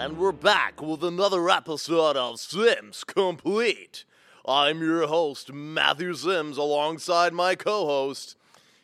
And 0.00 0.16
we're 0.16 0.32
back 0.32 0.80
with 0.80 1.04
another 1.04 1.50
episode 1.50 2.16
of 2.16 2.40
Simms 2.40 3.04
Complete. 3.04 4.06
I'm 4.46 4.80
your 4.80 5.06
host, 5.06 5.52
Matthew 5.52 6.14
Simms, 6.14 6.56
alongside 6.56 7.34
my 7.34 7.54
co 7.54 7.84
host. 7.84 8.38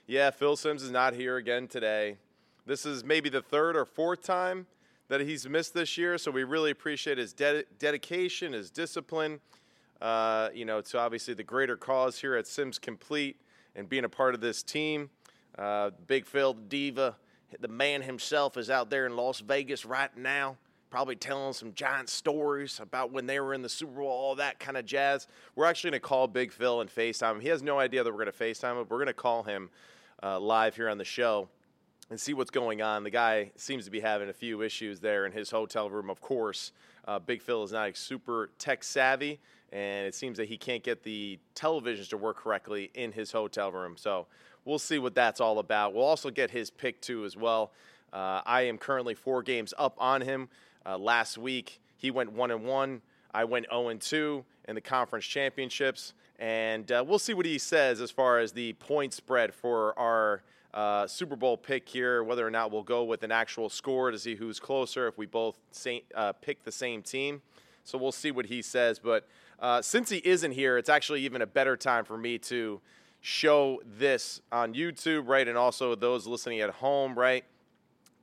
Yeah, 0.06 0.28
Phil 0.28 0.56
Simms 0.56 0.82
is 0.82 0.90
not 0.90 1.14
here 1.14 1.38
again 1.38 1.68
today. 1.68 2.18
This 2.66 2.84
is 2.84 3.02
maybe 3.02 3.30
the 3.30 3.40
third 3.40 3.76
or 3.76 3.86
fourth 3.86 4.24
time 4.24 4.66
that 5.08 5.22
he's 5.22 5.48
missed 5.48 5.72
this 5.72 5.96
year, 5.96 6.18
so 6.18 6.30
we 6.30 6.44
really 6.44 6.70
appreciate 6.70 7.16
his 7.16 7.32
de- 7.32 7.64
dedication, 7.78 8.52
his 8.52 8.68
discipline, 8.68 9.40
uh, 10.02 10.50
you 10.52 10.66
know, 10.66 10.82
to 10.82 10.98
obviously 10.98 11.32
the 11.32 11.42
greater 11.42 11.78
cause 11.78 12.18
here 12.18 12.36
at 12.36 12.46
Simms 12.46 12.78
Complete 12.78 13.40
and 13.74 13.88
being 13.88 14.04
a 14.04 14.10
part 14.10 14.34
of 14.34 14.42
this 14.42 14.62
team. 14.62 15.08
Uh, 15.56 15.92
Big 16.06 16.26
Phil, 16.26 16.52
the 16.52 16.60
diva, 16.60 17.16
the 17.58 17.68
man 17.68 18.02
himself 18.02 18.58
is 18.58 18.68
out 18.68 18.90
there 18.90 19.06
in 19.06 19.16
Las 19.16 19.40
Vegas 19.40 19.86
right 19.86 20.14
now, 20.14 20.58
probably 20.90 21.16
telling 21.16 21.52
some 21.52 21.72
giant 21.74 22.08
stories 22.08 22.80
about 22.80 23.12
when 23.12 23.26
they 23.26 23.40
were 23.40 23.54
in 23.54 23.62
the 23.62 23.68
Super 23.68 23.92
Bowl, 23.92 24.08
all 24.08 24.34
that 24.36 24.58
kind 24.58 24.76
of 24.76 24.86
jazz. 24.86 25.26
We're 25.54 25.66
actually 25.66 25.90
going 25.90 26.00
to 26.00 26.06
call 26.06 26.26
Big 26.28 26.52
Phil 26.52 26.80
and 26.80 26.90
FaceTime 26.90 27.32
him. 27.32 27.40
He 27.40 27.48
has 27.48 27.62
no 27.62 27.78
idea 27.78 28.04
that 28.04 28.10
we're 28.10 28.24
going 28.24 28.32
to 28.32 28.44
FaceTime 28.44 28.80
him, 28.80 28.86
we're 28.88 28.98
going 28.98 29.06
to 29.06 29.14
call 29.14 29.42
him 29.42 29.70
uh, 30.22 30.38
live 30.38 30.76
here 30.76 30.88
on 30.88 30.98
the 30.98 31.04
show 31.04 31.48
and 32.10 32.20
see 32.20 32.34
what's 32.34 32.50
going 32.50 32.82
on. 32.82 33.02
The 33.02 33.10
guy 33.10 33.50
seems 33.56 33.84
to 33.84 33.90
be 33.90 34.00
having 34.00 34.28
a 34.28 34.32
few 34.32 34.62
issues 34.62 35.00
there 35.00 35.26
in 35.26 35.32
his 35.32 35.50
hotel 35.50 35.90
room, 35.90 36.08
of 36.08 36.20
course. 36.20 36.72
Uh, 37.06 37.18
Big 37.18 37.42
Phil 37.42 37.62
is 37.62 37.72
not 37.72 37.96
super 37.96 38.50
tech 38.58 38.84
savvy, 38.84 39.40
and 39.72 40.06
it 40.06 40.14
seems 40.14 40.38
that 40.38 40.48
he 40.48 40.56
can't 40.56 40.82
get 40.82 41.02
the 41.02 41.38
televisions 41.54 42.08
to 42.10 42.16
work 42.16 42.36
correctly 42.36 42.90
in 42.94 43.12
his 43.12 43.32
hotel 43.32 43.72
room. 43.72 43.96
So 43.96 44.26
we'll 44.64 44.78
see 44.78 44.98
what 44.98 45.14
that's 45.14 45.40
all 45.40 45.58
about. 45.58 45.94
We'll 45.94 46.04
also 46.04 46.30
get 46.30 46.50
his 46.50 46.70
pick 46.70 47.00
too 47.00 47.24
as 47.24 47.36
well. 47.36 47.72
Uh, 48.12 48.40
I 48.46 48.62
am 48.62 48.78
currently 48.78 49.14
four 49.14 49.42
games 49.42 49.74
up 49.76 49.96
on 49.98 50.20
him. 50.20 50.48
Uh, 50.86 50.96
last 50.96 51.36
week 51.36 51.80
he 51.96 52.10
went 52.10 52.32
one 52.32 52.50
and 52.50 52.64
one. 52.64 53.02
I 53.34 53.44
went 53.44 53.66
zero 53.70 53.88
and 53.88 54.00
two 54.00 54.44
in 54.68 54.74
the 54.74 54.80
conference 54.80 55.24
championships, 55.24 56.14
and 56.38 56.90
uh, 56.90 57.04
we'll 57.06 57.18
see 57.18 57.34
what 57.34 57.46
he 57.46 57.58
says 57.58 58.00
as 58.00 58.10
far 58.10 58.38
as 58.38 58.52
the 58.52 58.72
point 58.74 59.12
spread 59.12 59.52
for 59.54 59.98
our. 59.98 60.42
Uh, 60.74 61.06
Super 61.06 61.36
Bowl 61.36 61.56
pick 61.56 61.88
here, 61.88 62.22
whether 62.22 62.46
or 62.46 62.50
not 62.50 62.70
we'll 62.70 62.82
go 62.82 63.02
with 63.02 63.22
an 63.22 63.32
actual 63.32 63.70
score 63.70 64.10
to 64.10 64.18
see 64.18 64.34
who's 64.34 64.60
closer 64.60 65.08
if 65.08 65.16
we 65.16 65.24
both 65.24 65.56
uh, 66.14 66.34
pick 66.34 66.64
the 66.64 66.72
same 66.72 67.00
team. 67.00 67.40
So 67.84 67.96
we'll 67.96 68.12
see 68.12 68.30
what 68.30 68.44
he 68.44 68.60
says. 68.60 68.98
But 68.98 69.26
uh, 69.58 69.80
since 69.80 70.10
he 70.10 70.18
isn't 70.18 70.52
here, 70.52 70.76
it's 70.76 70.90
actually 70.90 71.22
even 71.22 71.40
a 71.40 71.46
better 71.46 71.78
time 71.78 72.04
for 72.04 72.18
me 72.18 72.36
to 72.40 72.82
show 73.22 73.80
this 73.98 74.42
on 74.52 74.74
YouTube, 74.74 75.28
right? 75.28 75.48
And 75.48 75.56
also 75.56 75.94
those 75.94 76.26
listening 76.26 76.60
at 76.60 76.68
home, 76.68 77.18
right? 77.18 77.44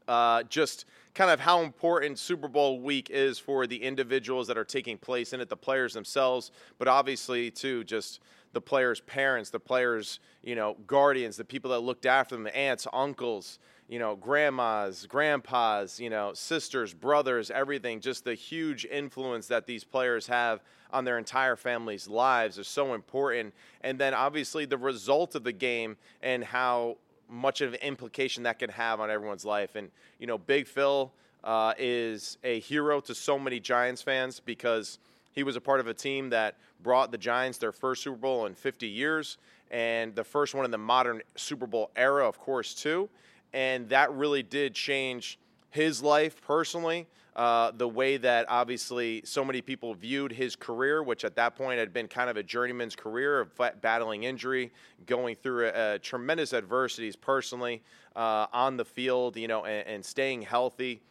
Uh, 0.07 0.43
just 0.43 0.85
kind 1.13 1.29
of 1.29 1.39
how 1.39 1.61
important 1.61 2.17
Super 2.17 2.47
Bowl 2.47 2.79
week 2.79 3.09
is 3.09 3.37
for 3.39 3.67
the 3.67 3.83
individuals 3.83 4.47
that 4.47 4.57
are 4.57 4.65
taking 4.65 4.97
place 4.97 5.33
in 5.33 5.41
it, 5.41 5.49
the 5.49 5.57
players 5.57 5.93
themselves, 5.93 6.51
but 6.79 6.87
obviously, 6.87 7.51
too, 7.51 7.83
just 7.83 8.19
the 8.53 8.61
players' 8.61 9.01
parents, 9.01 9.49
the 9.49 9.59
players' 9.59 10.19
you 10.43 10.55
know 10.55 10.77
guardians, 10.87 11.37
the 11.37 11.45
people 11.45 11.71
that 11.71 11.79
looked 11.79 12.05
after 12.05 12.35
them, 12.35 12.43
the 12.43 12.55
aunts, 12.55 12.87
uncles, 12.93 13.59
you 13.87 13.99
know, 13.99 14.15
grandmas, 14.15 15.05
grandpas, 15.05 15.99
you 15.99 16.09
know, 16.09 16.33
sisters, 16.33 16.93
brothers, 16.93 17.51
everything. 17.51 17.99
Just 17.99 18.23
the 18.23 18.33
huge 18.33 18.85
influence 18.85 19.47
that 19.47 19.67
these 19.67 19.83
players 19.83 20.27
have 20.27 20.61
on 20.91 21.05
their 21.05 21.17
entire 21.17 21.55
family's 21.55 22.07
lives 22.07 22.57
is 22.57 22.67
so 22.67 22.93
important. 22.93 23.53
And 23.81 23.99
then 23.99 24.13
obviously 24.13 24.65
the 24.65 24.77
result 24.77 25.35
of 25.35 25.43
the 25.43 25.51
game 25.51 25.97
and 26.21 26.43
how 26.43 26.97
much 27.29 27.61
of 27.61 27.73
an 27.73 27.79
implication 27.81 28.43
that 28.43 28.59
can 28.59 28.69
have 28.69 28.99
on 28.99 29.09
everyone's 29.09 29.45
life. 29.45 29.75
And 29.75 29.89
you 30.19 30.27
know, 30.27 30.37
Big 30.37 30.67
Phil 30.67 31.11
uh, 31.43 31.73
is 31.77 32.37
a 32.43 32.59
hero 32.59 32.99
to 33.01 33.15
so 33.15 33.37
many 33.37 33.59
Giants 33.59 34.01
fans 34.01 34.39
because 34.39 34.99
he 35.31 35.43
was 35.43 35.55
a 35.55 35.61
part 35.61 35.79
of 35.79 35.87
a 35.87 35.93
team 35.93 36.29
that 36.29 36.55
brought 36.81 37.11
the 37.11 37.17
Giants 37.17 37.57
their 37.57 37.71
first 37.71 38.03
Super 38.03 38.17
Bowl 38.17 38.45
in 38.45 38.53
50 38.53 38.87
years 38.87 39.37
and 39.71 40.13
the 40.13 40.23
first 40.23 40.53
one 40.53 40.65
in 40.65 40.71
the 40.71 40.77
modern 40.77 41.21
Super 41.35 41.65
Bowl 41.65 41.89
era, 41.95 42.27
of 42.27 42.39
course, 42.39 42.75
too. 42.75 43.09
And 43.53 43.89
that 43.89 44.11
really 44.13 44.43
did 44.43 44.75
change 44.75 45.39
his 45.71 46.03
life 46.03 46.41
personally. 46.41 47.07
Uh, 47.35 47.71
the 47.71 47.87
way 47.87 48.17
that 48.17 48.45
obviously 48.47 49.21
so 49.25 49.43
many 49.43 49.59
people 49.59 49.95
viewed 49.95 50.31
his 50.31 50.55
career, 50.55 51.01
which 51.01 51.25
at 51.25 51.35
that 51.35 51.55
point 51.55 51.79
had 51.79 51.91
been 51.91 52.07
kind 52.07 52.29
of 52.29 52.37
a 52.37 52.43
journeyman's 52.43 52.95
career 52.95 53.39
of 53.39 53.49
battling 53.81 54.23
injury, 54.23 54.71
going 55.07 55.35
through 55.35 55.65
a, 55.67 55.95
a 55.95 55.99
tremendous 55.99 56.53
adversities 56.53 57.15
personally 57.15 57.81
uh, 58.15 58.45
on 58.53 58.77
the 58.77 58.85
field, 58.85 59.35
you 59.35 59.47
know, 59.47 59.65
and, 59.65 59.87
and 59.87 60.05
staying 60.05 60.43
healthy 60.43 61.01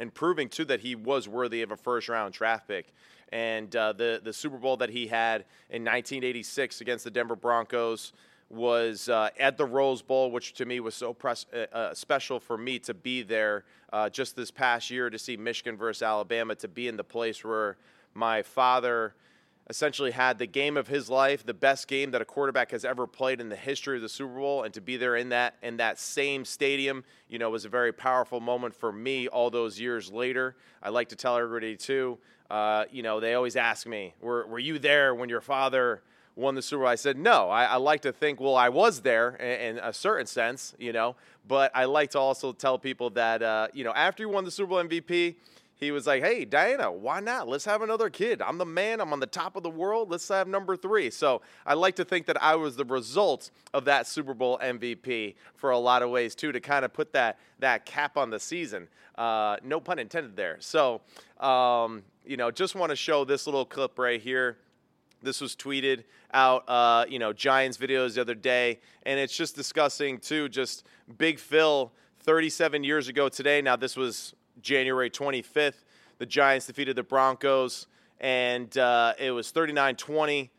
and 0.00 0.12
proving 0.12 0.48
too 0.48 0.64
that 0.64 0.80
he 0.80 0.96
was 0.96 1.28
worthy 1.28 1.62
of 1.62 1.70
a 1.70 1.76
first 1.76 2.08
round 2.08 2.34
draft 2.34 2.66
pick. 2.66 2.92
And 3.30 3.74
uh, 3.76 3.92
the 3.92 4.20
the 4.22 4.32
Super 4.32 4.58
Bowl 4.58 4.76
that 4.78 4.90
he 4.90 5.06
had 5.06 5.44
in 5.70 5.82
1986 5.82 6.80
against 6.80 7.04
the 7.04 7.10
Denver 7.10 7.36
Broncos 7.36 8.12
was 8.52 9.08
uh, 9.08 9.30
at 9.40 9.56
the 9.56 9.64
Rose 9.64 10.02
Bowl, 10.02 10.30
which 10.30 10.52
to 10.54 10.66
me 10.66 10.78
was 10.80 10.94
so 10.94 11.14
press, 11.14 11.46
uh, 11.54 11.74
uh, 11.74 11.94
special 11.94 12.38
for 12.38 12.58
me 12.58 12.78
to 12.80 12.94
be 12.94 13.22
there 13.22 13.64
uh, 13.92 14.08
just 14.10 14.36
this 14.36 14.50
past 14.50 14.90
year 14.90 15.08
to 15.08 15.18
see 15.18 15.36
Michigan 15.36 15.76
versus 15.76 16.02
Alabama, 16.02 16.54
to 16.56 16.68
be 16.68 16.86
in 16.86 16.96
the 16.96 17.04
place 17.04 17.42
where 17.44 17.76
my 18.14 18.42
father 18.42 19.14
essentially 19.70 20.10
had 20.10 20.38
the 20.38 20.46
game 20.46 20.76
of 20.76 20.88
his 20.88 21.08
life, 21.08 21.46
the 21.46 21.54
best 21.54 21.88
game 21.88 22.10
that 22.10 22.20
a 22.20 22.24
quarterback 22.24 22.72
has 22.72 22.84
ever 22.84 23.06
played 23.06 23.40
in 23.40 23.48
the 23.48 23.56
history 23.56 23.96
of 23.96 24.02
the 24.02 24.08
Super 24.08 24.34
Bowl, 24.34 24.64
and 24.64 24.74
to 24.74 24.80
be 24.80 24.96
there 24.96 25.16
in 25.16 25.30
that 25.30 25.54
in 25.62 25.78
that 25.78 25.98
same 25.98 26.44
stadium, 26.44 27.04
you 27.28 27.38
know, 27.38 27.48
was 27.48 27.64
a 27.64 27.70
very 27.70 27.92
powerful 27.92 28.40
moment 28.40 28.74
for 28.74 28.92
me. 28.92 29.28
All 29.28 29.50
those 29.50 29.80
years 29.80 30.12
later, 30.12 30.56
I 30.82 30.90
like 30.90 31.08
to 31.08 31.16
tell 31.16 31.38
everybody 31.38 31.76
too. 31.76 32.18
Uh, 32.50 32.84
you 32.90 33.02
know, 33.02 33.18
they 33.18 33.34
always 33.34 33.56
ask 33.56 33.86
me, 33.86 34.14
"Were 34.20 34.46
were 34.46 34.58
you 34.58 34.78
there 34.78 35.14
when 35.14 35.28
your 35.30 35.40
father?" 35.40 36.02
Won 36.36 36.54
the 36.54 36.62
Super 36.62 36.80
Bowl. 36.80 36.88
I 36.88 36.94
said, 36.94 37.16
no, 37.16 37.50
I, 37.50 37.64
I 37.64 37.76
like 37.76 38.02
to 38.02 38.12
think, 38.12 38.40
well, 38.40 38.56
I 38.56 38.68
was 38.68 39.00
there 39.00 39.36
in, 39.36 39.76
in, 39.76 39.84
a 39.84 39.92
certain 39.92 40.26
sense, 40.26 40.74
you 40.78 40.92
know, 40.92 41.16
but 41.46 41.70
I 41.74 41.84
like 41.84 42.10
to 42.10 42.18
also 42.18 42.52
tell 42.52 42.78
people 42.78 43.10
that, 43.10 43.42
uh, 43.42 43.68
you 43.72 43.84
know, 43.84 43.92
after 43.92 44.22
he 44.22 44.26
won 44.26 44.44
the 44.44 44.50
Super 44.50 44.70
Bowl 44.70 44.82
MVP, 44.82 45.36
he 45.82 45.90
was 45.90 46.06
like, 46.06 46.22
hey, 46.22 46.44
Diana, 46.44 46.92
why 46.92 47.18
not? 47.18 47.48
Let's 47.48 47.64
have 47.64 47.82
another 47.82 48.08
kid. 48.08 48.40
I'm 48.40 48.56
the 48.56 48.64
man. 48.64 49.00
I'm 49.00 49.12
on 49.12 49.18
the 49.18 49.26
top 49.26 49.56
of 49.56 49.64
the 49.64 49.70
world. 49.70 50.10
Let's 50.10 50.28
have 50.28 50.46
number 50.46 50.76
three. 50.76 51.10
So 51.10 51.42
I 51.66 51.74
like 51.74 51.96
to 51.96 52.04
think 52.04 52.26
that 52.26 52.40
I 52.40 52.54
was 52.54 52.76
the 52.76 52.84
result 52.84 53.50
of 53.74 53.84
that 53.86 54.06
Super 54.06 54.32
Bowl 54.32 54.60
MVP 54.62 55.34
for 55.56 55.70
a 55.70 55.78
lot 55.78 56.02
of 56.02 56.10
ways, 56.10 56.36
too, 56.36 56.52
to 56.52 56.60
kind 56.60 56.84
of 56.84 56.92
put 56.92 57.12
that, 57.14 57.40
that 57.58 57.84
cap 57.84 58.16
on 58.16 58.30
the 58.30 58.38
season. 58.38 58.86
Uh, 59.18 59.56
no 59.64 59.80
pun 59.80 59.98
intended 59.98 60.36
there. 60.36 60.56
So, 60.60 61.00
um, 61.40 62.04
you 62.24 62.36
know, 62.36 62.52
just 62.52 62.76
want 62.76 62.90
to 62.90 62.96
show 62.96 63.24
this 63.24 63.46
little 63.46 63.64
clip 63.64 63.98
right 63.98 64.20
here. 64.20 64.58
This 65.22 65.40
was 65.40 65.54
tweeted 65.54 66.04
out, 66.32 66.64
uh, 66.68 67.04
you 67.08 67.18
know, 67.18 67.32
Giants 67.32 67.78
videos 67.78 68.14
the 68.14 68.20
other 68.20 68.34
day, 68.34 68.80
and 69.04 69.18
it's 69.18 69.36
just 69.36 69.54
discussing 69.54 70.18
too, 70.18 70.48
just 70.48 70.86
Big 71.18 71.38
Phil, 71.38 71.92
37 72.20 72.84
years 72.84 73.08
ago 73.08 73.28
today. 73.28 73.62
Now 73.62 73.76
this 73.76 73.96
was 73.96 74.34
January 74.60 75.10
25th. 75.10 75.84
The 76.18 76.26
Giants 76.26 76.66
defeated 76.66 76.96
the 76.96 77.02
Broncos, 77.02 77.86
and 78.20 78.76
uh, 78.78 79.14
it 79.18 79.30
was 79.30 79.52
39-20 79.52 80.50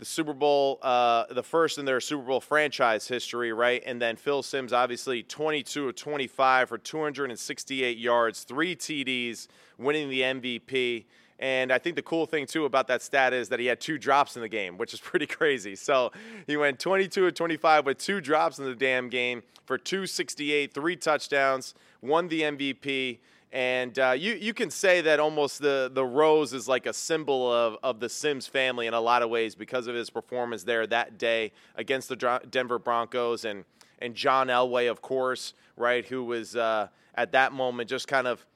the 0.00 0.06
Super 0.06 0.32
Bowl, 0.32 0.78
uh, 0.80 1.26
the 1.30 1.42
first 1.42 1.76
in 1.76 1.84
their 1.84 2.00
Super 2.00 2.22
Bowl 2.22 2.40
franchise 2.40 3.06
history, 3.06 3.52
right? 3.52 3.82
And 3.84 4.00
then 4.00 4.16
Phil 4.16 4.42
Simms, 4.42 4.72
obviously 4.72 5.22
22 5.22 5.90
of 5.90 5.94
25 5.94 6.70
for 6.70 6.78
268 6.78 7.98
yards, 7.98 8.44
three 8.44 8.74
TDs, 8.74 9.46
winning 9.76 10.08
the 10.08 10.22
MVP. 10.22 11.04
And 11.40 11.72
I 11.72 11.78
think 11.78 11.96
the 11.96 12.02
cool 12.02 12.26
thing 12.26 12.46
too 12.46 12.66
about 12.66 12.86
that 12.88 13.00
stat 13.00 13.32
is 13.32 13.48
that 13.48 13.58
he 13.58 13.66
had 13.66 13.80
two 13.80 13.96
drops 13.96 14.36
in 14.36 14.42
the 14.42 14.48
game, 14.48 14.76
which 14.76 14.92
is 14.92 15.00
pretty 15.00 15.26
crazy. 15.26 15.74
So 15.74 16.12
he 16.46 16.56
went 16.56 16.78
22 16.78 17.26
of 17.26 17.34
25 17.34 17.86
with 17.86 17.98
two 17.98 18.20
drops 18.20 18.58
in 18.58 18.66
the 18.66 18.74
damn 18.74 19.08
game 19.08 19.42
for 19.64 19.78
268, 19.78 20.74
three 20.74 20.96
touchdowns, 20.96 21.74
won 22.02 22.28
the 22.28 22.42
MVP. 22.42 23.18
And 23.52 23.98
uh, 23.98 24.14
you, 24.16 24.34
you 24.34 24.54
can 24.54 24.70
say 24.70 25.00
that 25.00 25.18
almost 25.18 25.60
the, 25.60 25.90
the 25.92 26.04
rose 26.04 26.52
is 26.52 26.68
like 26.68 26.86
a 26.86 26.92
symbol 26.92 27.52
of, 27.52 27.78
of 27.82 27.98
the 27.98 28.08
Simms 28.08 28.46
family 28.46 28.86
in 28.86 28.94
a 28.94 29.00
lot 29.00 29.22
of 29.22 29.30
ways 29.30 29.54
because 29.56 29.88
of 29.88 29.94
his 29.94 30.08
performance 30.08 30.62
there 30.62 30.86
that 30.86 31.18
day 31.18 31.52
against 31.74 32.08
the 32.08 32.40
Denver 32.48 32.78
Broncos 32.78 33.44
and, 33.44 33.64
and 33.98 34.14
John 34.14 34.48
Elway, 34.48 34.88
of 34.88 35.02
course, 35.02 35.54
right, 35.76 36.06
who 36.06 36.22
was 36.22 36.54
uh, 36.54 36.88
at 37.16 37.32
that 37.32 37.52
moment 37.52 37.88
just 37.88 38.06
kind 38.06 38.28
of 38.28 38.46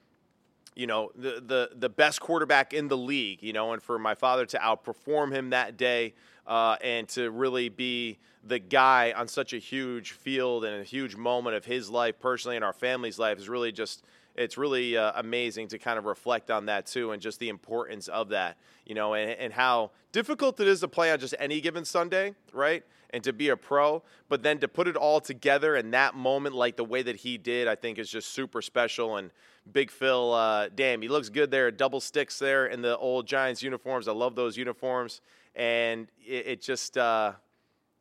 you 0.74 0.86
know, 0.86 1.10
the, 1.14 1.42
the, 1.44 1.70
the 1.74 1.88
best 1.88 2.20
quarterback 2.20 2.72
in 2.72 2.88
the 2.88 2.96
league, 2.96 3.42
you 3.42 3.52
know, 3.52 3.72
and 3.72 3.82
for 3.82 3.98
my 3.98 4.14
father 4.14 4.44
to 4.46 4.58
outperform 4.58 5.32
him 5.32 5.50
that 5.50 5.76
day 5.76 6.14
uh, 6.46 6.76
and 6.82 7.08
to 7.08 7.30
really 7.30 7.68
be 7.68 8.18
the 8.46 8.58
guy 8.58 9.12
on 9.16 9.28
such 9.28 9.52
a 9.52 9.58
huge 9.58 10.12
field 10.12 10.64
and 10.64 10.80
a 10.80 10.84
huge 10.84 11.16
moment 11.16 11.56
of 11.56 11.64
his 11.64 11.88
life 11.88 12.18
personally 12.18 12.56
and 12.56 12.64
our 12.64 12.72
family's 12.72 13.18
life 13.18 13.38
is 13.38 13.48
really 13.48 13.72
just 13.72 14.04
it's 14.36 14.58
really 14.58 14.96
uh, 14.96 15.12
amazing 15.16 15.68
to 15.68 15.78
kind 15.78 15.98
of 15.98 16.06
reflect 16.06 16.50
on 16.50 16.66
that 16.66 16.86
too, 16.86 17.12
and 17.12 17.22
just 17.22 17.38
the 17.38 17.48
importance 17.48 18.08
of 18.08 18.30
that, 18.30 18.56
you 18.84 18.94
know, 18.94 19.14
and, 19.14 19.30
and 19.30 19.52
how 19.52 19.92
difficult 20.12 20.58
it 20.60 20.66
is 20.66 20.80
to 20.80 20.88
play 20.88 21.12
on 21.12 21.20
just 21.20 21.34
any 21.38 21.60
given 21.60 21.84
Sunday, 21.84 22.34
right? 22.52 22.82
And 23.14 23.22
to 23.24 23.32
be 23.32 23.48
a 23.48 23.56
pro, 23.56 24.02
but 24.28 24.42
then 24.42 24.58
to 24.58 24.68
put 24.68 24.88
it 24.88 24.96
all 24.96 25.20
together 25.20 25.76
in 25.76 25.92
that 25.92 26.14
moment, 26.14 26.54
like 26.54 26.76
the 26.76 26.84
way 26.84 27.00
that 27.00 27.16
he 27.16 27.38
did, 27.38 27.68
I 27.68 27.76
think 27.76 27.98
is 27.98 28.10
just 28.10 28.32
super 28.32 28.60
special. 28.60 29.16
And 29.16 29.30
Big 29.72 29.90
Phil, 29.90 30.32
uh, 30.32 30.68
damn, 30.74 31.00
he 31.00 31.08
looks 31.08 31.28
good 31.28 31.50
there, 31.50 31.70
double 31.70 32.00
sticks 32.00 32.40
there 32.40 32.66
in 32.66 32.82
the 32.82 32.98
old 32.98 33.28
Giants 33.28 33.62
uniforms. 33.62 34.08
I 34.08 34.12
love 34.12 34.34
those 34.34 34.56
uniforms, 34.56 35.20
and 35.54 36.08
it, 36.26 36.46
it 36.46 36.62
just. 36.62 36.98
Uh, 36.98 37.34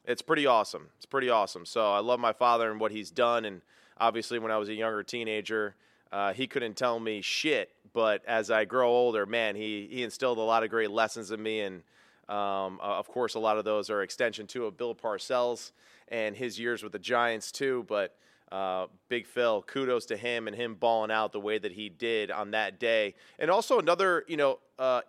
it's 0.06 0.21
pretty 0.21 0.45
awesome. 0.45 0.89
It's 0.98 1.06
pretty 1.06 1.30
awesome. 1.30 1.65
So 1.65 1.92
I 1.92 2.00
love 2.00 2.19
my 2.19 2.33
father 2.33 2.69
and 2.71 2.80
what 2.80 2.92
he's 2.92 3.12
done. 3.12 3.45
And 3.45 3.62
obviously, 3.98 4.39
when 4.39 4.51
I 4.51 4.57
was 4.57 4.69
a 4.69 4.74
younger 4.74 5.04
teenager, 5.04 5.75
uh, 6.12 6.33
he 6.33 6.45
couldn't 6.48 6.75
tell 6.75 7.00
me 7.00 7.21
shit, 7.21 7.71
but 7.94 8.24
as 8.27 8.51
I 8.51 8.65
grow 8.65 8.89
older, 8.89 9.25
man, 9.25 9.56
he, 9.56 9.88
he 9.89 10.04
instilled 10.04 10.38
a 10.38 10.42
lot 10.42 10.63
of 10.63 10.69
great 10.69 10.92
lessons 10.92 11.31
in 11.31 11.42
me. 11.42 11.62
And 11.62 11.83
um, 12.30 12.80
of 12.81 13.08
course, 13.08 13.36
a 13.36 13.40
lot 13.40 13.58
of 13.58 13.66
those 13.66 13.90
are 13.90 14.02
extension 14.02 14.48
too 14.48 14.66
of 14.66 14.78
Bill 14.78 14.96
Parcells 14.96 15.72
and 16.08 16.36
his 16.36 16.60
years 16.60 16.84
with 16.84 16.92
the 16.92 17.00
Giants 17.00 17.52
too. 17.52 17.86
But 17.88 18.16
uh, 18.52 18.86
Big 19.10 19.25
Phil, 19.25 19.64
kudos 19.64 20.06
to 20.06 20.16
him 20.16 20.48
and 20.48 20.56
him 20.56 20.75
balling 20.75 21.12
out 21.12 21.31
the 21.31 21.40
way 21.40 21.58
that 21.58 21.72
he 21.72 21.90
did 21.90 22.30
on 22.30 22.52
that 22.52 22.80
day. 22.80 23.16
And 23.40 23.50
also 23.50 23.80
another, 23.80 24.24
you 24.28 24.38
know, 24.38 24.60
uh, 24.78 25.02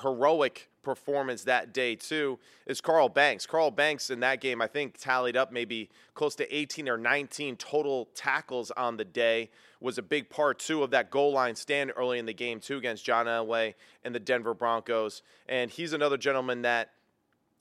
heroic 0.00 0.70
performance 0.82 1.44
that 1.44 1.72
day 1.72 1.96
too 1.96 2.38
is 2.66 2.80
Carl 2.80 3.08
Banks. 3.08 3.44
Carl 3.44 3.70
Banks 3.70 4.10
in 4.10 4.20
that 4.20 4.40
game, 4.40 4.62
I 4.62 4.66
think, 4.68 4.98
tallied 4.98 5.36
up 5.36 5.52
maybe 5.52 5.90
close 6.14 6.34
to 6.36 6.54
18 6.54 6.88
or 6.88 6.96
19 6.96 7.56
total 7.56 8.08
tackles 8.14 8.70
on 8.72 8.96
the 8.96 9.04
day. 9.04 9.50
Was 9.82 9.98
a 9.98 10.02
big 10.02 10.30
part 10.30 10.60
too 10.60 10.82
of 10.82 10.90
that 10.92 11.10
goal 11.10 11.32
line 11.32 11.56
stand 11.56 11.92
early 11.96 12.18
in 12.18 12.26
the 12.26 12.32
game 12.32 12.60
too 12.60 12.78
against 12.78 13.04
John 13.04 13.26
Elway 13.26 13.74
and 14.04 14.14
the 14.14 14.20
Denver 14.20 14.54
Broncos. 14.54 15.22
And 15.48 15.70
he's 15.70 15.92
another 15.92 16.16
gentleman 16.16 16.62
that, 16.62 16.90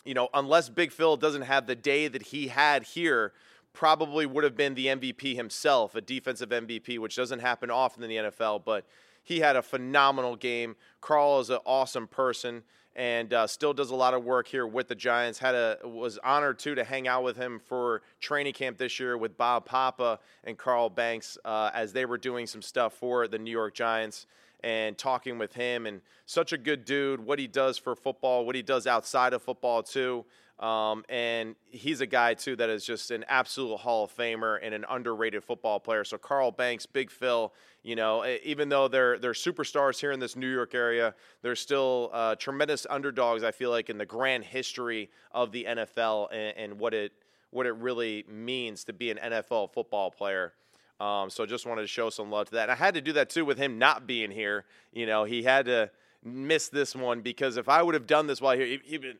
you 0.06 0.13
know, 0.13 0.29
unless 0.33 0.69
Big 0.69 0.91
Phil 0.91 1.18
doesn't 1.18 1.41
have 1.41 1.65
the 1.65 1.75
day 1.75 2.07
that 2.07 2.21
he 2.21 2.50
had 2.50 2.83
here 2.83 3.33
probably 3.73 4.25
would 4.25 4.44
have 4.44 4.56
been 4.56 4.75
the 4.75 4.88
MVP 4.88 5.35
himself, 5.35 5.95
a 5.95 6.01
defensive 6.01 6.50
MVP, 6.50 7.00
which 7.00 7.15
doesn't 7.15 7.39
happen 7.39 7.71
often 7.71 8.03
in 8.03 8.09
the 8.09 8.18
NFL, 8.18 8.63
but 8.63 8.85
he 9.24 9.39
had 9.39 9.56
a 9.56 9.62
phenomenal 9.62 10.35
game. 10.35 10.75
Carl 11.00 11.39
is 11.39 11.50
an 11.50 11.59
awesome 11.65 12.07
person 12.07 12.63
and 12.95 13.33
uh, 13.33 13.47
still 13.47 13.73
does 13.73 13.91
a 13.91 13.95
lot 13.95 14.13
of 14.13 14.23
work 14.23 14.47
here 14.47 14.67
with 14.67 14.88
the 14.88 14.95
Giants. 14.95 15.39
Had 15.39 15.55
a 15.55 15.77
was 15.83 16.17
honored 16.23 16.59
too 16.59 16.75
to 16.75 16.83
hang 16.83 17.07
out 17.07 17.23
with 17.23 17.38
him 17.38 17.59
for 17.59 18.01
training 18.19 18.53
camp 18.53 18.77
this 18.77 18.99
year 18.99 19.17
with 19.17 19.38
Bob 19.38 19.65
Papa 19.65 20.19
and 20.43 20.57
Carl 20.57 20.89
Banks 20.89 21.38
uh, 21.45 21.71
as 21.73 21.93
they 21.93 22.05
were 22.05 22.17
doing 22.17 22.47
some 22.47 22.61
stuff 22.61 22.93
for 22.93 23.27
the 23.27 23.39
New 23.39 23.51
York 23.51 23.73
Giants 23.73 24.25
and 24.63 24.97
talking 24.97 25.38
with 25.38 25.53
him 25.53 25.85
and 25.85 26.01
such 26.25 26.53
a 26.53 26.57
good 26.57 26.85
dude. 26.85 27.19
What 27.19 27.39
he 27.39 27.47
does 27.47 27.77
for 27.77 27.95
football, 27.95 28.45
what 28.45 28.55
he 28.55 28.61
does 28.61 28.85
outside 28.88 29.33
of 29.33 29.41
football 29.41 29.83
too. 29.83 30.25
Um, 30.62 31.04
and 31.10 31.56
he's 31.72 32.02
a 32.02 32.06
guy, 32.06 32.36
too, 32.36 32.56
that 32.58 32.69
is 32.69 32.86
just 32.86 33.10
an 33.10 33.25
absolute 33.28 33.78
Hall 33.78 34.04
of 34.04 34.16
Famer 34.16 34.60
and 34.62 34.75
an 34.75 34.86
underrated 34.88 35.44
football 35.44 35.80
player. 35.80 36.04
So, 36.04 36.19
Carl 36.19 36.52
Banks, 36.52 36.86
Big 36.86 37.10
Phil, 37.10 37.52
you 37.81 37.96
know, 37.96 38.24
even 38.44 38.69
though 38.69 38.88
they're, 38.88 39.18
they're 39.18 39.31
superstars 39.31 40.00
here 40.00 40.12
in 40.12 40.19
this 40.19 40.36
New 40.36 40.48
York 40.48 40.75
area, 40.75 41.16
they're 41.42 41.56
still 41.56 42.12
uh, 42.13 42.36
tremendous 42.36 42.86
underdogs, 42.92 43.44
I 43.44 43.50
feel 43.50 43.72
like, 43.72 43.90
in 43.90 43.98
the 43.98 44.06
grand 44.06 44.44
history 44.44 45.10
of 45.31 45.52
the 45.52 45.66
NFL 45.68 46.28
and, 46.31 46.56
and 46.56 46.80
what, 46.80 46.94
it, 46.94 47.12
what 47.50 47.66
it 47.66 47.74
really 47.78 48.24
means 48.30 48.84
to 48.84 48.94
be 48.94 49.10
an 49.10 49.18
NFL 49.18 49.74
football 49.74 50.12
player. 50.12 50.54
Um, 51.00 51.31
so, 51.31 51.48
just 51.48 51.66
wanted 51.66 51.81
to 51.81 51.88
show 51.88 52.12
some 52.12 52.30
love 52.30 52.50
to 52.50 52.52
that. 52.54 52.63
And 52.63 52.72
I 52.72 52.75
had 52.75 52.94
to 52.94 53.02
do 53.02 53.13
that, 53.13 53.31
too, 53.31 53.46
with 53.46 53.58
him 53.58 53.80
not 53.80 54.06
being 54.06 54.30
here. 54.30 54.66
You 54.94 55.08
know, 55.08 55.24
he 55.24 55.42
had 55.42 55.66
to 55.66 55.90
miss 56.24 56.69
this 56.69 56.96
one 56.96 57.22
because 57.22 57.58
if 57.58 57.68
I 57.68 57.81
would 57.81 57.96
have 57.96 58.06
done 58.06 58.28
this 58.28 58.40
while 58.40 58.56
here, 58.56 58.80
he'd 58.86 59.02
been 59.02 59.18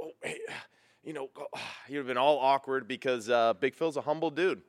oh, 0.00 0.12
hey, 0.22 0.38
you 1.04 1.12
know, 1.12 1.28
he'd 1.88 1.96
have 1.96 2.06
been 2.06 2.18
all 2.18 2.38
awkward 2.38 2.86
because 2.86 3.28
uh, 3.28 3.54
Big 3.54 3.74
Phil's 3.74 3.96
a 3.96 4.02
humble 4.02 4.30
dude, 4.30 4.62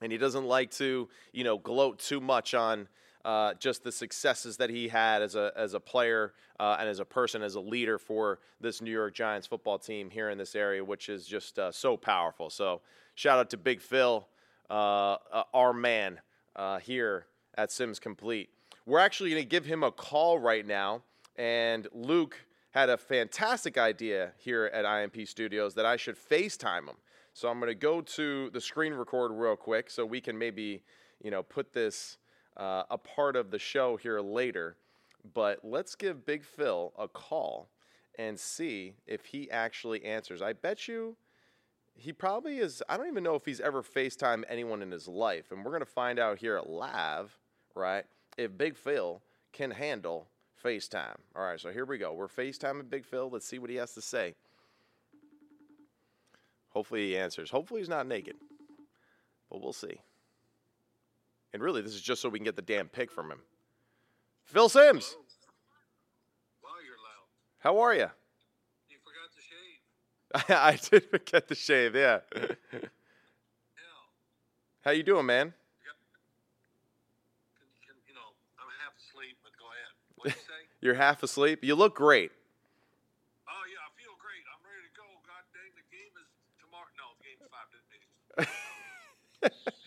and 0.00 0.10
he 0.12 0.18
doesn't 0.18 0.44
like 0.44 0.70
to, 0.72 1.08
you 1.32 1.44
know, 1.44 1.58
gloat 1.58 1.98
too 1.98 2.20
much 2.20 2.54
on 2.54 2.88
uh, 3.24 3.54
just 3.54 3.84
the 3.84 3.92
successes 3.92 4.56
that 4.56 4.70
he 4.70 4.88
had 4.88 5.22
as 5.22 5.34
a 5.34 5.52
as 5.54 5.74
a 5.74 5.80
player 5.80 6.32
uh, 6.58 6.76
and 6.80 6.88
as 6.88 7.00
a 7.00 7.04
person, 7.04 7.42
as 7.42 7.54
a 7.54 7.60
leader 7.60 7.98
for 7.98 8.38
this 8.60 8.80
New 8.80 8.90
York 8.90 9.14
Giants 9.14 9.46
football 9.46 9.78
team 9.78 10.10
here 10.10 10.30
in 10.30 10.38
this 10.38 10.54
area, 10.54 10.84
which 10.84 11.08
is 11.08 11.26
just 11.26 11.58
uh, 11.58 11.70
so 11.70 11.96
powerful. 11.96 12.50
So, 12.50 12.80
shout 13.14 13.38
out 13.38 13.50
to 13.50 13.56
Big 13.56 13.80
Phil, 13.80 14.26
uh, 14.70 15.16
uh, 15.32 15.42
our 15.52 15.72
man 15.72 16.20
here 16.82 17.26
at 17.56 17.70
Simms 17.70 17.98
Complete. 17.98 18.50
We're 18.86 18.98
actually 18.98 19.30
going 19.30 19.42
to 19.42 19.48
give 19.48 19.66
him 19.66 19.82
a 19.82 19.92
call 19.92 20.38
right 20.38 20.66
now, 20.66 21.02
and 21.36 21.86
Luke 21.92 22.36
had 22.70 22.88
a 22.88 22.96
fantastic 22.96 23.76
idea 23.76 24.32
here 24.38 24.70
at 24.72 24.84
IMP 24.84 25.26
Studios 25.26 25.74
that 25.74 25.86
I 25.86 25.96
should 25.96 26.16
FaceTime 26.16 26.88
him. 26.88 26.96
So 27.32 27.48
I'm 27.48 27.58
going 27.58 27.70
to 27.70 27.74
go 27.74 28.00
to 28.00 28.50
the 28.50 28.60
screen 28.60 28.94
record 28.94 29.32
real 29.32 29.56
quick 29.56 29.90
so 29.90 30.04
we 30.04 30.20
can 30.20 30.38
maybe, 30.38 30.82
you 31.22 31.30
know, 31.30 31.42
put 31.42 31.72
this 31.72 32.18
uh, 32.56 32.84
a 32.90 32.98
part 32.98 33.36
of 33.36 33.50
the 33.50 33.58
show 33.58 33.96
here 33.96 34.20
later. 34.20 34.76
But 35.34 35.60
let's 35.64 35.94
give 35.94 36.24
Big 36.24 36.44
Phil 36.44 36.92
a 36.98 37.08
call 37.08 37.68
and 38.18 38.38
see 38.38 38.94
if 39.06 39.26
he 39.26 39.50
actually 39.50 40.04
answers. 40.04 40.42
I 40.42 40.52
bet 40.52 40.88
you 40.88 41.16
he 41.94 42.12
probably 42.12 42.58
is. 42.58 42.82
I 42.88 42.96
don't 42.96 43.08
even 43.08 43.22
know 43.22 43.34
if 43.34 43.44
he's 43.44 43.60
ever 43.60 43.82
FaceTime 43.82 44.44
anyone 44.48 44.82
in 44.82 44.90
his 44.90 45.06
life. 45.06 45.50
And 45.50 45.64
we're 45.64 45.72
going 45.72 45.80
to 45.80 45.86
find 45.86 46.18
out 46.18 46.38
here 46.38 46.56
at 46.56 46.68
Live, 46.68 47.36
right, 47.74 48.04
if 48.38 48.56
Big 48.56 48.76
Phil 48.76 49.20
can 49.52 49.70
handle 49.70 50.28
FaceTime. 50.62 51.16
All 51.34 51.42
right, 51.42 51.60
so 51.60 51.70
here 51.70 51.84
we 51.84 51.98
go. 51.98 52.12
We're 52.12 52.28
FaceTiming 52.28 52.90
Big 52.90 53.04
Phil. 53.04 53.28
Let's 53.30 53.46
see 53.46 53.58
what 53.58 53.70
he 53.70 53.76
has 53.76 53.92
to 53.94 54.02
say. 54.02 54.34
Hopefully 56.70 57.08
he 57.08 57.16
answers. 57.16 57.50
Hopefully 57.50 57.80
he's 57.80 57.88
not 57.88 58.06
naked, 58.06 58.36
but 59.50 59.60
we'll 59.60 59.72
see. 59.72 60.00
And 61.52 61.62
really, 61.62 61.82
this 61.82 61.94
is 61.94 62.00
just 62.00 62.22
so 62.22 62.28
we 62.28 62.38
can 62.38 62.44
get 62.44 62.56
the 62.56 62.62
damn 62.62 62.88
pic 62.88 63.10
from 63.10 63.30
him. 63.30 63.40
Phil 64.44 64.68
Simms. 64.68 65.16
Wow, 66.62 66.70
you're 66.84 66.96
loud. 66.96 67.26
How 67.58 67.80
are 67.80 67.94
you? 67.94 68.08
You 68.88 68.98
forgot 69.02 69.30
to 69.34 69.40
shave. 69.42 70.50
I 70.60 70.78
did 70.90 71.10
forget 71.10 71.48
to 71.48 71.54
shave. 71.54 71.96
Yeah. 71.96 72.20
Yeah. 72.32 72.78
How 74.82 74.92
you 74.92 75.02
doing, 75.02 75.26
man? 75.26 75.52
Can, 77.52 77.66
can, 77.84 77.96
you 78.08 78.14
know, 78.14 78.32
I'm 78.56 78.70
half 78.80 78.96
asleep, 78.96 79.36
but 79.42 79.52
go 79.58 79.66
ahead. 79.66 79.92
What 80.16 80.26
you 80.28 80.40
say? 80.40 80.69
You're 80.80 80.94
half 80.94 81.22
asleep. 81.22 81.62
You 81.62 81.74
look 81.74 81.94
great. 81.94 82.32
oh 83.48 83.64
yeah, 83.68 83.76
I 83.84 83.90
feel 84.00 84.16
great. 84.18 84.42
I'm 84.48 84.64
ready 84.64 84.88
to 84.88 84.94
go. 84.96 85.04
God 85.26 85.44
dang, 85.52 85.70
the 85.76 85.84
game 85.92 86.12
is 86.16 86.28
tomorrow. 86.58 86.88
No, 86.96 87.12
the 87.18 87.24
game's 87.28 87.44
five 87.52 87.68
days. 87.68 87.90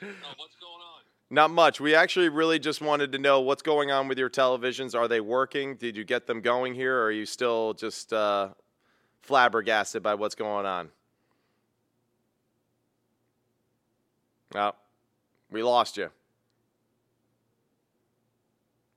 no, 0.21 0.29
what's 0.37 0.55
going 0.55 0.81
on? 0.81 1.01
Not 1.31 1.49
much. 1.49 1.81
We 1.81 1.95
actually 1.95 2.29
really 2.29 2.59
just 2.59 2.79
wanted 2.79 3.11
to 3.13 3.17
know 3.17 3.41
what's 3.41 3.63
going 3.63 3.89
on 3.89 4.07
with 4.07 4.19
your 4.19 4.29
televisions. 4.29 4.93
Are 4.93 5.07
they 5.07 5.19
working? 5.19 5.75
Did 5.77 5.97
you 5.97 6.03
get 6.03 6.27
them 6.27 6.41
going 6.41 6.75
here, 6.75 6.99
or 6.99 7.05
are 7.05 7.11
you 7.11 7.25
still 7.25 7.73
just 7.73 8.13
uh, 8.13 8.49
flabbergasted 9.21 10.03
by 10.03 10.13
what's 10.13 10.35
going 10.35 10.67
on? 10.67 10.89
Oh, 14.53 14.73
we 15.49 15.63
lost 15.63 15.97
you. 15.97 16.11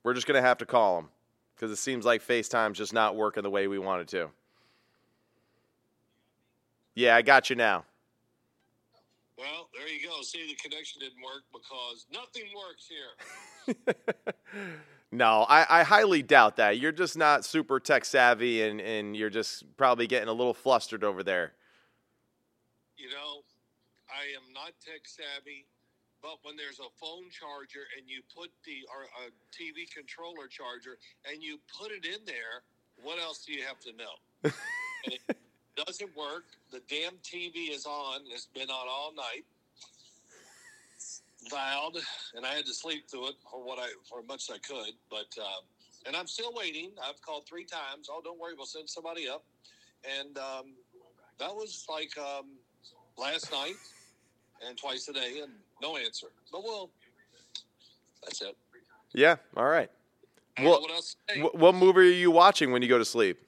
We're 0.03 0.13
just 0.13 0.27
going 0.27 0.41
to 0.41 0.47
have 0.47 0.59
to 0.59 0.67
call 0.67 0.99
him 0.99 1.09
because 1.57 1.71
it 1.71 1.77
seems 1.77 2.05
like 2.05 2.23
FaceTime's 2.23 2.77
just 2.77 2.93
not 2.93 3.17
working 3.17 3.43
the 3.43 3.51
way 3.51 3.67
we 3.67 3.79
want 3.79 4.03
it 4.03 4.09
to. 4.09 4.29
Yeah, 6.95 7.17
I 7.17 7.23
got 7.23 7.51
you 7.51 7.57
now. 7.57 7.85
Well, 9.39 9.69
there 9.77 9.89
you 9.89 10.07
go. 10.07 10.23
See, 10.23 10.47
the 10.47 10.55
connection 10.55 11.01
didn't 11.01 11.23
work 11.23 11.43
because 11.53 12.07
nothing 12.13 12.45
works 12.57 12.89
here. 12.89 14.75
no, 15.13 15.45
I, 15.49 15.81
I, 15.81 15.83
highly 15.83 16.23
doubt 16.23 16.57
that. 16.57 16.79
You're 16.79 16.93
just 16.93 17.19
not 17.19 17.45
super 17.45 17.79
tech 17.79 18.07
savvy 18.07 18.63
and, 18.63 18.81
and 18.81 19.15
you're 19.15 19.29
just 19.29 19.65
probably 19.77 20.07
getting 20.07 20.29
a 20.29 20.33
little 20.33 20.55
flustered 20.55 21.05
over 21.05 21.23
there. 21.23 21.53
You 22.97 23.11
know, 23.11 23.43
I 24.09 24.33
am 24.35 24.55
not 24.55 24.73
tech 24.83 25.03
savvy, 25.05 25.67
but 26.27 26.43
when 26.43 26.57
there's 26.57 26.81
a 26.81 26.91
phone 26.99 27.31
charger 27.31 27.87
and 27.95 28.11
you 28.11 28.19
put 28.35 28.51
the 28.67 28.83
or 28.91 29.07
a 29.23 29.31
TV 29.55 29.87
controller 29.87 30.51
charger 30.51 30.99
and 31.31 31.41
you 31.41 31.61
put 31.71 31.93
it 31.93 32.05
in 32.05 32.19
there, 32.27 32.67
what 33.01 33.23
else 33.23 33.47
do 33.47 33.53
you 33.53 33.63
have 33.63 33.79
to 33.79 33.93
know? 33.95 34.51
and 35.05 35.15
it 35.31 35.39
doesn't 35.87 36.11
work. 36.17 36.47
The 36.73 36.83
damn 36.91 37.15
TV 37.23 37.71
is 37.71 37.87
on. 37.87 38.23
It's 38.27 38.47
been 38.47 38.71
on 38.71 38.89
all 38.91 39.13
night. 39.15 39.47
Loud, 41.53 41.93
and 42.35 42.45
I 42.45 42.55
had 42.55 42.67
to 42.67 42.75
sleep 42.75 43.09
through 43.09 43.29
it 43.29 43.35
for 43.49 43.63
what 43.63 43.79
I 43.79 43.87
for 44.11 44.19
as 44.19 44.27
much 44.27 44.51
as 44.51 44.57
I 44.57 44.59
could. 44.59 44.95
But 45.09 45.31
um, 45.39 45.63
and 46.07 46.17
I'm 46.17 46.27
still 46.27 46.51
waiting. 46.53 46.91
I've 47.09 47.23
called 47.23 47.47
three 47.47 47.65
times. 47.65 48.09
Oh, 48.11 48.21
don't 48.25 48.41
worry, 48.41 48.55
we'll 48.57 48.67
send 48.67 48.91
somebody 48.91 49.29
up. 49.29 49.45
And 50.19 50.37
um, 50.39 50.75
that 51.39 51.55
was 51.55 51.87
like 51.89 52.19
um, 52.19 52.47
last 53.17 53.53
night 53.53 53.77
and 54.67 54.77
twice 54.77 55.07
a 55.07 55.13
day, 55.13 55.41
and 55.45 55.53
no 55.81 55.97
answer. 55.97 56.29
But 56.53 56.65
well, 56.65 56.91
that's 58.23 58.43
it. 58.43 58.57
Yeah. 59.13 59.37
All 59.57 59.67
right. 59.67 59.91
I 60.59 60.63
don't 60.65 60.89
know 60.89 60.89
Well, 61.37 61.43
what 61.43 61.55
what 61.59 61.75
movie 61.75 62.01
are 62.01 62.03
you 62.05 62.31
watching 62.31 62.73
when 62.73 62.83
you 62.83 62.89
go 62.89 62.99
to 62.99 63.05
sleep? 63.05 63.39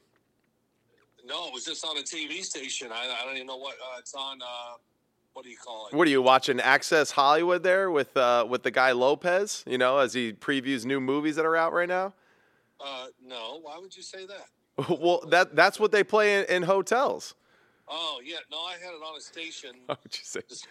no, 1.26 1.46
it 1.48 1.52
was 1.52 1.64
just 1.64 1.84
on 1.84 1.96
a 1.98 2.00
TV 2.00 2.42
station. 2.42 2.88
I, 2.90 3.14
I 3.20 3.24
don't 3.26 3.34
even 3.34 3.46
know 3.46 3.58
what 3.58 3.74
uh, 3.74 3.98
it's 3.98 4.14
on. 4.14 4.40
Uh, 4.40 4.76
what 5.34 5.44
do 5.44 5.50
you 5.50 5.56
call 5.56 5.88
it? 5.88 5.94
What 5.94 6.08
are 6.08 6.10
you 6.10 6.22
watching? 6.22 6.58
Access 6.58 7.10
Hollywood 7.10 7.62
there 7.62 7.90
with 7.90 8.16
uh, 8.16 8.46
with 8.48 8.62
the 8.62 8.70
guy 8.70 8.92
Lopez. 8.92 9.62
You 9.66 9.78
know, 9.78 9.98
as 9.98 10.14
he 10.14 10.32
previews 10.32 10.84
new 10.84 11.00
movies 11.00 11.36
that 11.36 11.44
are 11.44 11.56
out 11.56 11.72
right 11.72 11.88
now. 11.88 12.14
Uh, 12.80 13.06
no, 13.24 13.60
why 13.62 13.76
would 13.78 13.96
you 13.96 14.02
say 14.02 14.24
that? 14.26 14.88
well, 15.00 15.20
that 15.28 15.54
that's 15.54 15.78
what 15.78 15.92
they 15.92 16.02
play 16.04 16.40
in, 16.40 16.44
in 16.46 16.62
hotels. 16.62 17.34
Oh 17.88 18.20
yeah, 18.24 18.36
no, 18.50 18.58
I 18.58 18.72
had 18.72 18.94
it 18.94 19.02
on 19.02 19.16
a 19.16 19.20
station. 19.20 19.70
Oh, 19.88 19.96
Jesus. 20.08 20.64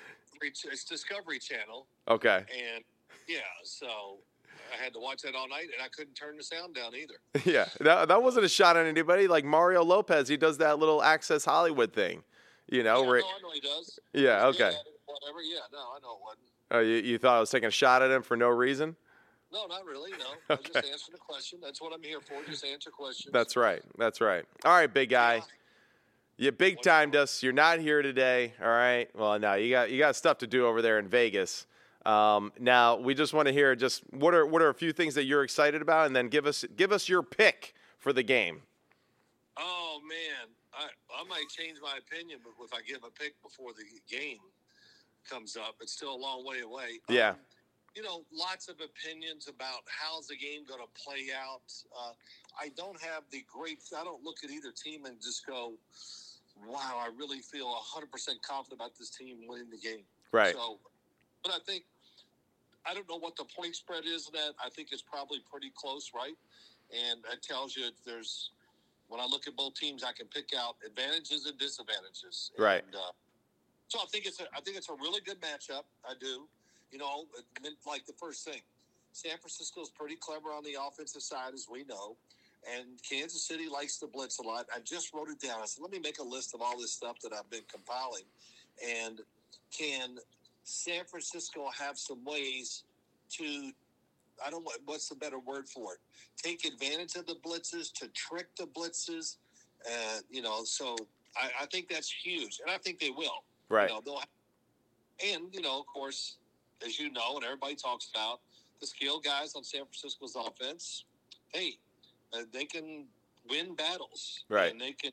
Discovery, 0.45 0.71
it's 0.73 0.83
Discovery 0.83 1.39
Channel, 1.39 1.87
Okay. 2.07 2.43
and 2.51 2.83
yeah, 3.27 3.39
so 3.63 4.17
I 4.77 4.83
had 4.83 4.93
to 4.93 4.99
watch 4.99 5.21
that 5.23 5.35
all 5.35 5.47
night, 5.47 5.67
and 5.73 5.83
I 5.83 5.87
couldn't 5.89 6.13
turn 6.15 6.37
the 6.37 6.43
sound 6.43 6.75
down 6.75 6.93
either. 6.95 7.15
Yeah, 7.51 7.65
that, 7.81 8.07
that 8.07 8.21
wasn't 8.23 8.45
a 8.45 8.49
shot 8.49 8.77
at 8.77 8.85
anybody. 8.85 9.27
Like 9.27 9.45
Mario 9.45 9.83
Lopez, 9.83 10.27
he 10.27 10.37
does 10.37 10.57
that 10.59 10.79
little 10.79 11.01
Access 11.01 11.45
Hollywood 11.45 11.93
thing. 11.93 12.23
You 12.69 12.83
know, 12.83 13.01
yeah, 13.03 13.07
where 13.07 13.19
no, 13.21 13.25
I 13.25 13.41
know 13.41 13.51
he 13.53 13.59
does. 13.61 13.99
yeah, 14.13 14.45
okay. 14.47 14.73
whatever. 15.05 15.41
Yeah, 15.41 15.59
no, 15.71 15.77
I 15.79 15.99
know 16.01 16.13
it 16.15 16.21
wasn't. 16.21 16.47
Oh, 16.71 16.79
you, 16.79 16.95
you 16.97 17.17
thought 17.17 17.37
I 17.37 17.39
was 17.39 17.49
taking 17.49 17.67
a 17.67 17.71
shot 17.71 18.01
at 18.01 18.11
him 18.11 18.21
for 18.21 18.35
no 18.35 18.49
reason? 18.49 18.95
No, 19.53 19.65
not 19.67 19.85
really. 19.85 20.11
No, 20.11 20.17
I 20.49 20.53
was 20.55 20.59
just 20.65 20.75
Okay. 20.77 20.91
answering 20.91 21.13
the 21.13 21.17
question. 21.17 21.59
That's 21.61 21.81
what 21.81 21.93
I'm 21.93 22.03
here 22.03 22.19
for. 22.19 22.35
Just 22.49 22.65
answer 22.65 22.89
questions. 22.91 23.31
That's 23.31 23.55
right. 23.55 23.81
That's 23.97 24.19
right. 24.19 24.43
All 24.65 24.73
right, 24.73 24.93
big 24.93 25.09
guy. 25.09 25.35
Yeah. 25.35 25.41
You 26.37 26.51
big 26.51 26.81
timed 26.83 27.15
us. 27.15 27.41
You're 27.41 27.51
not 27.51 27.79
here 27.79 28.03
today. 28.03 28.53
All 28.61 28.69
right. 28.69 29.09
Well, 29.15 29.39
no, 29.39 29.55
you 29.55 29.71
got 29.71 29.89
you 29.89 29.97
got 29.97 30.15
stuff 30.15 30.37
to 30.39 30.47
do 30.47 30.67
over 30.67 30.83
there 30.83 30.99
in 30.99 31.07
Vegas. 31.07 31.65
Um, 32.05 32.53
now 32.59 32.95
we 32.95 33.15
just 33.15 33.33
want 33.33 33.47
to 33.47 33.53
hear 33.53 33.75
just 33.75 34.03
what 34.11 34.35
are 34.35 34.45
what 34.45 34.61
are 34.61 34.69
a 34.69 34.73
few 34.73 34.93
things 34.93 35.15
that 35.15 35.23
you're 35.23 35.43
excited 35.43 35.81
about, 35.81 36.05
and 36.05 36.15
then 36.15 36.29
give 36.29 36.45
us 36.45 36.63
give 36.75 36.91
us 36.91 37.09
your 37.09 37.23
pick 37.23 37.73
for 37.97 38.13
the 38.13 38.21
game. 38.21 38.61
Oh 39.57 39.99
man, 40.07 40.53
I 40.73 40.85
I 41.19 41.27
might 41.27 41.49
change 41.49 41.79
my 41.81 41.97
opinion, 41.97 42.39
but 42.43 42.53
if 42.63 42.71
I 42.71 42.81
give 42.87 43.03
a 43.03 43.09
pick 43.09 43.41
before 43.41 43.71
the 43.73 43.83
game 44.07 44.37
comes 45.27 45.57
up, 45.57 45.77
it's 45.81 45.93
still 45.93 46.13
a 46.13 46.21
long 46.21 46.45
way 46.45 46.61
away. 46.61 46.99
Yeah. 47.09 47.31
Um, 47.31 47.37
you 47.95 48.03
know, 48.03 48.21
lots 48.31 48.69
of 48.69 48.75
opinions 48.75 49.47
about 49.47 49.81
how's 49.87 50.27
the 50.27 50.35
game 50.37 50.61
going 50.67 50.81
to 50.81 51.01
play 51.01 51.29
out. 51.35 51.73
Uh, 51.91 52.11
I 52.61 52.69
don't 52.77 53.01
have 53.01 53.23
the 53.31 53.43
great. 53.51 53.79
I 53.97 54.03
don't 54.03 54.23
look 54.23 54.43
at 54.43 54.51
either 54.51 54.71
team 54.71 55.05
and 55.05 55.19
just 55.19 55.47
go, 55.47 55.73
"Wow, 56.65 56.97
I 56.99 57.09
really 57.17 57.39
feel 57.39 57.67
100 57.67 58.11
percent 58.11 58.41
confident 58.41 58.81
about 58.81 58.97
this 58.97 59.09
team 59.09 59.37
winning 59.47 59.69
the 59.69 59.77
game." 59.77 60.03
Right. 60.31 60.53
So, 60.53 60.79
but 61.43 61.51
I 61.53 61.59
think 61.65 61.83
I 62.85 62.93
don't 62.93 63.07
know 63.09 63.19
what 63.19 63.35
the 63.35 63.45
point 63.45 63.75
spread 63.75 64.05
is 64.05 64.27
in 64.27 64.39
that. 64.39 64.53
I 64.63 64.69
think 64.69 64.89
it's 64.91 65.01
probably 65.01 65.39
pretty 65.51 65.71
close, 65.75 66.11
right? 66.15 66.35
And 66.91 67.21
that 67.29 67.43
tells 67.43 67.75
you 67.75 67.89
there's 68.05 68.51
when 69.09 69.19
I 69.19 69.25
look 69.25 69.47
at 69.47 69.55
both 69.55 69.75
teams, 69.75 70.03
I 70.03 70.11
can 70.11 70.27
pick 70.27 70.49
out 70.57 70.75
advantages 70.85 71.45
and 71.45 71.57
disadvantages. 71.57 72.51
Right. 72.57 72.83
And, 72.83 72.95
uh, 72.95 73.11
so 73.87 73.99
I 73.99 74.05
think 74.11 74.25
it's 74.25 74.39
a 74.39 74.45
I 74.55 74.61
think 74.61 74.77
it's 74.77 74.89
a 74.89 74.95
really 74.95 75.21
good 75.25 75.39
matchup. 75.41 75.83
I 76.05 76.13
do. 76.19 76.47
You 76.91 76.99
know, 76.99 77.25
like 77.85 78.05
the 78.05 78.13
first 78.13 78.45
thing, 78.45 78.61
San 79.11 79.37
Francisco's 79.37 79.89
pretty 79.89 80.15
clever 80.15 80.49
on 80.49 80.63
the 80.63 80.77
offensive 80.79 81.21
side, 81.21 81.53
as 81.53 81.67
we 81.69 81.83
know. 81.83 82.15
And 82.65 83.01
Kansas 83.01 83.43
City 83.43 83.67
likes 83.69 83.97
to 83.99 84.07
blitz 84.07 84.39
a 84.39 84.41
lot. 84.41 84.65
I 84.75 84.79
just 84.79 85.13
wrote 85.13 85.29
it 85.29 85.39
down. 85.39 85.61
I 85.61 85.65
said, 85.65 85.81
let 85.81 85.91
me 85.91 85.99
make 85.99 86.19
a 86.19 86.23
list 86.23 86.53
of 86.53 86.61
all 86.61 86.77
this 86.77 86.91
stuff 86.91 87.17
that 87.23 87.31
I've 87.33 87.49
been 87.49 87.63
compiling. 87.71 88.23
And 88.85 89.21
can 89.71 90.17
San 90.63 91.05
Francisco 91.05 91.69
have 91.77 91.97
some 91.97 92.23
ways 92.25 92.83
to, 93.31 93.71
I 94.45 94.49
don't 94.49 94.63
know, 94.63 94.71
what's 94.85 95.07
the 95.07 95.15
better 95.15 95.39
word 95.39 95.67
for 95.69 95.93
it? 95.93 95.99
Take 96.35 96.65
advantage 96.65 97.15
of 97.15 97.25
the 97.25 97.35
blitzes, 97.35 97.93
to 97.93 98.07
trick 98.09 98.47
the 98.57 98.65
blitzes. 98.65 99.37
Uh, 99.85 100.19
you 100.29 100.41
know, 100.41 100.63
so 100.63 100.95
I, 101.37 101.63
I 101.63 101.65
think 101.67 101.87
that's 101.87 102.11
huge. 102.11 102.59
And 102.61 102.69
I 102.69 102.77
think 102.79 102.99
they 102.99 103.11
will. 103.11 103.43
Right. 103.69 103.89
You 103.89 104.01
know, 104.05 104.21
and, 105.33 105.43
you 105.53 105.61
know, 105.61 105.79
of 105.79 105.87
course, 105.87 106.37
as 106.85 106.99
you 106.99 107.11
know, 107.11 107.35
and 107.35 107.43
everybody 107.45 107.75
talks 107.75 108.09
about, 108.13 108.41
the 108.79 108.85
skill 108.85 109.19
guys 109.19 109.55
on 109.55 109.63
San 109.63 109.81
Francisco's 109.85 110.35
offense, 110.35 111.05
hey, 111.53 111.77
uh, 112.33 112.41
they 112.53 112.65
can 112.65 113.05
win 113.49 113.75
battles. 113.75 114.43
Right. 114.49 114.71
And 114.71 114.79
they 114.79 114.93
can 114.93 115.11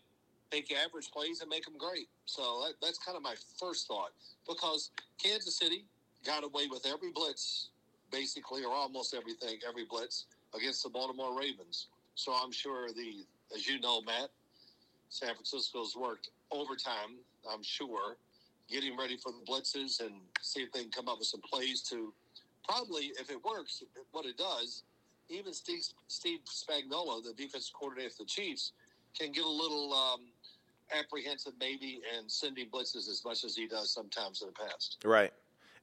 take 0.50 0.72
average 0.72 1.10
plays 1.10 1.40
and 1.40 1.50
make 1.50 1.64
them 1.64 1.76
great. 1.78 2.08
So 2.26 2.64
that, 2.64 2.74
that's 2.80 2.98
kind 2.98 3.16
of 3.16 3.22
my 3.22 3.34
first 3.58 3.86
thought 3.88 4.10
because 4.48 4.90
Kansas 5.22 5.58
City 5.58 5.84
got 6.24 6.44
away 6.44 6.66
with 6.70 6.86
every 6.86 7.10
blitz, 7.12 7.68
basically, 8.10 8.64
or 8.64 8.72
almost 8.72 9.14
everything, 9.14 9.58
every 9.68 9.84
blitz 9.84 10.26
against 10.54 10.82
the 10.82 10.88
Baltimore 10.88 11.38
Ravens. 11.38 11.88
So 12.14 12.32
I'm 12.32 12.52
sure 12.52 12.88
the, 12.92 13.24
as 13.54 13.66
you 13.66 13.80
know, 13.80 14.00
Matt, 14.02 14.30
San 15.08 15.34
Francisco's 15.34 15.96
worked 15.96 16.30
overtime, 16.50 17.18
I'm 17.52 17.62
sure, 17.62 18.16
getting 18.70 18.96
ready 18.96 19.16
for 19.16 19.32
the 19.32 19.44
blitzes 19.50 20.00
and 20.00 20.14
see 20.40 20.60
if 20.60 20.72
they 20.72 20.82
can 20.82 20.90
come 20.90 21.08
up 21.08 21.18
with 21.18 21.28
some 21.28 21.40
plays 21.40 21.82
to 21.82 22.12
probably, 22.66 23.12
if 23.20 23.30
it 23.30 23.44
works, 23.44 23.82
what 24.12 24.24
it 24.24 24.38
does, 24.38 24.84
even 25.28 25.52
Steve, 25.52 25.82
Steve 26.08 26.40
Spagnuolo, 26.46 27.22
the 27.22 27.32
defense 27.36 27.70
coordinator 27.74 28.10
for 28.10 28.22
the 28.22 28.28
Chiefs, 28.28 28.72
can 29.18 29.32
get 29.32 29.44
a 29.44 29.48
little 29.48 29.92
um, 29.92 30.20
apprehensive 30.96 31.52
maybe 31.58 32.00
and 32.16 32.30
sending 32.30 32.68
blitzes 32.68 33.08
as 33.08 33.22
much 33.24 33.44
as 33.44 33.56
he 33.56 33.66
does 33.66 33.90
sometimes 33.90 34.42
in 34.42 34.48
the 34.48 34.54
past. 34.54 34.98
Right. 35.04 35.32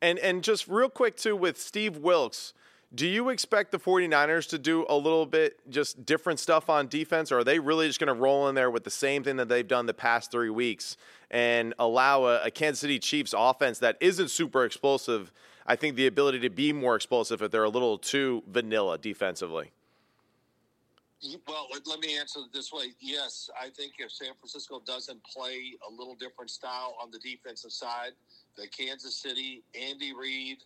And 0.02 0.20
and 0.20 0.44
just 0.44 0.68
real 0.68 0.90
quick 0.90 1.16
too 1.16 1.36
with 1.36 1.60
Steve 1.60 1.98
Wilkes, 1.98 2.54
do 2.94 3.08
you 3.08 3.30
expect 3.30 3.72
the 3.72 3.80
49ers 3.80 4.50
to 4.50 4.58
do 4.58 4.86
a 4.90 4.96
little 4.96 5.26
bit 5.26 5.60
just 5.70 6.06
different 6.06 6.40
stuff 6.40 6.70
on 6.70 6.88
defense 6.88 7.32
or 7.32 7.40
are 7.40 7.44
they 7.44 7.60
really 7.60 7.88
just 7.88 8.00
going 8.00 8.14
to 8.14 8.20
roll 8.20 8.50
in 8.50 8.56
there 8.56 8.70
with 8.70 8.84
the 8.84 8.92
same 8.92 9.24
thing 9.24 9.38
that 9.38 9.48
they've 9.48 9.68
done 9.68 9.86
the 9.86 9.94
past 9.94 10.32
3 10.32 10.50
weeks 10.50 10.98
and 11.30 11.74
allow 11.80 12.26
a, 12.26 12.44
a 12.46 12.52
Kansas 12.52 12.80
City 12.80 13.00
Chiefs 13.00 13.34
offense 13.38 13.80
that 13.80 13.96
isn't 14.02 14.30
super 14.30 14.66
explosive, 14.66 15.32
I 15.66 15.76
think 15.76 15.96
the 15.96 16.08
ability 16.08 16.40
to 16.40 16.50
be 16.50 16.74
more 16.74 16.96
explosive 16.96 17.42
if 17.42 17.52
they're 17.52 17.64
a 17.64 17.70
little 17.70 17.98
too 17.98 18.44
vanilla 18.48 18.98
defensively. 18.98 19.72
Well, 21.48 21.68
let, 21.88 22.00
me 22.00 22.18
answer 22.18 22.40
it 22.40 22.52
this 22.52 22.74
way. 22.74 22.94
Yes, 23.00 23.48
I 23.60 23.70
think 23.70 23.94
if 24.00 24.12
San 24.12 24.34
Francisco 24.40 24.82
doesn't 24.88 25.24
play 25.24 25.74
a 25.88 25.92
little 25.92 26.16
different 26.16 26.50
style 26.50 26.96
on 27.02 27.12
the 27.12 27.20
defensive 27.20 27.72
side, 27.72 28.14
the 28.58 28.68
Kansas 28.68 29.16
City, 29.16 29.62
Andy 29.80 30.14
Reid, 30.14 30.58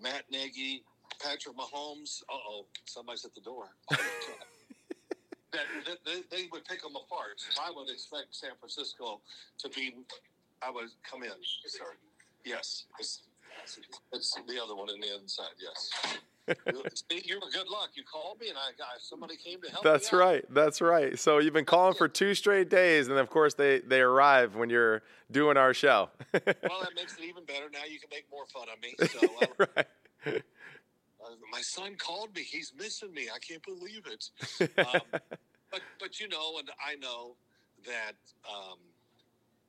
Matt 0.00 0.24
Nagy, 0.30 0.82
Patrick 1.22 1.56
Mahomes. 1.56 2.22
Uh 2.28 2.36
oh, 2.48 2.66
somebody's 2.84 3.24
at 3.24 3.34
the 3.34 3.40
door. 3.40 3.68
Oh, 3.92 3.96
that, 5.52 5.62
that- 5.86 5.98
they, 6.04 6.36
they 6.36 6.48
would 6.52 6.64
pick 6.66 6.82
them 6.82 6.96
apart. 6.96 7.40
I 7.60 7.70
would 7.74 7.88
expect 7.88 8.26
San 8.32 8.50
Francisco 8.58 9.20
to 9.58 9.68
be. 9.70 9.94
I 10.62 10.70
would 10.70 10.88
come 11.08 11.22
in. 11.22 11.30
Sorry. 11.66 11.96
Yes, 12.44 12.84
it's, 14.12 14.34
the 14.46 14.62
other 14.62 14.74
one 14.74 14.88
in 14.90 15.00
the 15.00 15.14
inside. 15.20 15.46
Yes. 15.58 15.90
See, 17.10 17.22
you 17.24 17.36
were 17.36 17.50
good 17.50 17.68
luck. 17.68 17.90
You 17.94 18.02
called 18.04 18.38
me, 18.40 18.48
and 18.50 18.58
I 18.58 18.72
got 18.76 19.00
somebody 19.00 19.36
came 19.36 19.62
to 19.62 19.70
help. 19.70 19.82
That's 19.82 20.12
right. 20.12 20.44
That's 20.50 20.82
right. 20.82 21.18
So 21.18 21.38
you've 21.38 21.54
been 21.54 21.64
calling 21.64 21.94
for 21.94 22.06
two 22.06 22.34
straight 22.34 22.68
days 22.68 23.08
and 23.08 23.18
of 23.18 23.30
course 23.30 23.54
they 23.54 23.80
they 23.80 24.00
arrive 24.00 24.54
when 24.54 24.70
you're 24.70 25.02
doing 25.30 25.56
our 25.56 25.74
show. 25.74 26.10
Well, 26.44 26.80
that 26.82 26.94
makes 26.96 27.16
it 27.16 27.24
even 27.24 27.44
better. 27.44 27.66
Now 27.72 27.84
you 27.88 27.98
can 27.98 28.08
make 28.10 28.26
more 28.30 28.44
fun 28.46 28.66
of 28.72 28.80
me. 28.82 28.94
So, 29.08 29.20
uh, 29.42 29.66
right. 29.76 30.42
uh, 31.24 31.28
my 31.50 31.60
son 31.60 31.96
called 31.96 32.34
me. 32.34 32.42
He's 32.42 32.72
missing 32.76 33.12
me. 33.12 33.28
I 33.34 33.38
can't 33.38 33.62
believe 33.62 34.04
it. 34.06 34.30
Um, 34.78 35.00
but 35.70 35.80
but 35.98 36.20
you 36.20 36.28
know, 36.28 36.58
and 36.58 36.68
I 36.84 36.96
know 36.96 37.36
that 37.86 38.16
um, 38.48 38.78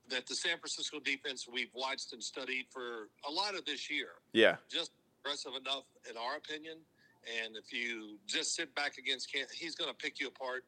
that 0.10 0.28
the 0.28 0.36
San 0.36 0.58
Francisco 0.58 1.00
defense 1.00 1.48
we've 1.52 1.74
watched 1.74 2.14
and 2.14 2.24
studied 2.24 2.66
for 2.70 3.10
a 3.28 3.32
lot 3.32 3.56
of 3.56 3.66
this 3.66 3.90
year. 3.90 4.10
Yeah. 4.34 4.58
Just 4.70 4.92
aggressive 5.24 5.54
enough, 5.60 5.86
in 6.10 6.18
our 6.18 6.38
opinion. 6.38 6.78
And 7.44 7.56
if 7.56 7.74
you 7.74 8.18
just 8.28 8.56
sit 8.56 8.74
back 8.76 8.98
against 8.98 9.32
Can 9.34 9.46
he's 9.52 9.76
going 9.76 9.90
to 9.90 9.96
pick 9.96 10.20
you 10.20 10.28
apart. 10.28 10.64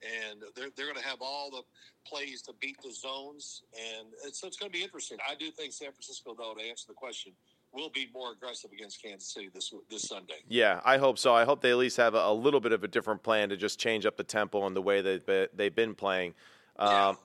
And 0.00 0.42
they're, 0.54 0.68
they're 0.76 0.86
going 0.86 0.96
to 0.96 1.06
have 1.08 1.18
all 1.20 1.50
the 1.50 1.62
plays 2.06 2.40
to 2.42 2.52
beat 2.60 2.80
the 2.82 2.92
zones. 2.92 3.62
And 3.76 4.06
it's, 4.24 4.40
so 4.40 4.46
it's 4.46 4.56
going 4.56 4.70
to 4.70 4.78
be 4.78 4.84
interesting. 4.84 5.18
I 5.28 5.34
do 5.34 5.50
think 5.50 5.72
San 5.72 5.90
Francisco, 5.90 6.36
though, 6.38 6.54
to 6.54 6.62
answer 6.64 6.84
the 6.86 6.94
question, 6.94 7.32
will 7.72 7.90
be 7.90 8.08
more 8.14 8.30
aggressive 8.32 8.70
against 8.72 9.02
Kansas 9.02 9.34
City 9.34 9.50
this 9.52 9.74
this 9.90 10.02
Sunday. 10.02 10.38
Yeah, 10.48 10.80
I 10.84 10.98
hope 10.98 11.18
so. 11.18 11.34
I 11.34 11.44
hope 11.44 11.60
they 11.60 11.70
at 11.72 11.76
least 11.76 11.96
have 11.96 12.14
a, 12.14 12.18
a 12.18 12.32
little 12.32 12.60
bit 12.60 12.72
of 12.72 12.84
a 12.84 12.88
different 12.88 13.24
plan 13.24 13.48
to 13.48 13.56
just 13.56 13.80
change 13.80 14.06
up 14.06 14.16
the 14.16 14.24
tempo 14.24 14.66
and 14.66 14.76
the 14.76 14.82
way 14.82 15.00
that 15.02 15.26
they, 15.26 15.48
they've 15.52 15.74
been 15.74 15.94
playing. 15.96 16.34
Yeah. 16.78 17.08
Um, 17.08 17.18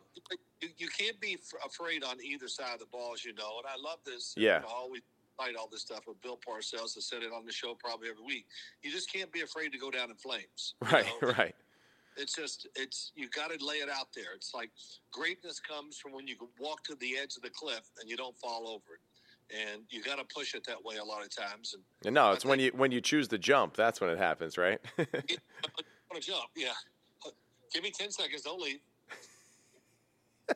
You, 0.63 0.69
you 0.77 0.87
can't 0.87 1.19
be 1.19 1.33
f- 1.33 1.59
afraid 1.65 2.03
on 2.03 2.15
either 2.23 2.47
side 2.47 2.73
of 2.73 2.79
the 2.79 2.85
ball, 2.85 3.11
as 3.13 3.25
you 3.25 3.33
know. 3.33 3.59
And 3.59 3.67
I 3.67 3.75
love 3.77 3.99
this. 4.05 4.33
Yeah. 4.37 4.61
I 4.65 4.71
always 4.73 5.01
fight 5.37 5.55
all 5.59 5.67
this 5.69 5.81
stuff 5.81 6.01
with 6.07 6.21
Bill 6.21 6.37
Parcells. 6.37 6.97
I 6.97 7.01
said 7.01 7.23
it 7.23 7.31
on 7.35 7.45
the 7.45 7.51
show 7.51 7.75
probably 7.75 8.09
every 8.09 8.23
week. 8.23 8.45
You 8.81 8.91
just 8.91 9.11
can't 9.11 9.31
be 9.31 9.41
afraid 9.41 9.71
to 9.73 9.77
go 9.77 9.91
down 9.91 10.09
in 10.09 10.15
flames. 10.15 10.75
right, 10.91 11.05
know? 11.21 11.33
right. 11.37 11.55
It's 12.15 12.35
just 12.35 12.67
it's 12.75 13.11
you 13.15 13.27
got 13.29 13.49
to 13.49 13.65
lay 13.65 13.77
it 13.77 13.89
out 13.89 14.07
there. 14.15 14.35
It's 14.35 14.53
like 14.53 14.69
greatness 15.11 15.59
comes 15.59 15.97
from 15.97 16.11
when 16.13 16.27
you 16.27 16.35
walk 16.59 16.83
to 16.83 16.95
the 16.95 17.17
edge 17.21 17.35
of 17.35 17.41
the 17.41 17.49
cliff 17.49 17.89
and 17.99 18.07
you 18.09 18.15
don't 18.15 18.37
fall 18.37 18.67
over 18.67 18.83
it. 18.93 19.57
and 19.73 19.81
you 19.89 20.03
got 20.03 20.19
to 20.19 20.23
push 20.33 20.53
it 20.53 20.63
that 20.67 20.83
way 20.85 20.97
a 20.97 21.03
lot 21.03 21.23
of 21.25 21.35
times. 21.35 21.75
And 22.03 22.13
No, 22.13 22.31
it's 22.31 22.45
when 22.45 22.59
you 22.59 22.71
when 22.75 22.91
you 22.91 23.01
choose 23.01 23.27
to 23.29 23.37
jump. 23.39 23.75
That's 23.75 23.99
when 23.99 24.11
it 24.11 24.19
happens, 24.19 24.57
right? 24.59 24.79
want 24.97 25.09
to 26.13 26.19
jump, 26.21 26.49
yeah. 26.55 26.69
Give 27.73 27.81
me 27.81 27.89
ten 27.91 28.11
seconds. 28.11 28.43
Don't 28.43 28.61
leave. 28.61 28.79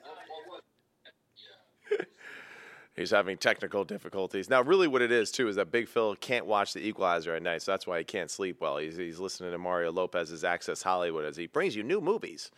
He's 2.95 3.11
having 3.11 3.37
technical 3.37 3.83
difficulties. 3.83 4.49
Now, 4.49 4.63
really, 4.63 4.87
what 4.87 5.03
it 5.03 5.11
is 5.11 5.31
too 5.31 5.47
is 5.47 5.55
that 5.57 5.71
Big 5.71 5.87
Phil 5.87 6.15
can't 6.15 6.47
watch 6.47 6.73
The 6.73 6.85
Equalizer 6.85 7.35
at 7.35 7.43
night, 7.43 7.61
so 7.61 7.71
that's 7.71 7.85
why 7.85 7.99
he 7.99 8.03
can't 8.03 8.31
sleep 8.31 8.59
well. 8.59 8.77
He's, 8.77 8.97
he's 8.97 9.19
listening 9.19 9.51
to 9.51 9.57
Mario 9.57 9.91
Lopez's 9.91 10.43
Access 10.43 10.81
Hollywood 10.81 11.25
as 11.25 11.37
he 11.37 11.45
brings 11.45 11.75
you 11.75 11.83
new 11.83 12.01
movies. 12.01 12.49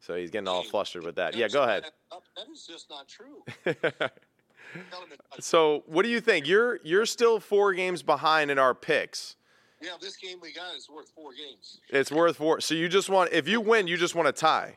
So 0.00 0.14
he's 0.14 0.30
getting 0.30 0.48
all 0.48 0.62
flustered 0.62 1.04
with 1.04 1.16
that. 1.16 1.34
Yeah, 1.34 1.48
go 1.48 1.64
ahead. 1.64 1.84
That 2.10 2.46
is 2.52 2.66
just 2.66 2.88
not 2.88 3.08
true. 3.08 3.42
Tell 3.64 3.74
him 3.74 5.08
it's 5.10 5.22
not 5.30 5.42
So, 5.42 5.82
what 5.86 6.04
do 6.04 6.08
you 6.08 6.20
think? 6.20 6.46
You're 6.46 6.78
you're 6.84 7.06
still 7.06 7.40
four 7.40 7.72
games 7.72 8.02
behind 8.02 8.50
in 8.50 8.58
our 8.58 8.74
picks. 8.74 9.36
Yeah, 9.80 9.90
this 10.00 10.16
game 10.16 10.38
we 10.40 10.52
got 10.52 10.74
is 10.76 10.88
worth 10.88 11.10
four 11.10 11.32
games. 11.32 11.80
It's 11.88 12.10
worth 12.10 12.36
four. 12.36 12.60
So 12.60 12.74
you 12.74 12.88
just 12.88 13.08
want 13.08 13.32
if 13.32 13.48
you 13.48 13.60
win, 13.60 13.86
you 13.86 13.96
just 13.96 14.14
want 14.14 14.26
to 14.26 14.32
tie. 14.32 14.76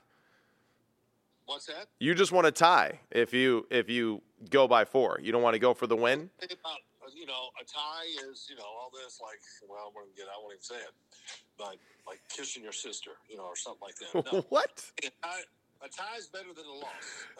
What's 1.51 1.65
that? 1.65 1.87
You 1.99 2.15
just 2.15 2.31
want 2.31 2.45
to 2.45 2.51
tie 2.51 2.99
if 3.11 3.33
you 3.33 3.67
if 3.69 3.89
you 3.89 4.21
go 4.49 4.69
by 4.69 4.85
four. 4.85 5.19
You 5.21 5.33
don't 5.33 5.41
want 5.41 5.53
to 5.55 5.59
go 5.59 5.73
for 5.73 5.85
the 5.85 5.97
win. 5.97 6.29
About 6.41 6.53
you 7.13 7.25
know 7.25 7.49
a 7.61 7.65
tie 7.65 8.05
is 8.31 8.47
you 8.49 8.55
know 8.55 8.63
all 8.63 8.89
this 8.93 9.19
like 9.21 9.39
well 9.67 9.79
I 9.79 9.89
won't 9.93 10.15
get 10.15 10.27
I 10.33 10.39
won't 10.41 10.53
even 10.53 10.63
say 10.63 10.75
it, 10.75 10.93
but 11.57 11.75
like 12.07 12.21
kissing 12.29 12.63
your 12.63 12.71
sister 12.71 13.11
you 13.29 13.35
know 13.35 13.43
or 13.43 13.57
something 13.57 13.81
like 13.81 13.95
that. 13.95 14.31
No, 14.33 14.41
what? 14.49 14.81
a 15.03 15.09
tie, 15.21 15.41
a 15.83 15.89
tie 15.89 16.17
is 16.17 16.27
better 16.27 16.53
than 16.55 16.65
a 16.65 16.73
loss. 16.73 16.87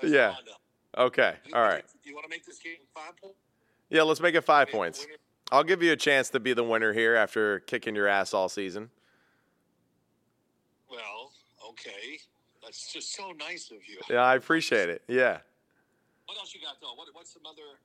That's 0.02 0.14
Yeah. 0.14 0.28
all 0.28 0.34
I 0.34 0.46
know. 0.46 1.06
Okay. 1.06 1.36
You- 1.46 1.56
All 1.56 1.62
right. 1.62 1.86
You 2.04 2.14
want 2.14 2.26
to 2.26 2.30
make 2.30 2.46
this 2.46 2.60
game 2.60 2.74
five 2.94 3.16
points? 3.16 3.38
Yeah, 3.90 4.02
let's 4.04 4.20
make 4.20 4.36
it 4.36 4.42
five 4.42 4.68
Make 4.68 4.76
points. 4.76 5.08
I'll 5.54 5.64
give 5.64 5.82
you 5.82 5.94
a 5.94 5.98
chance 5.98 6.30
to 6.32 6.40
be 6.42 6.52
the 6.54 6.64
winner 6.66 6.92
here 6.92 7.16
after 7.16 7.62
kicking 7.62 7.96
your 7.96 8.08
ass 8.10 8.34
all 8.34 8.50
season. 8.50 8.90
Well, 10.90 11.32
okay, 11.70 12.20
that's 12.64 12.92
just 12.94 13.16
so 13.16 13.32
nice 13.38 13.72
of 13.72 13.78
you. 13.88 14.00
Yeah, 14.10 14.22
I 14.22 14.36
appreciate 14.36 14.90
it. 14.90 15.02
Yeah. 15.08 15.40
What 16.26 16.38
else 16.38 16.54
you 16.54 16.62
got 16.62 16.80
though? 16.82 16.94
What, 16.96 17.08
what's 17.14 17.34
some 17.34 17.46
other? 17.46 17.80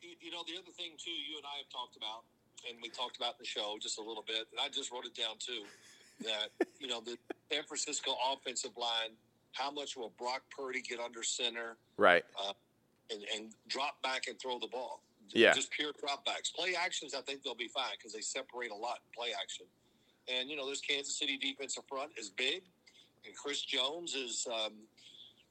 You, 0.00 0.30
know, 0.30 0.44
the 0.46 0.54
other 0.54 0.70
thing 0.76 0.92
too, 0.98 1.10
you 1.10 1.36
and 1.36 1.46
I 1.46 1.58
have 1.58 1.70
talked 1.72 1.96
about, 1.96 2.22
and 2.68 2.78
we 2.82 2.88
talked 2.88 3.16
about 3.16 3.34
in 3.38 3.40
the 3.40 3.46
show 3.46 3.76
just 3.80 3.98
a 3.98 4.02
little 4.02 4.24
bit, 4.26 4.46
and 4.52 4.60
I 4.60 4.68
just 4.68 4.92
wrote 4.92 5.06
it 5.06 5.14
down 5.14 5.36
too. 5.38 5.64
That 6.24 6.50
you 6.80 6.88
know 6.88 7.00
the 7.00 7.18
San 7.52 7.64
Francisco 7.64 8.12
offensive 8.32 8.76
line, 8.76 9.16
how 9.52 9.70
much 9.70 9.96
will 9.96 10.12
Brock 10.18 10.42
Purdy 10.56 10.80
get 10.80 11.00
under 11.00 11.22
center 11.22 11.76
Right. 11.96 12.24
Uh, 12.38 12.52
and, 13.10 13.22
and 13.34 13.52
drop 13.68 14.02
back 14.02 14.28
and 14.28 14.38
throw 14.40 14.58
the 14.58 14.68
ball? 14.68 15.02
Yeah. 15.30 15.52
just 15.52 15.70
pure 15.72 15.92
dropbacks. 15.92 16.54
Play 16.54 16.74
actions, 16.76 17.14
I 17.14 17.20
think 17.20 17.42
they'll 17.42 17.54
be 17.54 17.68
fine 17.68 17.94
because 17.98 18.12
they 18.12 18.20
separate 18.20 18.70
a 18.70 18.74
lot 18.74 19.00
in 19.04 19.10
play 19.14 19.30
action. 19.40 19.66
And 20.28 20.48
you 20.48 20.56
know, 20.56 20.68
this 20.68 20.80
Kansas 20.80 21.18
City 21.18 21.36
defensive 21.36 21.84
front 21.88 22.12
is 22.16 22.30
big, 22.30 22.62
and 23.26 23.36
Chris 23.36 23.62
Jones 23.62 24.14
is 24.14 24.46
um, 24.52 24.72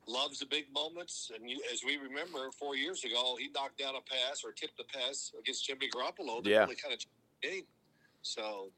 loves 0.07 0.39
the 0.39 0.45
big 0.45 0.65
moments. 0.73 1.31
And 1.35 1.49
you, 1.49 1.61
as 1.71 1.81
we 1.85 1.97
remember, 1.97 2.51
four 2.57 2.75
years 2.75 3.03
ago, 3.03 3.35
he 3.39 3.49
knocked 3.53 3.77
down 3.79 3.95
a 3.95 4.01
pass 4.01 4.43
or 4.43 4.51
tipped 4.51 4.77
the 4.77 4.83
pass 4.85 5.31
against 5.39 5.65
Jimmy 5.65 5.89
Garoppolo 5.89 6.43
that 6.43 6.49
Yeah. 6.49 6.59
really 6.63 6.75
kind 6.75 6.93
of 6.93 6.99
the 7.41 7.47
game. 7.49 7.63
So. 8.21 8.69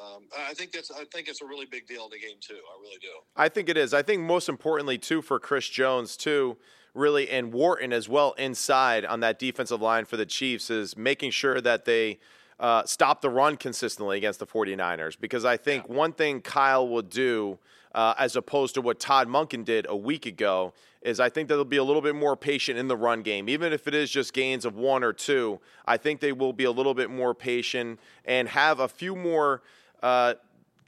Um, 0.00 0.22
I 0.38 0.54
think 0.54 0.70
that's 0.70 0.92
I 0.92 1.02
think 1.12 1.26
it's 1.26 1.42
a 1.42 1.44
really 1.44 1.66
big 1.66 1.88
deal 1.88 2.04
in 2.04 2.10
the 2.10 2.18
game 2.20 2.36
too. 2.40 2.54
I 2.54 2.80
really 2.80 2.98
do. 3.00 3.08
I 3.34 3.48
think 3.48 3.68
it 3.68 3.76
is. 3.76 3.92
I 3.92 4.02
think 4.02 4.22
most 4.22 4.48
importantly 4.48 4.98
too 4.98 5.20
for 5.20 5.40
Chris 5.40 5.68
Jones 5.68 6.16
too, 6.16 6.58
really 6.94 7.28
and 7.28 7.52
Wharton 7.52 7.92
as 7.92 8.08
well 8.08 8.34
inside 8.34 9.04
on 9.04 9.18
that 9.18 9.40
defensive 9.40 9.80
line 9.82 10.04
for 10.04 10.16
the 10.16 10.26
Chiefs 10.26 10.70
is 10.70 10.96
making 10.96 11.32
sure 11.32 11.60
that 11.60 11.86
they 11.86 12.20
uh, 12.60 12.84
stop 12.84 13.20
the 13.20 13.30
run 13.30 13.56
consistently 13.56 14.16
against 14.16 14.38
the 14.38 14.46
49ers 14.46 15.18
because 15.18 15.44
I 15.44 15.56
think 15.56 15.88
one 15.88 16.12
thing 16.12 16.40
Kyle 16.40 16.88
will 16.88 17.02
do 17.02 17.58
uh, 17.94 18.14
as 18.18 18.36
opposed 18.36 18.74
to 18.74 18.80
what 18.80 19.00
Todd 19.00 19.28
Monken 19.28 19.64
did 19.64 19.86
a 19.88 19.96
week 19.96 20.26
ago 20.26 20.72
is 21.02 21.18
I 21.18 21.30
think 21.30 21.48
that 21.48 21.54
they'll 21.54 21.64
be 21.64 21.78
a 21.78 21.84
little 21.84 22.02
bit 22.02 22.14
more 22.14 22.36
patient 22.36 22.78
in 22.78 22.88
the 22.88 22.96
run 22.96 23.22
game. 23.22 23.48
Even 23.48 23.72
if 23.72 23.88
it 23.88 23.94
is 23.94 24.10
just 24.10 24.32
gains 24.32 24.64
of 24.64 24.76
one 24.76 25.02
or 25.02 25.12
two, 25.12 25.58
I 25.86 25.96
think 25.96 26.20
they 26.20 26.32
will 26.32 26.52
be 26.52 26.64
a 26.64 26.70
little 26.70 26.94
bit 26.94 27.10
more 27.10 27.34
patient 27.34 27.98
and 28.24 28.48
have 28.48 28.80
a 28.80 28.88
few 28.88 29.16
more 29.16 29.62
uh, 30.02 30.34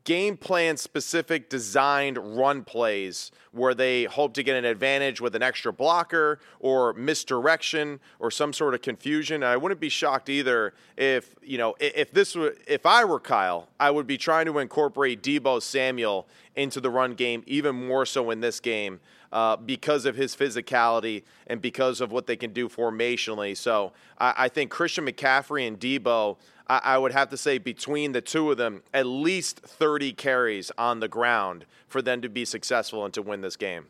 game 0.04 0.36
plan 0.36 0.76
specific 0.76 1.48
designed 1.48 2.18
run 2.36 2.64
plays 2.64 3.30
where 3.52 3.74
they 3.74 4.04
hope 4.04 4.34
to 4.34 4.42
get 4.42 4.56
an 4.56 4.64
advantage 4.64 5.20
with 5.20 5.36
an 5.36 5.42
extra 5.42 5.72
blocker 5.72 6.40
or 6.58 6.92
misdirection 6.94 8.00
or 8.18 8.30
some 8.30 8.52
sort 8.52 8.74
of 8.74 8.82
confusion. 8.82 9.42
I 9.44 9.56
wouldn't 9.56 9.80
be 9.80 9.88
shocked 9.88 10.28
either 10.28 10.72
if, 10.96 11.34
you 11.42 11.58
know, 11.58 11.74
if 11.78 12.12
this 12.12 12.34
were 12.34 12.54
if 12.66 12.86
I 12.86 13.04
were 13.04 13.20
Kyle, 13.20 13.68
I 13.78 13.90
would 13.90 14.06
be 14.06 14.18
trying 14.18 14.46
to 14.46 14.58
incorporate 14.58 15.22
Deebo 15.22 15.62
Samuel 15.62 16.26
into 16.56 16.80
the 16.80 16.90
run 16.90 17.14
game 17.14 17.42
even 17.46 17.86
more 17.86 18.06
so 18.06 18.30
in 18.30 18.40
this 18.40 18.60
game. 18.60 19.00
Uh, 19.32 19.56
because 19.56 20.04
of 20.04 20.14
his 20.14 20.36
physicality 20.36 21.22
and 21.46 21.62
because 21.62 22.02
of 22.02 22.12
what 22.12 22.26
they 22.26 22.36
can 22.36 22.52
do 22.52 22.68
formationally. 22.68 23.56
So 23.56 23.94
I, 24.18 24.34
I 24.36 24.48
think 24.50 24.70
Christian 24.70 25.06
McCaffrey 25.06 25.66
and 25.66 25.80
Deebo 25.80 26.36
I, 26.72 26.80
I 26.84 26.98
would 26.98 27.12
have 27.12 27.28
to 27.30 27.36
say 27.36 27.58
between 27.58 28.12
the 28.12 28.20
two 28.20 28.50
of 28.50 28.56
them, 28.56 28.82
at 28.94 29.06
least 29.06 29.60
30 29.60 30.12
carries 30.12 30.70
on 30.78 31.00
the 31.00 31.08
ground 31.08 31.66
for 31.86 32.00
them 32.00 32.22
to 32.22 32.28
be 32.28 32.44
successful 32.44 33.04
and 33.04 33.12
to 33.14 33.22
win 33.22 33.42
this 33.42 33.56
game. 33.56 33.86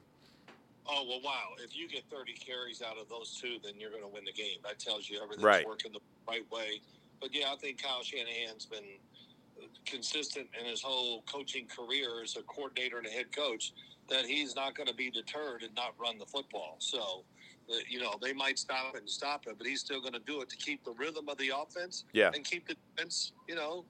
Oh 0.89 1.05
well, 1.09 1.21
wow! 1.23 1.55
If 1.63 1.77
you 1.77 1.89
get 1.89 2.03
30 2.11 2.33
carries 2.33 2.83
out 2.83 2.99
of 2.99 3.09
those 3.09 3.39
two, 3.41 3.59
then 3.63 3.75
you're 3.79 3.91
going 3.91 4.03
to 4.03 4.09
win 4.09 4.25
the 4.25 4.33
game. 4.33 4.59
That 4.65 4.81
tells 4.81 5.09
you 5.09 5.23
everything's 5.23 5.45
Right. 5.45 5.65
working 5.65 5.93
the 5.93 6.01
right 6.27 6.43
way. 6.51 6.81
But 7.21 7.33
yeah, 7.33 7.53
I 7.53 7.57
think 7.57 7.81
Kyle 7.81 8.03
Shanahan's 8.03 8.67
been 8.67 8.99
consistent 9.87 10.49
in 10.59 10.67
his 10.67 10.83
whole 10.83 11.23
coaching 11.23 11.69
career 11.69 12.23
as 12.25 12.37
a 12.37 12.43
coordinator 12.43 12.99
and 12.99 13.07
a 13.07 13.11
head 13.11 13.31
coach 13.35 13.73
that 14.12 14.27
he's 14.27 14.55
not 14.55 14.75
going 14.77 14.87
to 14.87 14.94
be 14.94 15.11
deterred 15.11 15.62
and 15.62 15.75
not 15.75 15.94
run 15.98 16.18
the 16.18 16.27
football. 16.27 16.77
So, 16.79 17.25
you 17.88 17.98
know, 18.01 18.14
they 18.20 18.33
might 18.35 18.59
stop 18.59 18.94
it 18.94 19.01
and 19.01 19.09
stop 19.09 19.46
it, 19.46 19.55
but 19.57 19.66
he's 19.66 19.81
still 19.81 20.01
going 20.01 20.12
to 20.12 20.20
do 20.20 20.42
it 20.42 20.51
to 20.51 20.57
keep 20.57 20.85
the 20.85 20.92
rhythm 20.92 21.29
of 21.29 21.38
the 21.38 21.51
offense 21.57 22.05
Yeah. 22.12 22.31
and 22.35 22.44
keep 22.44 22.68
the 22.68 22.77
defense, 22.94 23.33
you 23.48 23.55
know, 23.55 23.85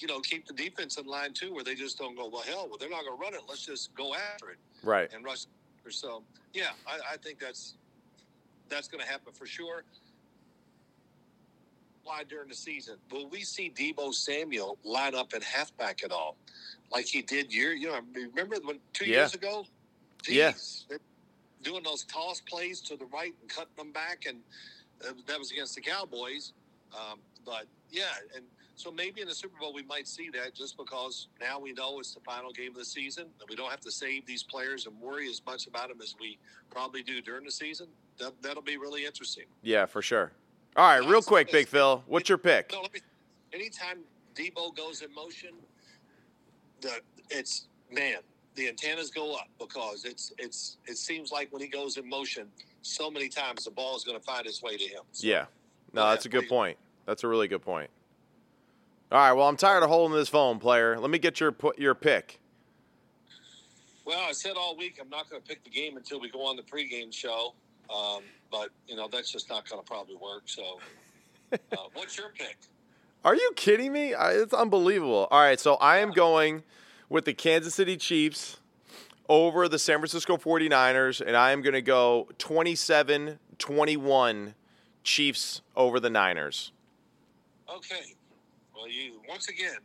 you 0.00 0.08
know, 0.08 0.20
keep 0.20 0.46
the 0.46 0.54
defense 0.54 0.96
in 0.98 1.06
line 1.06 1.32
too, 1.34 1.52
where 1.54 1.64
they 1.64 1.74
just 1.74 1.98
don't 1.98 2.16
go, 2.16 2.28
well, 2.28 2.42
hell, 2.42 2.66
well, 2.68 2.78
they're 2.78 2.88
not 2.90 3.04
going 3.04 3.16
to 3.18 3.22
run 3.22 3.34
it. 3.34 3.42
Let's 3.48 3.64
just 3.66 3.94
go 3.94 4.14
after 4.14 4.50
it 4.50 4.58
Right. 4.82 5.12
and 5.12 5.24
rush. 5.24 5.44
So 5.90 6.22
yeah, 6.54 6.70
I, 6.86 7.14
I 7.14 7.16
think 7.18 7.38
that's 7.38 7.74
that's 8.68 8.88
going 8.88 9.02
to 9.02 9.10
happen 9.10 9.32
for 9.32 9.46
sure. 9.46 9.84
Why 12.04 12.24
during 12.24 12.48
the 12.48 12.54
season? 12.54 12.96
Will 13.10 13.26
we 13.28 13.40
see 13.42 13.70
Deebo 13.74 14.12
Samuel 14.14 14.76
line 14.84 15.14
up 15.14 15.32
at 15.34 15.42
halfback 15.42 16.04
at 16.04 16.12
all, 16.12 16.36
like 16.92 17.06
he 17.06 17.22
did 17.22 17.52
year? 17.54 17.72
You 17.72 17.88
know, 17.88 18.00
remember 18.14 18.56
when 18.64 18.78
two 18.92 19.04
Yeah. 19.06 19.18
years 19.18 19.34
ago? 19.34 19.64
Yeah. 20.28 20.52
They're 20.88 20.98
doing 21.62 21.82
those 21.82 22.04
toss 22.04 22.40
plays 22.40 22.80
to 22.82 22.96
the 22.96 23.06
right 23.06 23.34
and 23.40 23.48
cutting 23.50 23.74
them 23.76 23.92
back, 23.92 24.24
and 24.26 24.38
uh, 25.06 25.12
that 25.26 25.38
was 25.38 25.50
against 25.50 25.74
the 25.74 25.80
Cowboys. 25.80 26.52
Um, 26.94 27.18
but 27.44 27.66
yeah, 27.90 28.04
and 28.34 28.44
so 28.76 28.90
maybe 28.90 29.20
in 29.20 29.28
the 29.28 29.34
Super 29.34 29.58
Bowl 29.58 29.72
we 29.74 29.82
might 29.82 30.06
see 30.08 30.30
that 30.30 30.54
just 30.54 30.76
because 30.76 31.28
now 31.40 31.58
we 31.58 31.72
know 31.72 31.98
it's 31.98 32.14
the 32.14 32.20
final 32.20 32.52
game 32.52 32.70
of 32.70 32.76
the 32.76 32.84
season 32.84 33.24
and 33.40 33.48
we 33.50 33.56
don't 33.56 33.70
have 33.70 33.80
to 33.80 33.90
save 33.90 34.24
these 34.24 34.42
players 34.42 34.86
and 34.86 34.98
worry 35.00 35.28
as 35.28 35.42
much 35.44 35.66
about 35.66 35.88
them 35.88 35.98
as 36.02 36.14
we 36.20 36.38
probably 36.70 37.02
do 37.02 37.20
during 37.20 37.44
the 37.44 37.50
season. 37.50 37.88
That, 38.18 38.40
that'll 38.42 38.62
be 38.62 38.76
really 38.76 39.04
interesting. 39.04 39.44
Yeah, 39.62 39.84
for 39.86 40.00
sure. 40.00 40.32
All 40.76 40.84
right, 40.88 41.06
real 41.08 41.22
quick, 41.22 41.50
Big 41.50 41.66
Phil, 41.68 42.02
what's 42.06 42.28
your 42.28 42.38
pick? 42.38 42.70
No, 42.72 42.82
let 42.82 42.92
me, 42.94 43.00
anytime 43.52 43.98
Deebo 44.34 44.74
goes 44.76 45.02
in 45.02 45.12
motion, 45.12 45.50
the 46.80 47.00
it's 47.30 47.66
man, 47.90 48.18
the 48.54 48.68
antennas 48.68 49.10
go 49.10 49.34
up 49.34 49.48
because 49.58 50.04
it's 50.04 50.32
it's 50.38 50.78
it 50.86 50.96
seems 50.96 51.30
like 51.30 51.52
when 51.52 51.62
he 51.62 51.68
goes 51.68 51.96
in 51.96 52.08
motion, 52.08 52.48
so 52.82 53.10
many 53.10 53.28
times 53.28 53.64
the 53.64 53.70
ball 53.70 53.96
is 53.96 54.04
going 54.04 54.18
to 54.18 54.24
find 54.24 54.46
its 54.46 54.62
way 54.62 54.76
to 54.76 54.84
him. 54.84 55.02
So, 55.12 55.26
Yeah. 55.26 55.46
No, 55.92 56.08
that's 56.10 56.26
a 56.26 56.28
good 56.28 56.48
point. 56.48 56.76
That's 57.06 57.24
a 57.24 57.28
really 57.28 57.48
good 57.48 57.62
point. 57.62 57.88
All 59.10 59.18
right, 59.18 59.32
well, 59.32 59.48
I'm 59.48 59.56
tired 59.56 59.82
of 59.82 59.88
holding 59.88 60.14
this 60.14 60.28
phone, 60.28 60.58
player. 60.58 60.98
Let 60.98 61.10
me 61.10 61.18
get 61.18 61.40
your 61.40 61.54
your 61.78 61.94
pick. 61.94 62.38
Well, 64.04 64.20
I 64.20 64.32
said 64.32 64.52
all 64.56 64.76
week 64.76 64.98
I'm 65.00 65.08
not 65.08 65.28
going 65.30 65.40
to 65.42 65.46
pick 65.48 65.64
the 65.64 65.70
game 65.70 65.96
until 65.96 66.20
we 66.20 66.30
go 66.30 66.44
on 66.46 66.56
the 66.56 66.62
pregame 66.62 67.12
show, 67.12 67.54
um, 67.94 68.22
but 68.50 68.68
you 68.86 68.96
know 68.96 69.08
that's 69.10 69.30
just 69.30 69.48
not 69.48 69.68
going 69.68 69.82
to 69.82 69.86
probably 69.86 70.16
work. 70.16 70.42
So, 70.46 70.78
uh, 71.52 71.56
what's 71.94 72.16
your 72.16 72.30
pick? 72.30 72.56
Are 73.24 73.34
you 73.34 73.52
kidding 73.56 73.92
me? 73.92 74.14
I, 74.14 74.32
it's 74.32 74.54
unbelievable. 74.54 75.28
All 75.30 75.40
right, 75.40 75.58
so 75.58 75.74
I 75.74 75.98
am 75.98 76.12
going 76.12 76.62
with 77.08 77.24
the 77.24 77.34
Kansas 77.34 77.74
City 77.74 77.96
Chiefs 77.96 78.58
over 79.28 79.68
the 79.68 79.78
San 79.78 79.98
Francisco 79.98 80.36
49ers, 80.36 81.20
and 81.20 81.36
I 81.36 81.52
am 81.52 81.62
going 81.62 81.74
to 81.74 81.82
go 81.82 82.28
27 82.38 83.38
21 83.58 84.54
Chiefs 85.02 85.62
over 85.74 85.98
the 86.00 86.10
Niners. 86.10 86.72
Okay. 87.68 88.14
Well, 88.74 88.88
you 88.88 89.20
once 89.28 89.48
again 89.48 89.78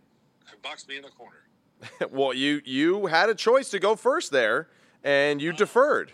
boxed 0.64 0.88
me 0.88 0.96
in 0.96 1.04
the 1.04 1.10
corner. 1.10 1.44
well, 2.12 2.34
you 2.34 2.62
you 2.66 3.06
had 3.08 3.30
a 3.30 3.36
choice 3.36 3.70
to 3.70 3.80
go 3.80 3.96
first 3.96 4.32
there, 4.32 4.70
and 5.04 5.42
you 5.42 5.52
ah. 5.52 5.56
deferred. 5.56 6.14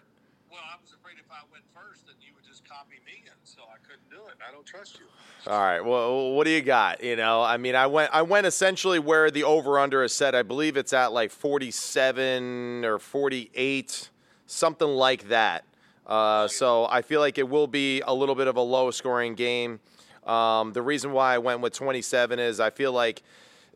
Well, 0.52 0.60
I 0.60 0.76
was 0.82 0.92
afraid 0.92 1.18
if 1.20 1.32
I 1.32 1.46
went 1.52 1.64
first, 1.74 2.08
then 2.08 2.16
you 2.20 2.34
would 2.36 2.44
just 2.44 2.68
copy 2.68 3.00
me, 3.06 3.24
and 3.26 3.40
so 3.44 3.62
I 3.64 3.78
couldn't 3.88 4.10
do 4.10 4.28
it. 4.28 4.29
I 4.48 4.52
don't 4.52 4.66
trust 4.66 5.00
you. 5.00 5.06
All 5.52 5.60
right. 5.60 5.82
Well, 5.82 6.32
what 6.32 6.46
do 6.46 6.52
you 6.52 6.62
got? 6.62 7.04
You 7.04 7.16
know, 7.16 7.42
I 7.42 7.58
mean, 7.58 7.76
I 7.76 7.88
went 7.88 8.12
I 8.14 8.22
went 8.22 8.46
essentially 8.46 9.00
where 9.00 9.32
the 9.32 9.44
over 9.44 9.80
under 9.80 10.04
is 10.04 10.14
set. 10.14 10.36
I 10.36 10.44
believe 10.44 10.78
it's 10.78 10.94
at 10.94 11.12
like 11.14 11.32
47 11.32 12.86
or 12.86 13.00
48, 13.00 14.10
something 14.46 14.88
like 14.88 15.30
that. 15.30 15.64
Uh, 16.06 16.48
so 16.48 16.86
I 16.86 17.02
feel 17.02 17.20
like 17.20 17.38
it 17.38 17.48
will 17.48 17.68
be 17.68 18.02
a 18.02 18.14
little 18.14 18.36
bit 18.36 18.48
of 18.48 18.58
a 18.58 18.62
low 18.62 18.92
scoring 18.92 19.36
game. 19.36 19.80
Um, 20.26 20.74
the 20.74 20.82
reason 20.82 21.12
why 21.12 21.36
I 21.36 21.38
went 21.38 21.62
with 21.62 21.74
27 21.74 22.40
is 22.40 22.60
I 22.60 22.70
feel 22.70 22.92
like 22.92 23.24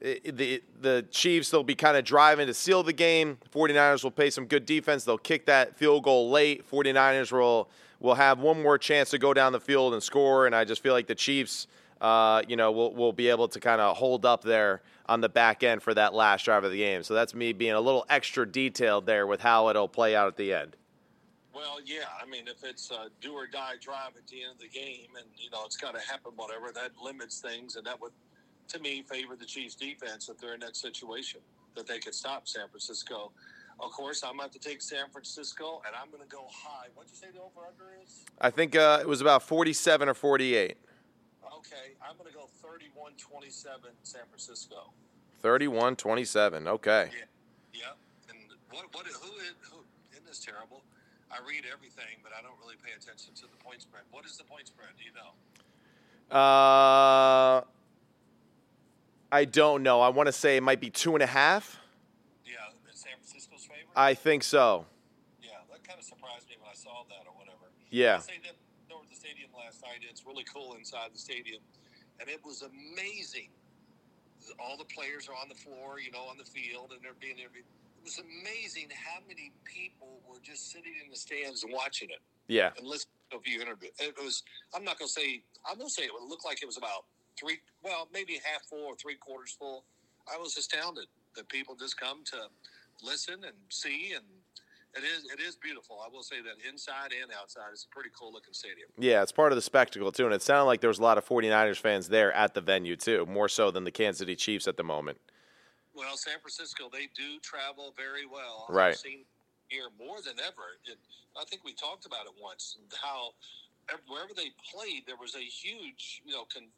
the 0.02 0.62
the 0.82 1.06
Chiefs 1.12 1.50
they'll 1.50 1.64
be 1.64 1.76
kind 1.76 1.96
of 1.96 2.04
driving 2.04 2.48
to 2.48 2.54
seal 2.54 2.84
the 2.84 2.94
game. 2.94 3.38
49ers 3.54 4.04
will 4.04 4.12
play 4.12 4.30
some 4.30 4.46
good 4.46 4.66
defense. 4.66 5.06
They'll 5.06 5.18
kick 5.18 5.46
that 5.46 5.78
field 5.78 6.04
goal 6.04 6.30
late. 6.30 6.70
49ers 6.70 7.32
will 7.32 7.70
will 8.04 8.14
have 8.16 8.38
one 8.38 8.62
more 8.62 8.78
chance 8.78 9.10
to 9.10 9.18
go 9.18 9.34
down 9.34 9.54
the 9.54 9.60
field 9.60 9.94
and 9.94 10.04
score. 10.04 10.46
And 10.46 10.54
I 10.54 10.66
just 10.66 10.84
feel 10.84 10.94
like 10.94 11.08
the 11.08 11.16
Chiefs, 11.16 11.66
uh, 12.02 12.44
you 12.48 12.56
know, 12.56 12.72
will 12.72 12.94
will 12.94 13.14
be 13.14 13.30
able 13.30 13.48
to 13.48 13.60
kind 13.60 13.82
of 13.82 13.98
hold 13.98 14.26
up 14.26 14.44
there 14.44 14.84
on 15.08 15.22
the 15.22 15.30
back 15.30 15.64
end 15.64 15.82
for 15.82 15.94
that 15.96 16.14
last 16.14 16.46
drive 16.46 16.64
of 16.64 16.72
the 16.72 16.78
game. 16.78 17.02
So 17.02 17.16
that's 17.16 17.34
me 17.34 17.54
being 17.54 17.74
a 17.74 17.82
little 17.82 18.06
extra 18.10 18.46
detailed 18.46 19.08
there 19.08 19.26
with 19.26 19.42
how 19.42 19.70
it'll 19.70 19.88
play 19.88 20.16
out 20.16 20.28
at 20.28 20.38
the 20.38 20.54
end. 20.54 20.76
Well, 21.54 21.78
yeah. 21.86 22.06
I 22.22 22.30
mean, 22.30 22.48
if 22.48 22.64
it's 22.64 22.92
a 22.92 23.08
do 23.22 23.34
or 23.34 23.48
die 23.48 23.76
drive 23.82 24.12
at 24.18 24.28
the 24.28 24.44
end 24.44 24.54
of 24.54 24.60
the 24.60 24.68
game, 24.68 25.08
and 25.18 25.26
you 25.38 25.50
know 25.50 25.64
it's 25.66 25.78
got 25.78 25.94
to 25.96 26.02
happen, 26.02 26.34
whatever, 26.36 26.72
that 26.74 26.92
limits 27.02 27.40
things, 27.40 27.78
and 27.78 27.86
that 27.88 28.00
would, 28.02 28.12
to 28.70 28.80
me, 28.80 29.04
favor 29.04 29.36
the 29.36 29.46
Chiefs' 29.46 29.76
defense 29.76 30.30
if 30.30 30.38
they're 30.38 30.56
in 30.56 30.60
that 30.60 30.76
situation 30.76 31.40
that 31.76 31.88
they 31.88 32.00
could 32.00 32.14
stop 32.14 32.48
San 32.48 32.68
Francisco. 32.70 33.32
Of 33.80 33.92
course, 33.92 34.24
I'm 34.24 34.38
going 34.38 34.50
to 34.50 34.54
to 34.54 34.60
take 34.60 34.82
San 34.82 35.10
Francisco, 35.12 35.82
and 35.86 35.96
I'm 35.96 36.10
going 36.12 36.22
to 36.22 36.30
go 36.30 36.46
high. 36.50 36.88
What'd 36.94 37.12
you 37.12 37.18
say 37.18 37.28
the 37.34 37.42
over 37.42 37.68
under 37.68 37.92
is? 38.04 38.24
I 38.40 38.50
think 38.50 38.76
uh, 38.76 39.00
it 39.02 39.08
was 39.08 39.22
about 39.22 39.44
47 39.44 40.08
or 40.08 40.14
48. 40.14 40.78
Okay, 41.58 41.78
I'm 42.02 42.16
going 42.18 42.30
to 42.32 42.38
go 42.38 42.48
31 42.62 43.14
27 43.18 43.92
San 44.04 44.22
Francisco. 44.30 44.94
31 45.42 45.96
27. 45.96 46.68
Okay. 46.68 47.10
Yeah. 47.12 47.80
Yep. 47.82 47.98
And 48.30 48.40
what, 48.70 48.86
what, 48.94 49.06
who 49.08 49.38
is, 49.40 49.54
who, 49.72 49.80
isn't 50.12 50.26
this 50.26 50.40
terrible? 50.40 50.84
I 51.32 51.38
read 51.48 51.64
everything, 51.72 52.22
but 52.22 52.32
I 52.38 52.42
don't 52.42 52.58
really 52.62 52.76
pay 52.84 52.92
attention 52.92 53.34
to 53.36 53.42
the 53.44 53.58
point 53.64 53.82
spread. 53.82 54.04
What 54.12 54.26
is 54.26 54.38
the 54.38 54.44
point 54.44 54.68
spread? 54.68 54.90
Do 54.98 55.04
you 55.04 55.12
know? 55.12 56.38
Uh, 56.38 57.62
I 59.32 59.46
don't 59.46 59.82
know. 59.84 60.02
I 60.02 60.10
want 60.10 60.28
to 60.28 60.34
say 60.34 60.58
it 60.58 60.64
might 60.64 60.80
be 60.80 60.90
two 60.90 61.16
and 61.16 61.24
a 61.24 61.28
half. 61.28 61.80
Yeah, 62.46 62.54
in 62.88 62.96
San 62.96 63.14
Francisco's 63.18 63.66
favor? 63.66 63.83
I 63.96 64.14
think 64.14 64.44
so. 64.44 64.86
yeah, 65.42 65.62
that 65.72 65.84
kind 65.88 66.00
of 66.00 66.06
surprised 66.06 66.50
me 66.50 66.56
when 66.60 66.70
I 66.72 66.76
saw 66.76 67.04
that 67.10 67.28
or 67.28 67.34
whatever. 67.38 67.70
Yeah. 67.90 68.18
I 68.18 68.20
say 68.20 68.40
that 68.44 68.56
over 68.94 69.06
the 69.10 69.16
stadium 69.16 69.50
last 69.56 69.82
night. 69.82 70.02
It's 70.10 70.26
really 70.26 70.46
cool 70.46 70.76
inside 70.78 71.10
the 71.14 71.20
stadium, 71.20 71.62
and 72.20 72.30
it 72.30 72.40
was 72.44 72.64
amazing. 72.64 73.50
All 74.60 74.78
the 74.78 74.86
players 74.86 75.30
are 75.30 75.36
on 75.40 75.48
the 75.48 75.56
floor, 75.56 76.00
you 76.00 76.12
know, 76.12 76.26
on 76.30 76.38
the 76.38 76.44
field, 76.44 76.92
and 76.92 77.00
they're 77.02 77.18
being 77.20 77.38
interviewed. 77.40 77.64
It 77.98 78.04
was 78.04 78.20
amazing 78.20 78.90
how 78.92 79.22
many 79.28 79.52
people 79.64 80.20
were 80.28 80.40
just 80.44 80.72
sitting 80.72 80.92
in 81.04 81.10
the 81.10 81.16
stands 81.16 81.64
and 81.64 81.72
watching 81.72 82.10
it 82.10 82.20
Yeah. 82.48 82.72
and 82.78 82.86
listening 82.86 83.16
to 83.32 83.38
a 83.38 83.40
few 83.40 83.62
interviews. 83.62 83.94
It 84.00 84.16
was. 84.22 84.44
I'm 84.76 84.84
not 84.84 85.00
going 85.00 85.08
to 85.08 85.14
say. 85.14 85.44
I'm 85.70 85.78
going 85.78 85.88
to 85.88 85.94
say 85.94 86.04
it 86.04 86.12
would 86.14 86.28
look 86.28 86.44
like 86.44 86.62
it 86.62 86.66
was 86.66 86.78
about 86.78 87.06
three. 87.40 87.60
Well, 87.84 88.10
maybe 88.12 88.42
half 88.44 88.64
full 88.66 88.84
or 88.84 88.96
three 88.96 89.16
quarters 89.16 89.56
full. 89.58 89.86
I 90.28 90.38
was 90.38 90.58
astounded 90.58 91.06
that 91.36 91.48
people 91.48 91.76
just 91.76 91.98
come 92.00 92.24
to 92.26 92.48
listen 93.02 93.36
and 93.46 93.56
see 93.70 94.14
and. 94.16 94.26
It 94.96 95.04
is. 95.04 95.26
It 95.26 95.40
is 95.40 95.56
beautiful. 95.56 95.98
I 96.06 96.08
will 96.08 96.22
say 96.22 96.36
that 96.44 96.70
inside 96.70 97.14
and 97.20 97.32
outside, 97.42 97.70
it's 97.72 97.84
a 97.84 97.90
pretty 97.90 98.12
cool 98.16 98.32
looking 98.32 98.54
stadium. 98.54 98.90
Yeah, 98.96 99.24
it's 99.24 99.32
part 99.32 99.52
of 99.52 99.56
the 99.56 99.64
spectacle, 99.64 100.12
too. 100.12 100.26
And 100.26 100.36
it 100.36 100.44
sounded 100.44 100.66
like 100.66 100.82
there 100.82 100.88
was 100.88 101.00
a 101.00 101.02
lot 101.02 101.18
of 101.18 101.26
49ers 101.26 101.78
fans 101.78 102.10
there 102.10 102.32
at 102.34 102.54
the 102.54 102.62
venue, 102.62 102.96
too, 102.96 103.26
more 103.26 103.50
so 103.50 103.72
than 103.72 103.86
the 103.86 103.92
Kansas 103.92 104.20
City 104.20 104.36
Chiefs 104.36 104.68
at 104.68 104.78
the 104.78 104.84
moment. 104.84 105.18
Well, 105.96 106.16
San 106.16 106.38
Francisco, 106.40 106.90
they 106.94 107.10
do 107.16 107.40
travel 107.42 107.96
very 107.98 108.28
well. 108.28 108.68
Right. 108.70 108.90
I've 108.90 108.98
seen 108.98 109.26
here 109.68 109.90
more 109.98 110.18
than 110.22 110.36
ever. 110.40 110.78
It, 110.86 110.98
I 111.36 111.44
think 111.46 111.64
we 111.64 111.74
talked 111.74 112.06
about 112.06 112.26
it 112.26 112.34
once. 112.40 112.78
How 113.02 113.34
wherever 114.08 114.34
they 114.36 114.54
played, 114.62 115.04
there 115.08 115.18
was 115.20 115.36
a 115.36 115.44
huge, 115.44 116.22
you 116.26 116.34
know, 116.34 116.46
con, 116.54 116.70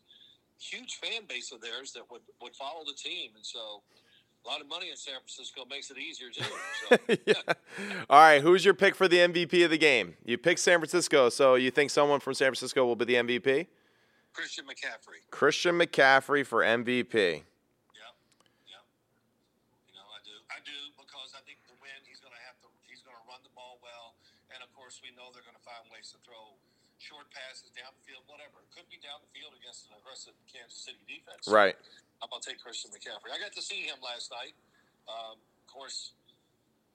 huge 0.60 0.96
fan 0.96 1.24
base 1.28 1.52
of 1.52 1.62
theirs 1.62 1.92
that 1.94 2.10
would 2.10 2.22
would 2.42 2.56
follow 2.56 2.84
the 2.86 2.94
team, 2.94 3.32
and 3.36 3.46
so 3.46 3.84
a 4.46 4.50
lot 4.50 4.62
of 4.62 4.70
money 4.70 4.90
in 4.90 4.96
San 4.96 5.18
Francisco 5.18 5.66
makes 5.66 5.90
it 5.90 5.98
easier 5.98 6.30
too. 6.30 6.46
So, 6.86 6.98
yeah. 7.26 7.42
All 8.10 8.22
right, 8.22 8.42
who's 8.42 8.64
your 8.64 8.74
pick 8.74 8.94
for 8.94 9.08
the 9.08 9.18
MVP 9.18 9.66
of 9.66 9.72
the 9.72 9.78
game? 9.78 10.14
You 10.24 10.38
picked 10.38 10.60
San 10.60 10.78
Francisco, 10.78 11.30
so 11.30 11.56
you 11.56 11.72
think 11.72 11.90
someone 11.90 12.20
from 12.20 12.34
San 12.36 12.54
Francisco 12.54 12.86
will 12.86 12.96
be 12.96 13.06
the 13.06 13.16
MVP? 13.16 13.68
Christian 14.34 14.66
McCaffrey. 14.66 15.24
Christian 15.32 15.80
McCaffrey 15.80 16.46
for 16.46 16.62
MVP. 16.62 17.10
Yeah, 17.16 17.42
yeah. 18.70 18.84
You 19.90 19.98
know, 19.98 20.06
I 20.14 20.20
do. 20.22 20.36
I 20.52 20.60
do 20.62 20.78
because 20.94 21.34
I 21.34 21.42
think 21.48 21.64
to 21.66 21.74
win, 21.82 21.98
he's 22.06 22.22
going 22.22 22.36
to 22.36 22.44
have 22.46 22.60
to. 22.62 22.68
He's 22.86 23.02
going 23.02 23.18
to 23.18 23.26
run 23.26 23.42
the 23.42 23.54
ball 23.58 23.82
well, 23.82 24.14
and 24.54 24.62
of 24.62 24.70
course, 24.78 25.02
we 25.02 25.10
know 25.18 25.34
they're 25.34 25.48
going 25.48 25.58
to 25.58 25.66
find 25.66 25.82
ways 25.90 26.14
to 26.14 26.20
throw 26.22 26.54
short 27.00 27.30
passes 27.32 27.72
down 27.74 27.96
the 27.96 28.04
field, 28.04 28.28
whatever. 28.28 28.62
It 28.62 28.72
could 28.76 28.88
be 28.92 29.00
down 29.02 29.24
the 29.24 29.32
field 29.32 29.56
against 29.58 29.88
an 29.88 29.96
aggressive 29.98 30.36
Kansas 30.52 30.78
City 30.78 31.00
defense. 31.08 31.48
Right. 31.48 31.80
I'm 32.22 32.30
going 32.30 32.42
to 32.42 32.48
take 32.48 32.60
Christian 32.60 32.92
McCaffrey. 32.92 33.34
I 33.34 33.40
got 33.40 33.54
to 33.54 33.62
see 33.62 33.84
him 33.84 33.98
last 34.04 34.32
night. 34.32 34.56
Um, 35.08 35.38
of 35.38 35.68
course, 35.68 36.14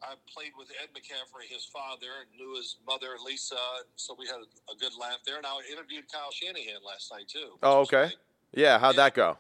I 0.03 0.15
played 0.33 0.53
with 0.59 0.69
Ed 0.83 0.89
McCaffrey, 0.97 1.47
his 1.49 1.65
father, 1.65 2.25
and 2.25 2.29
knew 2.39 2.57
his 2.57 2.77
mother, 2.87 3.21
Lisa, 3.25 3.57
so 3.97 4.17
we 4.19 4.27
had 4.27 4.41
a, 4.41 4.73
a 4.73 4.77
good 4.81 4.93
laugh 4.99 5.19
there. 5.27 5.37
And 5.37 5.47
I 5.47 5.61
interviewed 5.71 6.11
Kyle 6.11 6.33
Shanahan 6.33 6.81
last 6.87 7.13
night 7.13 7.29
too. 7.29 7.59
Oh, 7.63 7.81
okay. 7.81 8.09
great. 8.09 8.17
Yeah, 8.53 8.79
how'd 8.79 8.97
that 8.97 9.15
go? 9.15 9.37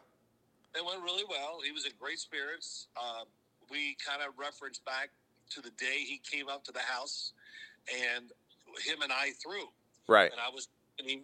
It 0.76 0.84
went 0.84 1.02
really 1.02 1.24
well. 1.28 1.58
He 1.64 1.72
was 1.72 1.84
in 1.86 1.92
great 1.98 2.18
spirits. 2.18 2.86
Um, 2.96 3.26
we 3.70 3.96
kind 4.06 4.22
of 4.22 4.38
referenced 4.38 4.84
back 4.84 5.10
to 5.50 5.60
the 5.60 5.70
day 5.70 6.04
he 6.06 6.20
came 6.30 6.48
up 6.48 6.62
to 6.64 6.72
the 6.72 6.80
house, 6.80 7.32
and 7.90 8.30
him 8.84 9.02
and 9.02 9.12
I 9.12 9.30
threw. 9.42 9.66
Right. 10.06 10.30
And 10.30 10.40
I 10.40 10.52
was, 10.52 10.68
and 10.98 11.08
he, 11.08 11.22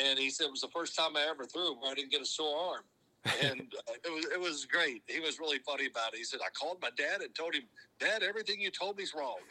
and 0.00 0.18
he 0.18 0.30
said 0.30 0.46
it 0.46 0.50
was 0.50 0.62
the 0.62 0.68
first 0.68 0.96
time 0.96 1.16
I 1.16 1.26
ever 1.28 1.44
threw 1.44 1.74
where 1.74 1.90
I 1.90 1.94
didn't 1.94 2.10
get 2.10 2.22
a 2.22 2.26
sore 2.26 2.56
arm. 2.72 2.84
And 3.24 3.60
uh, 3.60 3.92
it 4.04 4.12
was 4.12 4.24
it 4.26 4.40
was 4.40 4.64
great. 4.64 5.02
He 5.06 5.20
was 5.20 5.38
really 5.38 5.58
funny 5.58 5.86
about 5.86 6.14
it. 6.14 6.18
He 6.18 6.24
said, 6.24 6.40
"I 6.44 6.50
called 6.50 6.78
my 6.80 6.90
dad 6.96 7.20
and 7.20 7.34
told 7.34 7.54
him, 7.54 7.64
Dad, 7.98 8.22
everything 8.22 8.60
you 8.60 8.70
told 8.70 8.96
me's 8.96 9.14
wrong." 9.14 9.36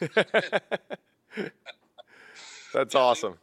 That's 2.72 2.94
Yeah, 2.94 3.00
awesome. 3.00 3.34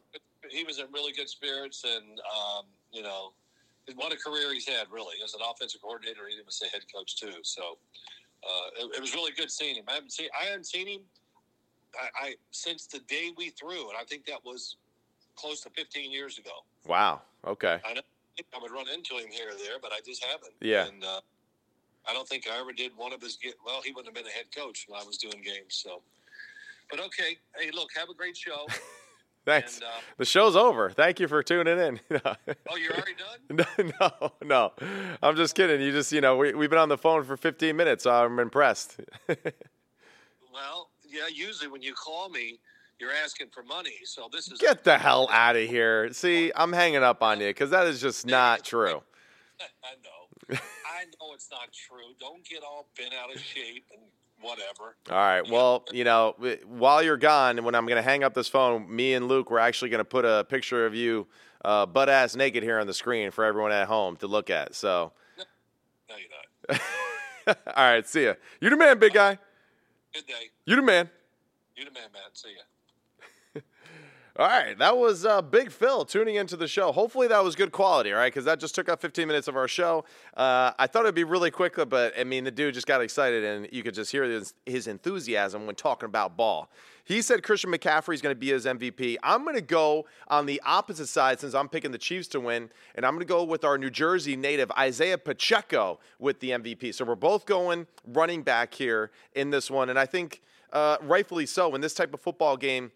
He, 0.50 0.60
he 0.60 0.64
was 0.64 0.80
in 0.80 0.86
really 0.94 1.14
good 1.14 1.30
spirits, 1.30 1.84
and 1.84 2.20
um, 2.20 2.66
you 2.92 3.04
know, 3.04 3.34
what 3.96 4.14
a 4.14 4.18
career 4.18 4.54
he's 4.54 4.68
had. 4.68 4.88
Really, 4.92 5.16
as 5.24 5.34
an 5.34 5.42
offensive 5.50 5.82
coordinator, 5.82 6.28
he 6.28 6.34
even 6.36 6.50
say 6.50 6.68
head 6.72 6.84
coach 6.94 7.16
too. 7.18 7.34
So 7.44 7.78
uh, 8.44 8.84
it, 8.86 8.98
it 8.98 9.02
was 9.02 9.14
really 9.14 9.32
good 9.32 9.52
seeing 9.52 9.76
him. 9.76 9.86
I 9.88 9.94
haven't 9.94 10.12
seen 10.12 10.30
I 10.40 10.46
haven't 10.46 10.66
seen 10.66 10.88
him 10.88 11.02
I, 11.96 12.28
I 12.28 12.36
since 12.52 12.88
the 12.88 13.00
day 13.00 13.32
we 13.38 13.50
threw, 13.50 13.90
and 13.90 13.98
I 14.00 14.04
think 14.04 14.26
that 14.26 14.44
was 14.44 14.78
close 15.36 15.62
to 15.62 15.70
15 15.70 16.12
years 16.12 16.38
ago. 16.38 16.52
Wow. 16.86 17.22
Okay. 17.46 17.80
I 17.86 17.94
know 17.94 18.02
think 18.38 18.48
I 18.56 18.62
would 18.62 18.72
run 18.72 18.88
into 18.88 19.16
him 19.16 19.30
here 19.32 19.50
or 19.50 19.58
there, 19.58 19.80
but 19.82 19.92
I 19.92 20.00
just 20.06 20.24
haven't. 20.24 20.54
Yeah. 20.62 20.86
And 20.86 21.04
uh, 21.04 21.20
I 22.08 22.14
don't 22.14 22.28
think 22.28 22.48
I 22.52 22.60
ever 22.60 22.72
did 22.72 22.92
one 22.96 23.14
of 23.14 23.22
his. 23.22 23.36
Get, 23.36 23.56
well, 23.66 23.82
he 23.84 23.92
wouldn't 23.92 24.16
have 24.16 24.24
been 24.24 24.32
a 24.32 24.36
head 24.36 24.46
coach 24.56 24.86
when 24.88 25.00
I 25.00 25.04
was 25.04 25.18
doing 25.18 25.42
games. 25.44 25.82
So, 25.84 26.02
but 26.90 27.00
okay. 27.00 27.38
Hey, 27.60 27.72
look, 27.74 27.90
have 27.96 28.10
a 28.10 28.14
great 28.14 28.38
show. 28.38 28.68
Thanks. 29.46 29.76
And, 29.76 29.86
uh, 29.86 30.02
The 30.18 30.26
show's 30.26 30.56
over. 30.58 30.90
Thank 30.90 31.20
you 31.20 31.28
for 31.28 31.42
tuning 31.42 31.80
in. 31.80 32.00
oh, 32.26 32.76
you're 32.76 32.94
already 32.94 33.16
done. 33.16 33.66
no, 34.00 34.12
no, 34.22 34.32
no. 34.44 34.72
I'm 35.24 35.38
just 35.38 35.56
kidding. 35.56 35.82
You 35.82 35.94
just, 35.94 36.12
you 36.12 36.20
know, 36.20 36.36
we, 36.36 36.54
we've 36.54 36.70
been 36.70 36.80
on 36.80 36.90
the 36.90 36.98
phone 36.98 37.24
for 37.24 37.38
15 37.38 37.76
minutes, 37.76 38.04
so 38.04 38.12
I'm 38.12 38.40
impressed. 38.40 39.00
Well, 40.54 40.90
yeah. 41.08 41.28
Usually 41.34 41.70
when 41.70 41.82
you 41.82 41.94
call 41.94 42.30
me, 42.30 42.60
you're 43.00 43.12
asking 43.24 43.48
for 43.52 43.64
money. 43.64 43.94
So 44.06 44.30
this 44.32 44.52
is 44.52 44.60
Get 44.60 44.84
the 44.84 44.98
hell 44.98 45.30
out 45.32 45.56
of 45.56 45.68
here. 45.68 46.12
See, 46.14 46.52
I'm 46.56 46.74
hanging 46.74 47.04
up 47.04 47.22
on 47.22 47.40
you 47.40 47.48
because 47.48 47.70
that 47.70 47.88
is 47.88 48.02
just 48.02 48.26
not 48.26 48.64
true. 48.64 49.02
I 49.60 49.94
know. 50.04 50.60
I 50.60 51.04
know 51.20 51.34
it's 51.34 51.50
not 51.52 51.72
true. 51.74 52.14
Don't 52.20 52.44
get 52.48 52.64
all 52.64 52.88
bent 52.98 53.14
out 53.14 53.34
of 53.34 53.42
shape 53.42 53.86
and 53.92 54.02
whatever. 54.42 54.96
All 55.10 55.18
right. 55.18 55.48
Well, 55.50 55.84
you 55.92 56.04
know, 56.04 56.36
while 56.66 57.04
you're 57.04 57.18
gone, 57.18 57.64
when 57.64 57.76
I'm 57.76 57.86
going 57.86 57.98
to 57.98 58.02
hang 58.02 58.24
up 58.24 58.34
this 58.34 58.48
phone, 58.48 58.94
me 58.94 59.14
and 59.14 59.28
Luke, 59.28 59.52
we're 59.52 59.60
actually 59.60 59.90
going 59.90 60.00
to 60.00 60.06
put 60.06 60.26
a 60.26 60.46
picture 60.48 60.86
of 60.86 60.96
you 60.96 61.28
uh, 61.66 61.86
butt 61.86 62.10
ass 62.10 62.36
naked 62.36 62.64
here 62.64 62.80
on 62.80 62.88
the 62.88 62.94
screen 62.94 63.32
for 63.32 63.44
everyone 63.44 63.72
at 63.72 63.88
home 63.88 64.16
to 64.18 64.28
look 64.28 64.50
at. 64.50 64.76
So, 64.76 65.12
No, 66.10 66.16
you're 66.16 66.78
not. 67.48 67.58
all 67.76 67.92
right. 67.92 68.08
See 68.08 68.26
ya. 68.26 68.34
You 68.62 68.70
the 68.70 68.78
man, 68.78 69.00
big 69.00 69.14
guy. 69.14 69.38
Good 70.14 70.26
day. 70.26 70.50
You 70.66 70.76
the 70.76 70.82
man. 70.82 71.10
You 71.76 71.86
the 71.86 71.92
man, 71.92 72.10
Matt. 72.14 72.38
See 72.38 72.50
ya. 72.50 72.64
All 74.40 74.46
right, 74.46 74.78
that 74.78 74.96
was 74.96 75.26
uh, 75.26 75.42
Big 75.42 75.72
Phil 75.72 76.06
tuning 76.06 76.36
into 76.36 76.56
the 76.56 76.68
show. 76.68 76.92
Hopefully, 76.92 77.28
that 77.28 77.44
was 77.44 77.56
good 77.56 77.72
quality, 77.72 78.12
right? 78.12 78.32
Because 78.32 78.46
that 78.46 78.60
just 78.60 78.76
took 78.76 78.88
up 78.88 79.02
15 79.02 79.28
minutes 79.28 79.48
of 79.48 79.56
our 79.56 79.68
show. 79.68 80.06
Uh, 80.36 80.74
I 80.78 80.86
thought 80.86 81.06
it'd 81.06 81.16
be 81.16 81.24
really 81.24 81.50
quick, 81.50 81.74
but 81.90 82.14
I 82.16 82.24
mean, 82.24 82.44
the 82.44 82.52
dude 82.52 82.76
just 82.76 82.86
got 82.86 83.02
excited, 83.02 83.44
and 83.44 83.68
you 83.72 83.82
could 83.82 83.96
just 83.96 84.12
hear 84.12 84.24
his, 84.26 84.54
his 84.68 84.86
enthusiasm 84.86 85.66
when 85.66 85.74
talking 85.74 86.06
about 86.06 86.38
ball. 86.38 86.70
He 87.04 87.24
said 87.24 87.42
Christian 87.42 87.72
McCaffrey 87.72 88.14
is 88.14 88.22
going 88.22 88.36
to 88.36 88.40
be 88.40 88.50
his 88.50 88.66
MVP. 88.66 89.18
I'm 89.24 89.44
going 89.44 89.56
to 89.56 89.62
go 89.62 90.06
on 90.28 90.46
the 90.46 90.62
opposite 90.64 91.08
side 91.08 91.40
since 91.40 91.56
I'm 91.56 91.68
picking 91.68 91.90
the 91.90 91.98
Chiefs 91.98 92.28
to 92.28 92.40
win, 92.40 92.70
and 92.94 93.08
I'm 93.08 93.14
going 93.14 93.26
to 93.26 93.34
go 93.34 93.44
with 93.44 93.64
our 93.64 93.80
New 93.80 93.90
Jersey 93.90 94.36
native 94.36 94.70
Isaiah 94.78 95.18
Pacheco 95.18 96.00
with 96.20 96.42
the 96.42 96.52
MVP. 96.52 96.94
So 96.94 97.06
we're 97.06 97.16
both 97.16 97.48
going 97.48 97.88
running 98.06 98.44
back 98.44 98.76
here 98.76 99.10
in 99.34 99.50
this 99.50 99.72
one, 99.72 99.90
and 99.90 99.98
I 99.98 100.06
think 100.06 100.44
uh, 100.72 100.98
rightfully 101.02 101.48
so 101.48 101.74
in 101.74 101.82
this 101.82 101.96
type 101.96 102.14
of 102.14 102.22
football 102.22 102.56
game 102.56 102.92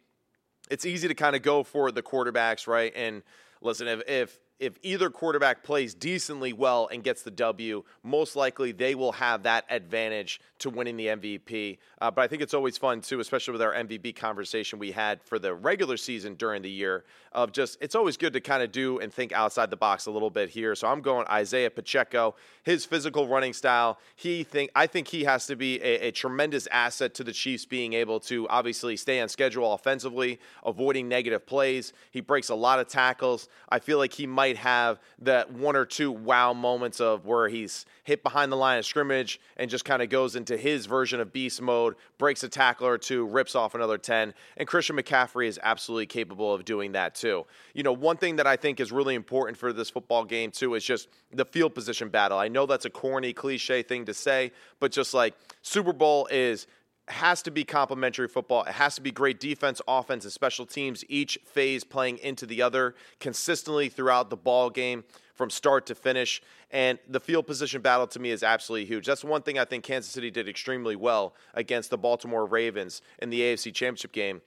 it's 0.72 0.86
easy 0.86 1.08
to 1.10 1.14
kind 1.14 1.36
of 1.36 1.42
go 1.42 1.64
for 1.64 1.92
the 1.92 2.02
quarterbacks, 2.02 2.66
right? 2.66 2.94
And 2.96 3.24
listen, 3.62 3.88
if, 3.88 4.02
if 4.08 4.40
if 4.62 4.78
either 4.84 5.10
quarterback 5.10 5.63
plays 5.63 5.95
decently 5.95 6.54
well 6.54 6.88
and 6.91 7.04
gets 7.04 7.24
the 7.24 7.32
W, 7.32 7.84
most 8.04 8.36
likely 8.36 8.71
they 8.71 8.93
will 8.93 9.12
have 9.13 9.41
that 9.43 9.65
advantage 9.71 10.39
to 10.60 10.69
winning 10.69 10.95
the 10.97 11.08
MVP. 11.08 11.80
Uh, 12.00 12.12
but 12.12 12.21
I 12.21 12.28
think 12.28 12.43
it's 12.43 12.54
always 12.54 12.78
fun 12.78 13.02
too, 13.02 13.19
especially 13.19 13.54
with 13.54 13.63
our 13.63 13.74
MVP 13.74 14.15
conversation 14.15 14.78
we 14.78 14.91
had 14.91 15.21
for 15.24 15.39
the 15.39 15.56
regular 15.56 15.97
season 15.97 16.36
during 16.36 16.62
the 16.62 16.69
year. 16.69 17.04
Of 17.34 17.54
just, 17.54 17.78
it's 17.82 17.95
always 17.95 18.17
good 18.17 18.34
to 18.34 18.41
kind 18.41 18.62
of 18.62 18.71
do 18.71 19.00
and 19.00 19.12
think 19.12 19.32
outside 19.32 19.69
the 19.69 19.78
box 19.78 20.06
a 20.06 20.12
little 20.12 20.30
bit 20.30 20.50
here. 20.50 20.76
So 20.76 20.88
I'm 20.88 21.02
going 21.02 21.26
Isaiah 21.28 21.71
Pacheco, 21.71 22.36
his 22.63 22.86
physical 22.86 23.28
running 23.28 23.54
style. 23.54 23.97
He 24.15 24.43
think 24.43 24.69
I 24.76 24.86
think 24.86 25.08
he 25.08 25.24
has 25.24 25.47
to 25.47 25.56
be 25.56 25.82
a, 25.82 26.08
a 26.08 26.12
tremendous 26.12 26.67
asset 26.67 27.13
to 27.15 27.24
the 27.24 27.32
Chiefs 27.32 27.65
being 27.65 27.93
able 27.93 28.19
to 28.21 28.47
obviously 28.50 28.97
stay 28.97 29.21
on 29.21 29.30
schedule 29.30 29.74
offensively, 29.74 30.39
avoiding 30.65 31.08
negative 31.08 31.45
plays. 31.45 31.93
He 32.12 32.19
breaks 32.19 32.50
a 32.50 32.56
lot 32.56 32.80
of 32.80 32.88
tackles. 32.88 33.47
I 33.69 33.80
feel 33.80 33.97
like 33.97 34.13
he 34.13 34.28
might 34.28 34.51
might 34.52 34.58
have 34.58 35.00
that 35.20 35.52
one 35.52 35.76
or 35.76 35.86
two 35.86 36.12
wow 36.12 36.54
moments 36.54 37.00
of 37.00 37.26
where 37.26 37.48
he's 37.48 37.86
hit 38.04 38.22
behind 38.22 38.52
the 38.52 38.56
line 38.56 38.78
of 38.78 38.86
scrimmage 38.86 39.40
and 39.56 39.70
just 39.70 39.86
kind 39.86 40.02
of 40.02 40.10
goes 40.10 40.36
into 40.36 40.58
his 40.58 40.86
version 40.86 41.22
of 41.22 41.32
beast 41.32 41.62
mode, 41.62 41.96
breaks 42.18 42.44
a 42.44 42.50
tackle 42.50 42.88
or 42.88 42.98
two, 42.98 43.26
rips 43.26 43.56
off 43.56 43.76
another 43.76 43.98
10. 43.98 44.34
And 44.58 44.68
Christian 44.68 44.98
McCaffrey 44.98 45.48
is 45.48 45.60
absolutely 45.64 46.08
capable 46.08 46.54
of 46.54 46.66
doing 46.66 46.92
that 46.94 47.16
too. 47.16 47.46
You 47.74 47.84
know, 47.84 47.94
one 47.94 48.18
thing 48.18 48.36
that 48.38 48.48
I 48.48 48.58
think 48.58 48.80
is 48.82 48.92
really 48.92 49.16
important 49.16 49.58
for 49.58 49.72
this 49.72 49.90
football 49.90 50.26
game 50.26 50.52
too 50.52 50.76
is 50.76 50.84
just 50.84 51.08
the 51.32 51.46
field 51.46 51.74
position 51.74 52.10
battle. 52.10 52.38
I 52.38 52.50
know 52.50 52.66
that's 52.66 52.86
a 52.86 52.90
corny 52.90 53.32
cliche 53.32 53.84
thing 53.84 54.06
to 54.06 54.14
say, 54.14 54.52
but 54.80 54.92
just 54.92 55.14
like 55.14 55.36
Super 55.62 55.94
Bowl 55.94 56.28
is 56.30 56.68
has 57.12 57.41
to 57.43 57.52
be 57.52 57.63
complementary 57.63 58.28
football. 58.28 58.63
It 58.63 58.74
has 58.74 58.95
to 58.95 59.02
be 59.02 59.12
great 59.12 59.39
defense, 59.39 59.82
offense, 59.88 60.24
and 60.24 60.34
special 60.34 60.65
teams, 60.65 61.04
each 61.08 61.39
phase 61.45 61.84
playing 61.84 62.17
into 62.19 62.45
the 62.45 62.62
other 62.62 62.95
consistently 63.19 63.89
throughout 63.89 64.30
the 64.30 64.38
ball 64.38 64.69
game 64.69 65.04
from 65.34 65.50
start 65.50 65.86
to 65.88 65.95
finish. 65.95 66.41
And 66.69 67.00
the 67.08 67.19
field 67.19 67.47
position 67.47 67.82
battle 67.82 68.08
to 68.08 68.19
me 68.19 68.32
is 68.32 68.43
absolutely 68.43 68.86
huge. 68.86 69.06
That's 69.06 69.24
one 69.24 69.41
thing 69.41 69.60
I 69.60 69.65
think 69.65 69.84
Kansas 69.84 70.12
City 70.12 70.32
did 70.32 70.47
extremely 70.47 70.95
well 70.95 71.34
against 71.54 71.89
the 71.89 71.97
Baltimore 71.97 72.45
Ravens 72.45 73.02
in 73.19 73.30
the 73.30 73.41
AFC 73.41 73.74
Championship 73.74 74.12
game 74.12 74.41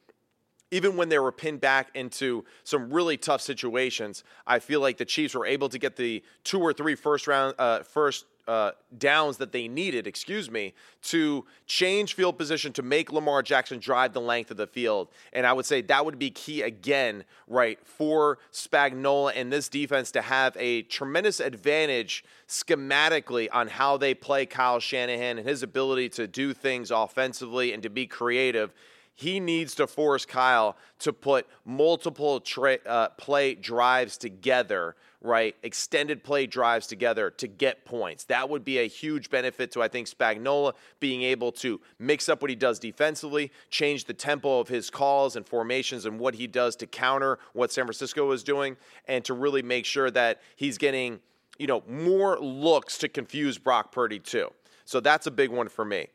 even 0.70 0.96
when 0.96 1.09
they 1.09 1.20
were 1.20 1.31
pinned 1.31 1.61
back 1.61 1.88
into 1.94 2.44
some 2.64 2.92
really 2.92 3.16
tough 3.16 3.40
situations, 3.40 4.24
I 4.44 4.59
feel 4.59 4.81
like 4.81 4.96
the 4.96 5.05
Chiefs 5.05 5.33
were 5.33 5.46
able 5.46 5.68
to 5.68 5.79
get 5.79 5.94
the 5.94 6.24
two 6.42 6.59
or 6.59 6.72
three 6.72 6.96
first 6.96 7.29
round, 7.29 7.55
uh, 7.61 7.85
first 7.85 8.27
uh, 8.47 8.73
downs 8.97 9.39
that 9.39 9.53
they 9.53 9.69
needed, 9.69 10.07
excuse 10.07 10.51
me, 10.51 10.75
to 11.03 11.45
change 11.67 12.15
field 12.15 12.37
position 12.39 12.73
to 12.73 12.83
make 12.83 13.13
Lamar 13.13 13.43
Jackson 13.43 13.79
drive 13.79 14.13
the 14.13 14.21
length 14.21 14.51
of 14.51 14.57
the 14.57 14.67
field. 14.67 15.09
And 15.33 15.47
I 15.47 15.53
would 15.53 15.67
say 15.67 15.81
that 15.83 16.05
would 16.05 16.19
be 16.19 16.31
key 16.31 16.63
again, 16.63 17.25
right, 17.49 17.79
for 17.87 18.39
Spagnuolo 18.53 19.33
and 19.35 19.53
this 19.53 19.69
defense 19.69 20.11
to 20.13 20.23
have 20.23 20.57
a 20.59 20.83
tremendous 20.83 21.41
advantage 21.41 22.25
schematically 22.49 23.49
on 23.53 23.69
how 23.69 23.97
they 23.97 24.15
play 24.15 24.47
Kyle 24.47 24.81
Shanahan 24.81 25.39
and 25.39 25.49
his 25.49 25.63
ability 25.63 26.11
to 26.11 26.27
do 26.27 26.53
things 26.53 26.91
offensively 26.91 27.73
and 27.73 27.83
to 27.83 27.89
be 27.89 28.07
creative 28.07 28.73
he 29.15 29.39
needs 29.39 29.75
to 29.77 29.87
force 29.87 30.27
Kyle 30.27 30.77
to 30.99 31.13
put 31.13 31.47
multiple 31.65 32.41
tra- 32.41 32.81
uh, 32.85 33.11
play 33.11 33.55
drives 33.55 34.19
together, 34.19 34.97
right? 35.25 35.57
Extended 35.63 36.23
play 36.23 36.47
drives 36.47 36.87
together 36.87 37.31
to 37.31 37.49
get 37.49 37.85
points. 37.87 38.25
That 38.25 38.51
would 38.51 38.63
be 38.63 38.79
a 38.79 38.87
huge 38.87 39.31
benefit 39.31 39.73
to, 39.73 39.83
I 39.83 39.89
think, 39.89 40.07
Spagnuolo 40.07 40.75
being 41.01 41.23
able 41.23 41.51
to 41.53 41.81
mix 41.99 42.29
up 42.29 42.43
what 42.43 42.51
he 42.51 42.55
does 42.55 42.79
defensively, 42.79 43.51
change 43.71 44.05
the 44.05 44.13
tempo 44.13 44.61
of 44.61 44.69
his 44.69 44.91
calls 44.91 45.35
and 45.35 45.49
formations 45.49 46.05
and 46.05 46.21
what 46.21 46.35
he 46.35 46.47
does 46.47 46.77
to 46.77 46.87
counter 46.87 47.39
what 47.55 47.73
San 47.73 47.87
Francisco 47.87 48.31
is 48.33 48.45
doing, 48.45 48.77
and 49.09 49.25
to 49.25 49.33
really 49.33 49.63
make 49.63 49.87
sure 49.87 50.11
that 50.11 50.43
he's 50.57 50.77
getting, 50.77 51.21
you 51.59 51.67
know, 51.67 51.83
more 51.89 52.39
looks 52.39 52.99
to 52.99 53.09
confuse 53.09 53.57
Brock 53.57 53.93
Purdy, 53.93 54.19
too. 54.19 54.53
So 54.85 55.01
that's 55.01 55.27
a 55.27 55.31
big 55.31 55.51
one 55.51 55.69
for 55.69 55.87
me. 55.87 56.09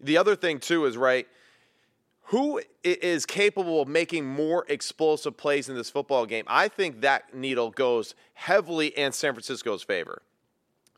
The 0.00 0.18
other 0.18 0.34
thing, 0.34 0.58
too, 0.58 0.86
is, 0.86 0.96
right, 0.96 1.28
who 2.26 2.60
is 2.82 3.24
capable 3.24 3.82
of 3.82 3.88
making 3.88 4.26
more 4.26 4.64
explosive 4.68 5.36
plays 5.36 5.68
in 5.68 5.76
this 5.76 5.90
football 5.90 6.26
game? 6.26 6.44
I 6.48 6.68
think 6.68 7.00
that 7.02 7.34
needle 7.34 7.70
goes 7.70 8.14
heavily 8.34 8.88
in 8.88 9.12
San 9.12 9.32
Francisco's 9.32 9.82
favor. 9.82 10.22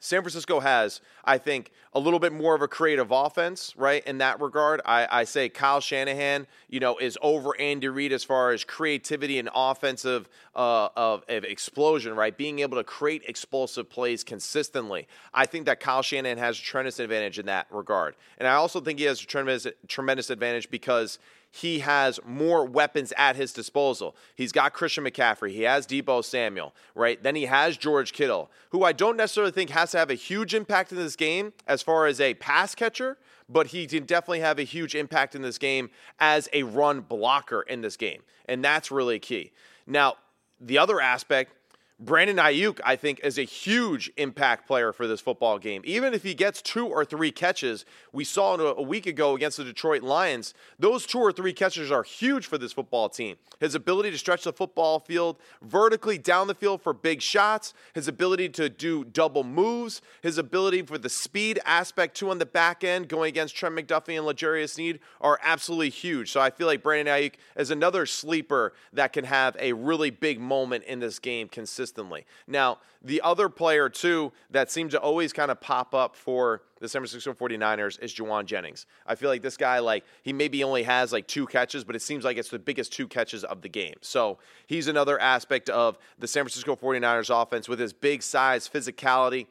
San 0.01 0.23
Francisco 0.23 0.61
has, 0.61 1.01
I 1.25 1.39
think, 1.39 1.73
a 1.93 1.99
little 1.99 2.19
bit 2.19 2.33
more 2.33 2.55
of 2.55 2.63
a 2.63 2.69
creative 2.69 3.11
offense, 3.11 3.75
right? 3.77 4.07
In 4.07 4.19
that 4.19 4.41
regard, 4.41 4.81
I, 4.85 5.09
I, 5.11 5.25
say 5.25 5.49
Kyle 5.49 5.81
Shanahan, 5.81 6.47
you 6.69 6.81
know, 6.81 6.99
is 6.99 7.19
over 7.23 7.59
Andy 7.61 7.89
Reid 7.89 8.13
as 8.13 8.23
far 8.23 8.53
as 8.53 8.63
creativity 8.63 9.39
and 9.39 9.49
offensive 9.55 10.29
uh, 10.55 10.89
of, 10.97 11.25
of, 11.29 11.45
explosion, 11.45 12.15
right? 12.15 12.37
Being 12.37 12.61
able 12.61 12.77
to 12.77 12.85
create 12.85 13.23
explosive 13.27 13.89
plays 13.89 14.23
consistently. 14.23 15.09
I 15.35 15.47
think 15.47 15.67
that 15.67 15.81
Kyle 15.81 16.03
Shanahan 16.03 16.39
has 16.39 16.59
a 16.59 16.63
tremendous 16.63 17.01
advantage 17.01 17.39
in 17.39 17.47
that 17.47 17.67
regard, 17.71 18.15
and 18.39 18.47
I 18.47 18.55
also 18.55 18.81
think 18.81 18.99
he 18.99 19.07
has 19.07 19.23
a 19.23 19.27
tremendous 19.27 19.67
tremendous 19.89 20.31
advantage 20.31 20.71
because 20.71 21.19
he 21.51 21.81
has 21.81 22.21
more 22.25 22.65
weapons 22.65 23.13
at 23.17 23.37
his 23.37 23.53
disposal. 23.53 24.15
He's 24.35 24.53
got 24.53 24.73
Christian 24.73 25.05
McCaffrey, 25.05 25.51
he 25.51 25.63
has 25.63 25.87
Deebo 25.87 26.25
Samuel, 26.25 26.75
right? 26.95 27.23
Then 27.23 27.35
he 27.35 27.47
has 27.47 27.77
George 27.77 28.13
Kittle, 28.13 28.51
who 28.71 28.85
I 28.85 28.93
don't 28.93 29.17
necessarily 29.17 29.53
think 29.53 29.71
has 29.71 29.93
to 29.93 29.99
have 29.99 30.11
a 30.11 30.15
huge 30.15 30.55
impact 30.55 30.93
in 30.93 30.99
this 30.99 31.17
game 31.17 31.53
as 31.67 31.83
far 31.83 32.07
as 32.07 32.21
a 32.21 32.35
pass 32.35 32.75
catcher, 32.75 33.19
but 33.49 33.69
he 33.69 33.87
can 33.87 34.05
definitely 34.05 34.41
have 34.41 34.59
a 34.59 34.65
huge 34.65 34.95
impact 34.95 35.35
in 35.35 35.43
this 35.43 35.59
game 35.59 35.91
as 36.21 36.49
a 36.53 36.63
run 36.65 37.01
blocker 37.01 37.63
in 37.63 37.81
this 37.81 37.97
game. 37.97 38.23
And 38.47 38.65
that's 38.65 38.91
really 38.91 39.19
key. 39.19 39.53
Now, 39.87 40.17
the 40.61 40.79
other 40.79 41.01
aspect 41.01 41.53
Brandon 42.01 42.37
Aiyuk, 42.37 42.79
I 42.85 42.95
think, 42.95 43.19
is 43.25 43.39
a 43.39 43.43
huge 43.43 44.09
impact 44.17 44.69
player 44.69 44.93
for 44.93 45.09
this 45.09 45.21
football 45.21 45.59
game. 45.59 45.83
Even 45.85 46.15
if 46.15 46.23
he 46.23 46.33
gets 46.33 46.63
two 46.63 46.87
or 46.87 47.05
three 47.05 47.33
catches, 47.33 47.85
we 48.13 48.23
saw 48.23 48.55
a 48.57 48.81
week 48.81 49.07
ago 49.09 49.35
against 49.35 49.57
the 49.57 49.65
Detroit 49.65 50.05
Lions, 50.05 50.55
those 50.79 51.05
two 51.05 51.19
or 51.19 51.33
three 51.33 51.53
catches 51.53 51.91
are 51.91 52.05
huge 52.05 52.47
for 52.47 52.57
this 52.57 52.73
football 52.73 53.09
team. 53.09 53.35
His 53.59 53.75
ability 53.75 54.13
to 54.13 54.19
stretch 54.19 54.45
the 54.45 54.53
football 54.53 55.01
field 55.01 55.39
vertically 55.61 56.19
down 56.19 56.47
the 56.47 56.55
field 56.55 56.83
for 56.83 56.93
big 56.93 57.21
shots, 57.21 57.75
his 57.95 58.07
ability 58.07 58.51
to 58.51 58.69
do 58.69 59.03
double 59.03 59.43
moves, 59.43 60.01
his 60.23 60.39
ability 60.39 60.83
for 60.83 60.99
the 60.99 61.09
speed 61.09 61.59
aspect 61.65 62.17
too 62.17 62.31
on 62.31 62.39
the 62.39 62.47
back 62.47 62.85
end 62.85 63.09
going 63.09 63.29
against 63.29 63.57
Trent 63.57 63.75
McDuffie 63.75 64.17
and 64.17 64.25
L'Jarius 64.25 64.75
Sneed 64.75 65.01
are 65.21 65.41
absolutely 65.43 65.91
huge. 65.91 66.31
So 66.31 66.41
I 66.41 66.51
feel 66.51 66.69
like 66.69 66.81
Brandon 66.81 67.13
Aiyuk 67.13 67.35
is 67.57 67.73
another 67.73 68.07
sleeper 68.07 68.73
that 68.93 69.13
can 69.13 69.25
have 69.25 69.57
a 69.59 69.73
really 69.73 70.11
big 70.11 70.39
moment 70.39 70.85
in 70.85 71.01
this 71.01 71.19
game 71.19 71.49
consistently 71.49 71.88
consistently. 71.89 72.27
Now, 72.47 72.79
the 73.03 73.21
other 73.23 73.49
player, 73.49 73.89
too, 73.89 74.33
that 74.51 74.71
seems 74.71 74.93
to 74.93 75.01
always 75.01 75.33
kind 75.33 75.51
of 75.51 75.61
pop 75.61 75.95
up 75.95 76.17
for 76.17 76.63
the 76.81 76.89
San 76.89 77.01
Francisco 77.01 77.33
49ers 77.33 78.01
is 78.03 78.15
Jauan 78.15 78.45
Jennings. 78.45 78.87
I 79.07 79.15
feel 79.15 79.29
like 79.29 79.43
this 79.43 79.57
guy, 79.57 79.79
like, 79.81 80.05
he 80.23 80.33
maybe 80.33 80.63
only 80.63 80.85
has 80.85 81.13
like 81.13 81.27
two 81.27 81.47
catches, 81.47 81.85
but 81.85 81.97
it 81.97 82.03
seems 82.03 82.25
like 82.25 82.37
it's 82.37 82.51
the 82.51 82.59
biggest 82.59 82.93
two 82.93 83.09
catches 83.09 83.45
of 83.45 83.63
the 83.63 83.69
game. 83.69 83.97
So 84.01 84.39
he's 84.67 84.89
another 84.89 85.21
aspect 85.21 85.69
of 85.71 85.99
the 86.19 86.29
San 86.29 86.45
Francisco 86.45 86.77
49ers 86.77 87.31
offense 87.43 87.69
with 87.69 87.81
his 87.81 87.93
big 87.93 88.23
size, 88.23 88.69
physicality. 88.69 89.47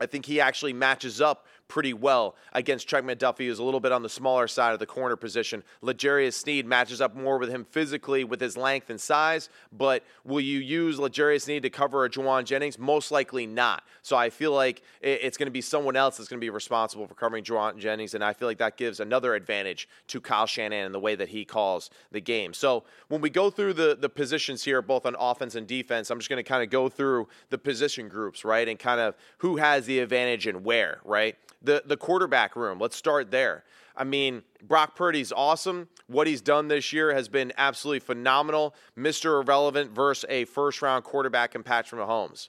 I 0.00 0.06
think 0.06 0.26
he 0.26 0.40
actually 0.40 0.72
matches 0.72 1.20
up 1.20 1.46
pretty 1.68 1.92
well 1.92 2.34
against 2.54 2.88
Trent 2.88 3.06
McDuffie, 3.06 3.46
who's 3.46 3.58
a 3.58 3.64
little 3.64 3.80
bit 3.80 3.92
on 3.92 4.02
the 4.02 4.08
smaller 4.08 4.48
side 4.48 4.72
of 4.72 4.78
the 4.78 4.86
corner 4.86 5.16
position. 5.16 5.62
L'Jarius 5.82 6.32
Sneed 6.32 6.66
matches 6.66 7.00
up 7.00 7.14
more 7.14 7.38
with 7.38 7.50
him 7.50 7.64
physically 7.64 8.24
with 8.24 8.40
his 8.40 8.56
length 8.56 8.90
and 8.90 9.00
size, 9.00 9.50
but 9.70 10.02
will 10.24 10.40
you 10.40 10.58
use 10.58 10.98
L'Jarius 10.98 11.42
Sneed 11.42 11.62
to 11.62 11.70
cover 11.70 12.04
a 12.04 12.10
Jauan 12.10 12.44
Jennings? 12.44 12.78
Most 12.78 13.12
likely 13.12 13.46
not. 13.46 13.84
So 14.02 14.16
I 14.16 14.30
feel 14.30 14.52
like 14.52 14.82
it's 15.02 15.36
going 15.36 15.46
to 15.46 15.52
be 15.52 15.60
someone 15.60 15.94
else 15.94 16.16
that's 16.16 16.28
going 16.28 16.40
to 16.40 16.44
be 16.44 16.50
responsible 16.50 17.06
for 17.06 17.14
covering 17.14 17.44
Jauan 17.44 17.78
Jennings, 17.78 18.14
and 18.14 18.24
I 18.24 18.32
feel 18.32 18.48
like 18.48 18.58
that 18.58 18.76
gives 18.76 19.00
another 19.00 19.34
advantage 19.34 19.88
to 20.08 20.20
Kyle 20.20 20.46
Shanahan 20.46 20.86
in 20.86 20.92
the 20.92 21.00
way 21.00 21.14
that 21.14 21.28
he 21.28 21.44
calls 21.44 21.90
the 22.10 22.20
game. 22.20 22.54
So 22.54 22.84
when 23.08 23.20
we 23.20 23.30
go 23.30 23.50
through 23.50 23.74
the, 23.74 23.96
the 24.00 24.08
positions 24.08 24.64
here, 24.64 24.80
both 24.80 25.04
on 25.04 25.14
offense 25.18 25.54
and 25.54 25.66
defense, 25.66 26.10
I'm 26.10 26.18
just 26.18 26.30
going 26.30 26.42
to 26.42 26.48
kind 26.48 26.62
of 26.62 26.70
go 26.70 26.88
through 26.88 27.28
the 27.50 27.58
position 27.58 28.08
groups, 28.08 28.44
right, 28.44 28.66
and 28.66 28.78
kind 28.78 29.00
of 29.00 29.14
who 29.38 29.56
has 29.58 29.86
the 29.86 29.98
advantage 29.98 30.46
and 30.46 30.64
where, 30.64 31.00
right? 31.04 31.36
The 31.62 31.82
the 31.84 31.96
quarterback 31.96 32.56
room. 32.56 32.78
Let's 32.78 32.96
start 32.96 33.30
there. 33.30 33.64
I 33.96 34.04
mean, 34.04 34.42
Brock 34.62 34.94
Purdy's 34.94 35.32
awesome. 35.32 35.88
What 36.06 36.28
he's 36.28 36.40
done 36.40 36.68
this 36.68 36.92
year 36.92 37.12
has 37.12 37.28
been 37.28 37.52
absolutely 37.58 38.00
phenomenal. 38.00 38.74
Mr. 38.96 39.42
Irrelevant 39.42 39.90
versus 39.90 40.24
a 40.28 40.44
first 40.44 40.80
round 40.82 41.04
quarterback 41.04 41.54
in 41.54 41.64
Patrick 41.64 42.00
Mahomes. 42.00 42.48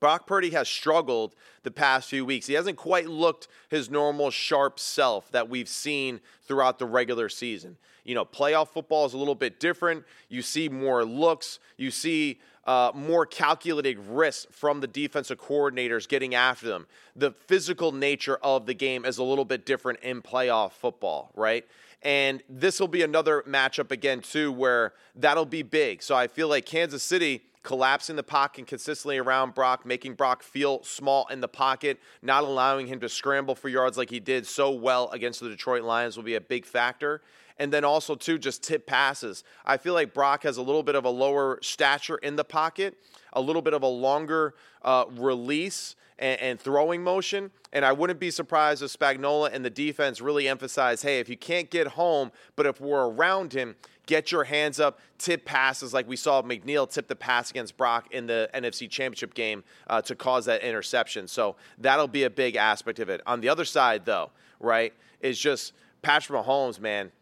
Brock 0.00 0.26
Purdy 0.26 0.50
has 0.50 0.68
struggled 0.68 1.34
the 1.62 1.70
past 1.70 2.08
few 2.08 2.24
weeks. 2.24 2.46
He 2.46 2.54
hasn't 2.54 2.78
quite 2.78 3.06
looked 3.06 3.48
his 3.68 3.90
normal 3.90 4.30
sharp 4.30 4.78
self 4.80 5.30
that 5.32 5.48
we've 5.48 5.68
seen 5.68 6.20
throughout 6.42 6.78
the 6.78 6.86
regular 6.86 7.28
season. 7.28 7.76
You 8.04 8.14
know, 8.14 8.24
playoff 8.24 8.68
football 8.68 9.06
is 9.06 9.14
a 9.14 9.18
little 9.18 9.34
bit 9.34 9.60
different. 9.60 10.04
You 10.28 10.42
see 10.42 10.68
more 10.68 11.04
looks, 11.04 11.58
you 11.76 11.90
see 11.90 12.40
uh, 12.66 12.92
more 12.94 13.26
calculated 13.26 13.98
risks 13.98 14.46
from 14.50 14.80
the 14.80 14.86
defensive 14.86 15.38
coordinators 15.38 16.08
getting 16.08 16.34
after 16.34 16.68
them. 16.68 16.86
The 17.16 17.32
physical 17.32 17.92
nature 17.92 18.36
of 18.42 18.66
the 18.66 18.74
game 18.74 19.04
is 19.04 19.18
a 19.18 19.24
little 19.24 19.44
bit 19.44 19.66
different 19.66 20.00
in 20.00 20.22
playoff 20.22 20.72
football, 20.72 21.32
right? 21.34 21.66
And 22.02 22.42
this 22.48 22.80
will 22.80 22.88
be 22.88 23.02
another 23.02 23.42
matchup 23.46 23.90
again, 23.90 24.20
too, 24.20 24.52
where 24.52 24.94
that'll 25.16 25.44
be 25.44 25.62
big. 25.62 26.02
So 26.02 26.14
I 26.14 26.28
feel 26.28 26.48
like 26.48 26.64
Kansas 26.64 27.02
City 27.02 27.42
collapsing 27.62 28.16
the 28.16 28.22
pocket 28.22 28.66
consistently 28.66 29.18
around 29.18 29.54
Brock, 29.54 29.84
making 29.84 30.14
Brock 30.14 30.42
feel 30.42 30.82
small 30.82 31.26
in 31.30 31.40
the 31.40 31.48
pocket, 31.48 32.00
not 32.22 32.42
allowing 32.42 32.86
him 32.86 33.00
to 33.00 33.08
scramble 33.08 33.54
for 33.54 33.68
yards 33.68 33.98
like 33.98 34.08
he 34.08 34.20
did 34.20 34.46
so 34.46 34.70
well 34.70 35.10
against 35.10 35.40
the 35.40 35.48
Detroit 35.48 35.82
Lions 35.82 36.16
will 36.16 36.24
be 36.24 36.36
a 36.36 36.40
big 36.40 36.64
factor. 36.64 37.20
And 37.60 37.70
then 37.70 37.84
also, 37.84 38.14
too, 38.14 38.38
just 38.38 38.62
tip 38.62 38.86
passes. 38.86 39.44
I 39.66 39.76
feel 39.76 39.92
like 39.92 40.14
Brock 40.14 40.44
has 40.44 40.56
a 40.56 40.62
little 40.62 40.82
bit 40.82 40.94
of 40.94 41.04
a 41.04 41.10
lower 41.10 41.58
stature 41.60 42.16
in 42.16 42.36
the 42.36 42.42
pocket, 42.42 42.96
a 43.34 43.40
little 43.42 43.60
bit 43.60 43.74
of 43.74 43.82
a 43.82 43.86
longer 43.86 44.54
uh, 44.80 45.04
release 45.10 45.94
and, 46.18 46.40
and, 46.40 46.58
throwing 46.58 47.04
motion. 47.04 47.50
And 47.74 47.84
I 47.84 47.92
wouldn't 47.92 48.18
be 48.18 48.30
surprised 48.30 48.82
if 48.82 48.90
Spagnuolo 48.90 49.52
and 49.52 49.62
the 49.62 49.70
defense 49.70 50.22
really 50.22 50.48
emphasize 50.48 51.02
hey, 51.02 51.20
if 51.20 51.28
you 51.28 51.36
can't 51.36 51.70
get 51.70 51.86
home, 51.86 52.32
but 52.56 52.64
if 52.64 52.80
we're 52.80 53.06
around 53.06 53.52
him, 53.52 53.76
get 54.06 54.32
your 54.32 54.44
hands 54.44 54.80
up, 54.80 54.98
tip 55.18 55.44
passes 55.44 55.92
like 55.92 56.08
we 56.08 56.16
saw 56.16 56.40
McNeil 56.40 56.90
tip 56.90 57.08
the 57.08 57.16
pass 57.16 57.50
against 57.50 57.76
Brock 57.76 58.08
in 58.10 58.26
the 58.26 58.48
NFC 58.54 58.88
Championship 58.88 59.34
game 59.34 59.64
uh, 59.86 60.00
to 60.02 60.14
cause 60.14 60.46
that 60.46 60.62
interception. 60.62 61.28
So 61.28 61.56
that'll 61.76 62.08
be 62.08 62.24
a 62.24 62.30
big 62.30 62.56
aspect 62.56 63.00
of 63.00 63.10
it. 63.10 63.20
On 63.26 63.42
the 63.42 63.50
other 63.50 63.66
side, 63.66 64.06
though, 64.06 64.30
right, 64.60 64.94
is 65.20 65.38
just 65.38 65.74
Patrick 66.00 66.42
Mahomes, 66.42 66.80
man. 66.80 67.12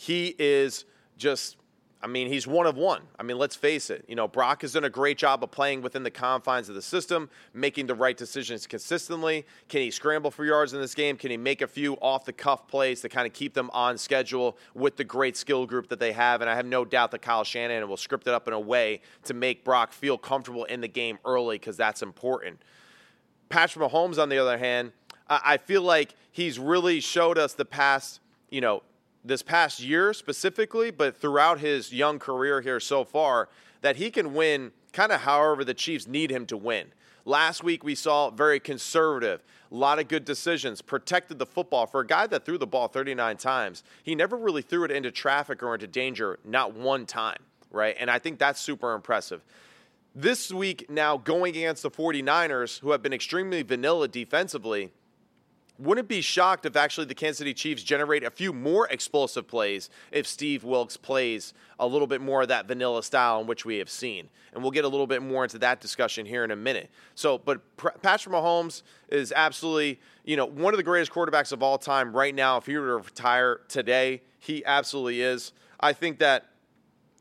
He 0.00 0.36
is 0.38 0.84
just 1.16 1.56
I 2.00 2.06
mean, 2.06 2.28
he's 2.28 2.46
one 2.46 2.66
of 2.66 2.76
one. 2.76 3.02
I 3.18 3.24
mean, 3.24 3.36
let's 3.38 3.56
face 3.56 3.90
it. 3.90 4.04
You 4.06 4.14
know, 4.14 4.28
Brock 4.28 4.62
has 4.62 4.74
done 4.74 4.84
a 4.84 4.90
great 4.90 5.18
job 5.18 5.42
of 5.42 5.50
playing 5.50 5.82
within 5.82 6.04
the 6.04 6.12
confines 6.12 6.68
of 6.68 6.76
the 6.76 6.82
system, 6.82 7.28
making 7.52 7.88
the 7.88 7.96
right 7.96 8.16
decisions 8.16 8.68
consistently. 8.68 9.44
Can 9.68 9.80
he 9.80 9.90
scramble 9.90 10.30
for 10.30 10.44
yards 10.44 10.72
in 10.72 10.80
this 10.80 10.94
game? 10.94 11.16
Can 11.16 11.32
he 11.32 11.36
make 11.36 11.60
a 11.60 11.66
few 11.66 11.94
off 11.94 12.24
the 12.24 12.32
cuff 12.32 12.68
plays 12.68 13.00
to 13.00 13.08
kind 13.08 13.26
of 13.26 13.32
keep 13.32 13.52
them 13.52 13.68
on 13.72 13.98
schedule 13.98 14.56
with 14.74 14.96
the 14.96 15.02
great 15.02 15.36
skill 15.36 15.66
group 15.66 15.88
that 15.88 15.98
they 15.98 16.12
have? 16.12 16.40
And 16.40 16.48
I 16.48 16.54
have 16.54 16.66
no 16.66 16.84
doubt 16.84 17.10
that 17.10 17.22
Kyle 17.22 17.42
Shanahan 17.42 17.88
will 17.88 17.96
script 17.96 18.28
it 18.28 18.32
up 18.32 18.46
in 18.46 18.54
a 18.54 18.60
way 18.60 19.00
to 19.24 19.34
make 19.34 19.64
Brock 19.64 19.90
feel 19.90 20.16
comfortable 20.16 20.66
in 20.66 20.80
the 20.80 20.86
game 20.86 21.18
early 21.24 21.58
because 21.58 21.76
that's 21.76 22.02
important. 22.02 22.62
Patrick 23.48 23.90
Mahomes, 23.90 24.22
on 24.22 24.28
the 24.28 24.38
other 24.38 24.56
hand, 24.56 24.92
I 25.28 25.56
feel 25.56 25.82
like 25.82 26.14
he's 26.30 26.60
really 26.60 27.00
showed 27.00 27.38
us 27.38 27.54
the 27.54 27.64
past, 27.64 28.20
you 28.50 28.60
know, 28.60 28.82
this 29.24 29.42
past 29.42 29.80
year 29.80 30.12
specifically, 30.12 30.90
but 30.90 31.16
throughout 31.16 31.60
his 31.60 31.92
young 31.92 32.18
career 32.18 32.60
here 32.60 32.80
so 32.80 33.04
far, 33.04 33.48
that 33.80 33.96
he 33.96 34.10
can 34.10 34.34
win 34.34 34.72
kind 34.92 35.12
of 35.12 35.22
however 35.22 35.64
the 35.64 35.74
Chiefs 35.74 36.06
need 36.06 36.30
him 36.30 36.46
to 36.46 36.56
win. 36.56 36.92
Last 37.24 37.62
week 37.62 37.84
we 37.84 37.94
saw 37.94 38.30
very 38.30 38.58
conservative, 38.58 39.42
a 39.70 39.74
lot 39.74 39.98
of 39.98 40.08
good 40.08 40.24
decisions, 40.24 40.80
protected 40.80 41.38
the 41.38 41.44
football. 41.44 41.86
For 41.86 42.00
a 42.00 42.06
guy 42.06 42.26
that 42.26 42.46
threw 42.46 42.56
the 42.56 42.66
ball 42.66 42.88
39 42.88 43.36
times, 43.36 43.84
he 44.02 44.14
never 44.14 44.36
really 44.36 44.62
threw 44.62 44.84
it 44.84 44.90
into 44.90 45.10
traffic 45.10 45.62
or 45.62 45.74
into 45.74 45.86
danger, 45.86 46.38
not 46.44 46.74
one 46.74 47.04
time, 47.04 47.38
right? 47.70 47.94
And 48.00 48.10
I 48.10 48.18
think 48.18 48.38
that's 48.38 48.60
super 48.60 48.94
impressive. 48.94 49.44
This 50.14 50.50
week, 50.50 50.88
now 50.88 51.18
going 51.18 51.54
against 51.54 51.82
the 51.82 51.90
49ers, 51.90 52.80
who 52.80 52.92
have 52.92 53.02
been 53.02 53.12
extremely 53.12 53.62
vanilla 53.62 54.08
defensively, 54.08 54.90
wouldn't 55.78 56.08
be 56.08 56.20
shocked 56.20 56.66
if 56.66 56.76
actually 56.76 57.06
the 57.06 57.14
Kansas 57.14 57.38
City 57.38 57.54
Chiefs 57.54 57.82
generate 57.82 58.24
a 58.24 58.30
few 58.30 58.52
more 58.52 58.88
explosive 58.88 59.46
plays 59.46 59.90
if 60.10 60.26
Steve 60.26 60.64
Wilks 60.64 60.96
plays 60.96 61.54
a 61.78 61.86
little 61.86 62.06
bit 62.06 62.20
more 62.20 62.42
of 62.42 62.48
that 62.48 62.66
vanilla 62.66 63.02
style 63.02 63.40
in 63.40 63.46
which 63.46 63.64
we 63.64 63.78
have 63.78 63.88
seen. 63.88 64.28
And 64.52 64.62
we'll 64.62 64.72
get 64.72 64.84
a 64.84 64.88
little 64.88 65.06
bit 65.06 65.22
more 65.22 65.44
into 65.44 65.58
that 65.58 65.80
discussion 65.80 66.26
here 66.26 66.42
in 66.42 66.50
a 66.50 66.56
minute. 66.56 66.90
So, 67.14 67.38
but 67.38 67.60
Patrick 68.02 68.34
Mahomes 68.34 68.82
is 69.08 69.32
absolutely, 69.34 70.00
you 70.24 70.36
know, 70.36 70.46
one 70.46 70.74
of 70.74 70.78
the 70.78 70.84
greatest 70.84 71.12
quarterbacks 71.12 71.52
of 71.52 71.62
all 71.62 71.78
time 71.78 72.14
right 72.14 72.34
now. 72.34 72.56
If 72.56 72.66
he 72.66 72.76
were 72.76 72.86
to 72.86 72.96
retire 72.96 73.60
today, 73.68 74.22
he 74.38 74.64
absolutely 74.64 75.22
is. 75.22 75.52
I 75.78 75.92
think 75.92 76.18
that 76.18 76.46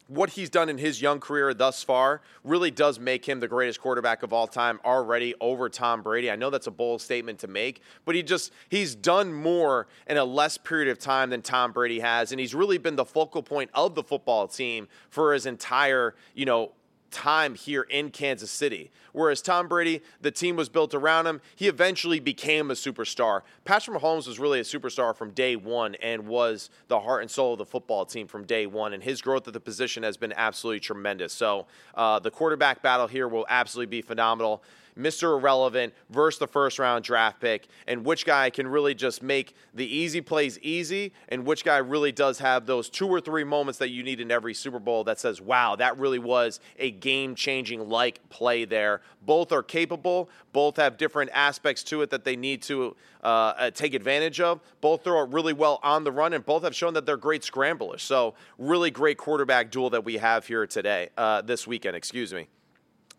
what 0.07 0.31
he's 0.31 0.49
done 0.49 0.69
in 0.69 0.77
his 0.77 1.01
young 1.01 1.19
career 1.19 1.53
thus 1.53 1.83
far 1.83 2.21
really 2.43 2.71
does 2.71 2.99
make 2.99 3.27
him 3.27 3.39
the 3.39 3.47
greatest 3.47 3.81
quarterback 3.81 4.23
of 4.23 4.33
all 4.33 4.47
time 4.47 4.79
already 4.85 5.35
over 5.41 5.69
Tom 5.69 6.01
Brady. 6.01 6.31
I 6.31 6.35
know 6.35 6.49
that's 6.49 6.67
a 6.67 6.71
bold 6.71 7.01
statement 7.01 7.39
to 7.39 7.47
make, 7.47 7.81
but 8.05 8.15
he 8.15 8.23
just 8.23 8.51
he's 8.69 8.95
done 8.95 9.33
more 9.33 9.87
in 10.07 10.17
a 10.17 10.25
less 10.25 10.57
period 10.57 10.89
of 10.89 10.99
time 10.99 11.29
than 11.29 11.41
Tom 11.41 11.71
Brady 11.71 11.99
has 11.99 12.31
and 12.31 12.39
he's 12.39 12.55
really 12.55 12.77
been 12.77 12.95
the 12.95 13.05
focal 13.05 13.43
point 13.43 13.69
of 13.73 13.95
the 13.95 14.03
football 14.03 14.47
team 14.47 14.87
for 15.09 15.33
his 15.33 15.45
entire, 15.45 16.15
you 16.33 16.45
know, 16.45 16.71
time 17.17 17.55
here 17.55 17.81
in 17.81 18.11
Kansas 18.11 18.51
City. 18.51 18.91
Whereas 19.11 19.41
Tom 19.41 19.67
Brady, 19.67 20.03
the 20.21 20.29
team 20.29 20.55
was 20.55 20.69
built 20.69 20.93
around 20.93 21.25
him. 21.25 21.41
He 21.55 21.67
eventually 21.67 22.19
became 22.19 22.69
a 22.69 22.75
superstar. 22.75 23.41
Patrick 23.65 23.99
Mahomes 23.99 24.27
was 24.27 24.37
really 24.37 24.59
a 24.59 24.63
superstar 24.63 25.15
from 25.15 25.31
day 25.31 25.55
one 25.55 25.95
and 25.95 26.27
was 26.27 26.69
the 26.87 26.99
heart 26.99 27.23
and 27.23 27.31
soul 27.31 27.53
of 27.53 27.57
the 27.57 27.65
football 27.65 28.05
team 28.05 28.27
from 28.27 28.43
day 28.43 28.67
one. 28.67 28.93
And 28.93 29.01
his 29.01 29.19
growth 29.19 29.47
at 29.47 29.53
the 29.53 29.59
position 29.59 30.03
has 30.03 30.15
been 30.15 30.31
absolutely 30.33 30.79
tremendous. 30.79 31.33
So 31.33 31.65
uh, 31.95 32.19
the 32.19 32.29
quarterback 32.29 32.83
battle 32.83 33.07
here 33.07 33.27
will 33.27 33.47
absolutely 33.49 33.89
be 33.89 34.03
phenomenal. 34.03 34.61
Mr. 34.97 35.37
Irrelevant 35.37 35.93
versus 36.09 36.39
the 36.39 36.47
first 36.47 36.79
round 36.79 37.03
draft 37.03 37.39
pick, 37.39 37.67
and 37.87 38.05
which 38.05 38.25
guy 38.25 38.49
can 38.49 38.67
really 38.67 38.93
just 38.93 39.21
make 39.21 39.53
the 39.73 39.85
easy 39.85 40.21
plays 40.21 40.57
easy, 40.59 41.13
and 41.29 41.45
which 41.45 41.63
guy 41.63 41.77
really 41.77 42.11
does 42.11 42.39
have 42.39 42.65
those 42.65 42.89
two 42.89 43.07
or 43.07 43.21
three 43.21 43.43
moments 43.43 43.79
that 43.79 43.89
you 43.89 44.03
need 44.03 44.19
in 44.19 44.31
every 44.31 44.53
Super 44.53 44.79
Bowl 44.79 45.03
that 45.03 45.19
says, 45.19 45.41
wow, 45.41 45.75
that 45.75 45.97
really 45.97 46.19
was 46.19 46.59
a 46.79 46.91
game 46.91 47.35
changing 47.35 47.89
like 47.89 48.27
play 48.29 48.65
there. 48.65 49.01
Both 49.21 49.51
are 49.51 49.63
capable, 49.63 50.29
both 50.53 50.77
have 50.77 50.97
different 50.97 51.31
aspects 51.33 51.83
to 51.83 52.01
it 52.01 52.09
that 52.09 52.23
they 52.23 52.35
need 52.35 52.61
to 52.63 52.95
uh, 53.23 53.53
uh, 53.57 53.71
take 53.71 53.93
advantage 53.93 54.39
of. 54.39 54.61
Both 54.81 55.03
throw 55.03 55.23
it 55.23 55.29
really 55.29 55.53
well 55.53 55.79
on 55.83 56.03
the 56.03 56.11
run, 56.11 56.33
and 56.33 56.45
both 56.45 56.63
have 56.63 56.75
shown 56.75 56.93
that 56.93 57.05
they're 57.05 57.17
great 57.17 57.43
scramblers. 57.43 58.01
So, 58.01 58.35
really 58.57 58.91
great 58.91 59.17
quarterback 59.17 59.71
duel 59.71 59.89
that 59.91 60.05
we 60.05 60.17
have 60.17 60.47
here 60.47 60.65
today, 60.65 61.09
uh, 61.17 61.41
this 61.41 61.67
weekend, 61.67 61.95
excuse 61.95 62.33
me. 62.33 62.47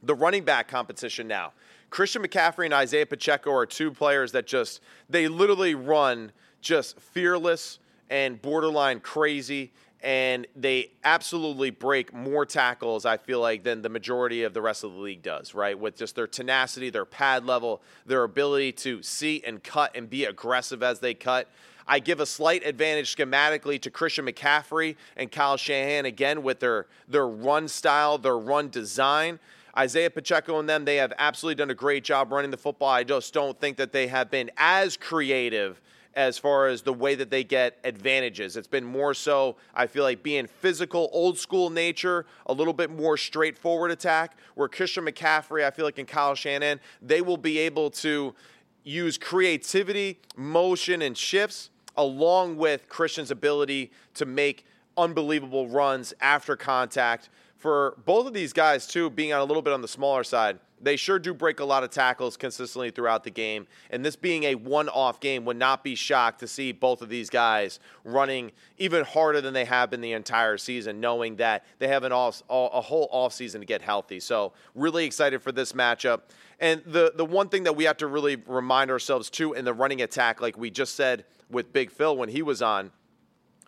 The 0.02 0.14
running 0.14 0.44
back 0.44 0.68
competition 0.68 1.26
now. 1.28 1.52
Christian 1.90 2.22
McCaffrey 2.22 2.66
and 2.66 2.74
Isaiah 2.74 3.06
Pacheco 3.06 3.52
are 3.52 3.66
two 3.66 3.90
players 3.90 4.32
that 4.32 4.46
just, 4.46 4.80
they 5.08 5.28
literally 5.28 5.74
run 5.74 6.32
just 6.60 6.98
fearless 7.00 7.78
and 8.10 8.40
borderline 8.40 9.00
crazy. 9.00 9.72
And 10.00 10.46
they 10.54 10.92
absolutely 11.02 11.70
break 11.70 12.14
more 12.14 12.46
tackles, 12.46 13.04
I 13.04 13.16
feel 13.16 13.40
like, 13.40 13.64
than 13.64 13.82
the 13.82 13.88
majority 13.88 14.44
of 14.44 14.54
the 14.54 14.62
rest 14.62 14.84
of 14.84 14.92
the 14.92 14.98
league 15.00 15.22
does, 15.22 15.54
right? 15.54 15.76
With 15.76 15.96
just 15.96 16.14
their 16.14 16.28
tenacity, 16.28 16.88
their 16.88 17.04
pad 17.04 17.44
level, 17.44 17.82
their 18.06 18.22
ability 18.22 18.72
to 18.72 19.02
see 19.02 19.42
and 19.44 19.60
cut 19.60 19.96
and 19.96 20.08
be 20.08 20.24
aggressive 20.24 20.84
as 20.84 21.00
they 21.00 21.14
cut. 21.14 21.50
I 21.88 21.98
give 21.98 22.20
a 22.20 22.26
slight 22.26 22.64
advantage 22.64 23.16
schematically 23.16 23.80
to 23.80 23.90
Christian 23.90 24.26
McCaffrey 24.26 24.94
and 25.16 25.32
Kyle 25.32 25.56
Shanahan 25.56 26.04
again 26.04 26.42
with 26.42 26.60
their 26.60 26.86
their 27.08 27.26
run 27.26 27.66
style, 27.66 28.18
their 28.18 28.38
run 28.38 28.68
design. 28.68 29.40
Isaiah 29.78 30.10
Pacheco 30.10 30.58
and 30.58 30.68
them, 30.68 30.84
they 30.84 30.96
have 30.96 31.12
absolutely 31.18 31.54
done 31.54 31.70
a 31.70 31.74
great 31.74 32.02
job 32.02 32.32
running 32.32 32.50
the 32.50 32.56
football. 32.56 32.88
I 32.88 33.04
just 33.04 33.32
don't 33.32 33.58
think 33.60 33.76
that 33.76 33.92
they 33.92 34.08
have 34.08 34.28
been 34.28 34.50
as 34.56 34.96
creative 34.96 35.80
as 36.14 36.36
far 36.36 36.66
as 36.66 36.82
the 36.82 36.92
way 36.92 37.14
that 37.14 37.30
they 37.30 37.44
get 37.44 37.78
advantages. 37.84 38.56
It's 38.56 38.66
been 38.66 38.84
more 38.84 39.14
so, 39.14 39.54
I 39.72 39.86
feel 39.86 40.02
like, 40.02 40.20
being 40.20 40.48
physical, 40.48 41.08
old 41.12 41.38
school 41.38 41.70
nature, 41.70 42.26
a 42.46 42.52
little 42.52 42.72
bit 42.72 42.90
more 42.90 43.16
straightforward 43.16 43.92
attack. 43.92 44.36
Where 44.56 44.66
Christian 44.66 45.04
McCaffrey, 45.04 45.64
I 45.64 45.70
feel 45.70 45.84
like, 45.84 45.98
and 45.98 46.08
Kyle 46.08 46.34
Shanahan, 46.34 46.80
they 47.00 47.20
will 47.20 47.36
be 47.36 47.58
able 47.58 47.90
to 47.90 48.34
use 48.82 49.16
creativity, 49.16 50.18
motion, 50.36 51.02
and 51.02 51.16
shifts 51.16 51.70
along 51.96 52.56
with 52.56 52.88
Christian's 52.88 53.30
ability 53.30 53.92
to 54.14 54.26
make 54.26 54.64
unbelievable 54.96 55.68
runs 55.68 56.14
after 56.20 56.56
contact 56.56 57.28
for 57.58 57.96
both 58.04 58.26
of 58.26 58.32
these 58.32 58.52
guys, 58.52 58.86
too, 58.86 59.10
being 59.10 59.32
on 59.32 59.40
a 59.40 59.44
little 59.44 59.62
bit 59.62 59.72
on 59.72 59.82
the 59.82 59.88
smaller 59.88 60.22
side, 60.22 60.60
they 60.80 60.94
sure 60.94 61.18
do 61.18 61.34
break 61.34 61.58
a 61.58 61.64
lot 61.64 61.82
of 61.82 61.90
tackles 61.90 62.36
consistently 62.36 62.92
throughout 62.92 63.24
the 63.24 63.30
game. 63.30 63.66
And 63.90 64.04
this 64.04 64.14
being 64.14 64.44
a 64.44 64.54
one 64.54 64.88
off 64.88 65.18
game, 65.18 65.44
would 65.44 65.56
not 65.56 65.82
be 65.82 65.96
shocked 65.96 66.38
to 66.40 66.46
see 66.46 66.70
both 66.70 67.02
of 67.02 67.08
these 67.08 67.28
guys 67.28 67.80
running 68.04 68.52
even 68.78 69.04
harder 69.04 69.40
than 69.40 69.54
they 69.54 69.64
have 69.64 69.90
been 69.90 70.00
the 70.00 70.12
entire 70.12 70.56
season, 70.56 71.00
knowing 71.00 71.34
that 71.36 71.64
they 71.80 71.88
have 71.88 72.04
an 72.04 72.12
off, 72.12 72.44
a 72.48 72.80
whole 72.80 73.08
offseason 73.12 73.58
to 73.58 73.66
get 73.66 73.82
healthy. 73.82 74.20
So, 74.20 74.52
really 74.76 75.04
excited 75.04 75.42
for 75.42 75.50
this 75.50 75.72
matchup. 75.72 76.20
And 76.60 76.82
the, 76.86 77.12
the 77.14 77.24
one 77.24 77.48
thing 77.48 77.64
that 77.64 77.74
we 77.74 77.84
have 77.84 77.96
to 77.98 78.06
really 78.06 78.36
remind 78.36 78.90
ourselves, 78.90 79.30
too, 79.30 79.54
in 79.54 79.64
the 79.64 79.74
running 79.74 80.02
attack, 80.02 80.40
like 80.40 80.56
we 80.56 80.70
just 80.70 80.94
said 80.94 81.24
with 81.50 81.72
Big 81.72 81.90
Phil 81.90 82.16
when 82.16 82.28
he 82.28 82.42
was 82.42 82.62
on. 82.62 82.92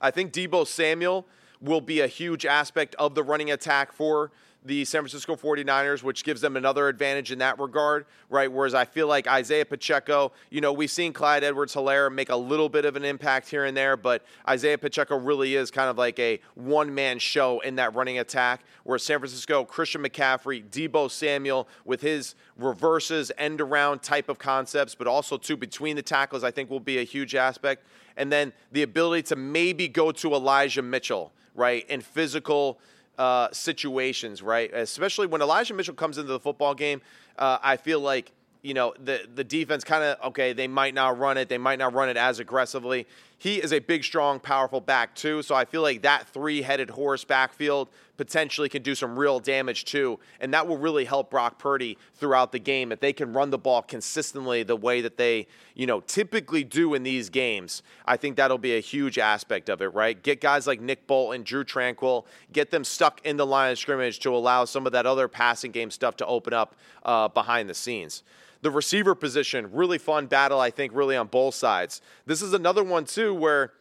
I 0.00 0.10
think 0.10 0.32
Deebo 0.32 0.66
Samuel 0.66 1.26
will 1.60 1.80
be 1.80 2.00
a 2.00 2.06
huge 2.06 2.46
aspect 2.46 2.94
of 2.96 3.14
the 3.14 3.22
running 3.22 3.50
attack 3.50 3.92
for 3.92 4.30
the 4.64 4.84
San 4.84 5.00
Francisco 5.00 5.36
49ers, 5.36 6.02
which 6.02 6.22
gives 6.22 6.40
them 6.40 6.56
another 6.56 6.88
advantage 6.88 7.32
in 7.32 7.38
that 7.38 7.58
regard, 7.58 8.04
right? 8.28 8.50
Whereas 8.50 8.74
I 8.74 8.84
feel 8.84 9.06
like 9.06 9.26
Isaiah 9.26 9.64
Pacheco, 9.64 10.32
you 10.50 10.60
know, 10.60 10.72
we've 10.72 10.90
seen 10.90 11.12
Clyde 11.12 11.44
Edwards 11.44 11.74
Helaire 11.74 12.12
make 12.12 12.28
a 12.28 12.36
little 12.36 12.68
bit 12.68 12.84
of 12.84 12.94
an 12.94 13.04
impact 13.04 13.48
here 13.48 13.64
and 13.64 13.74
there, 13.74 13.96
but 13.96 14.22
Isaiah 14.46 14.76
Pacheco 14.76 15.16
really 15.16 15.54
is 15.54 15.70
kind 15.70 15.88
of 15.88 15.96
like 15.96 16.18
a 16.18 16.40
one 16.54 16.94
man 16.94 17.18
show 17.18 17.60
in 17.60 17.76
that 17.76 17.94
running 17.94 18.18
attack. 18.18 18.60
Where 18.84 18.98
San 18.98 19.18
Francisco, 19.18 19.64
Christian 19.64 20.02
McCaffrey, 20.02 20.64
Deebo 20.64 21.10
Samuel 21.10 21.68
with 21.84 22.02
his 22.02 22.34
reverses, 22.58 23.32
end 23.38 23.60
around 23.60 24.02
type 24.02 24.28
of 24.28 24.38
concepts, 24.38 24.94
but 24.94 25.06
also 25.06 25.38
too 25.38 25.56
between 25.56 25.96
the 25.96 26.02
tackles, 26.02 26.44
I 26.44 26.50
think 26.50 26.68
will 26.68 26.80
be 26.80 26.98
a 26.98 27.04
huge 27.04 27.34
aspect. 27.34 27.84
And 28.16 28.30
then 28.30 28.52
the 28.72 28.82
ability 28.82 29.22
to 29.24 29.36
maybe 29.36 29.88
go 29.88 30.12
to 30.12 30.34
Elijah 30.34 30.82
Mitchell, 30.82 31.32
right, 31.54 31.88
in 31.88 32.00
physical 32.00 32.78
uh, 33.18 33.48
situations, 33.52 34.42
right? 34.42 34.72
Especially 34.72 35.26
when 35.26 35.42
Elijah 35.42 35.74
Mitchell 35.74 35.94
comes 35.94 36.18
into 36.18 36.32
the 36.32 36.40
football 36.40 36.74
game, 36.74 37.02
uh, 37.38 37.58
I 37.62 37.76
feel 37.76 38.00
like 38.00 38.32
you 38.62 38.74
know 38.74 38.94
the 39.02 39.26
the 39.34 39.44
defense 39.44 39.84
kind 39.84 40.04
of 40.04 40.28
okay. 40.28 40.52
They 40.52 40.68
might 40.68 40.94
not 40.94 41.18
run 41.18 41.38
it. 41.38 41.48
They 41.48 41.58
might 41.58 41.78
not 41.78 41.94
run 41.94 42.08
it 42.08 42.16
as 42.16 42.38
aggressively. 42.38 43.06
He 43.40 43.56
is 43.56 43.72
a 43.72 43.78
big, 43.78 44.04
strong, 44.04 44.38
powerful 44.38 44.82
back 44.82 45.14
too. 45.14 45.40
So 45.40 45.54
I 45.54 45.64
feel 45.64 45.80
like 45.80 46.02
that 46.02 46.28
three-headed 46.28 46.90
horse 46.90 47.24
backfield 47.24 47.88
potentially 48.18 48.68
can 48.68 48.82
do 48.82 48.94
some 48.94 49.18
real 49.18 49.40
damage 49.40 49.86
too, 49.86 50.20
and 50.40 50.52
that 50.52 50.68
will 50.68 50.76
really 50.76 51.06
help 51.06 51.30
Brock 51.30 51.58
Purdy 51.58 51.96
throughout 52.16 52.52
the 52.52 52.58
game 52.58 52.92
if 52.92 53.00
they 53.00 53.14
can 53.14 53.32
run 53.32 53.48
the 53.48 53.56
ball 53.56 53.80
consistently 53.80 54.62
the 54.62 54.76
way 54.76 55.00
that 55.00 55.16
they 55.16 55.46
you 55.74 55.86
know 55.86 56.00
typically 56.00 56.62
do 56.62 56.92
in 56.92 57.02
these 57.02 57.30
games. 57.30 57.82
I 58.04 58.18
think 58.18 58.36
that'll 58.36 58.58
be 58.58 58.76
a 58.76 58.80
huge 58.80 59.18
aspect 59.18 59.70
of 59.70 59.80
it. 59.80 59.94
Right? 59.94 60.22
Get 60.22 60.42
guys 60.42 60.66
like 60.66 60.82
Nick 60.82 61.06
Bolton, 61.06 61.42
Drue 61.42 61.64
Tranquill, 61.64 62.26
get 62.52 62.70
them 62.70 62.84
stuck 62.84 63.24
in 63.24 63.38
the 63.38 63.46
line 63.46 63.72
of 63.72 63.78
scrimmage 63.78 64.18
to 64.18 64.36
allow 64.36 64.66
some 64.66 64.84
of 64.84 64.92
that 64.92 65.06
other 65.06 65.28
passing 65.28 65.70
game 65.70 65.90
stuff 65.90 66.14
to 66.18 66.26
open 66.26 66.52
up 66.52 66.76
uh, 67.06 67.28
behind 67.28 67.70
the 67.70 67.74
scenes. 67.74 68.22
The 68.62 68.70
receiver 68.70 69.14
position, 69.14 69.70
really 69.72 69.98
fun 69.98 70.26
battle, 70.26 70.60
I 70.60 70.70
think, 70.70 70.92
really 70.94 71.16
on 71.16 71.28
both 71.28 71.54
sides. 71.54 72.02
This 72.26 72.42
is 72.42 72.52
another 72.52 72.84
one, 72.84 73.04
too, 73.04 73.34
where 73.34 73.72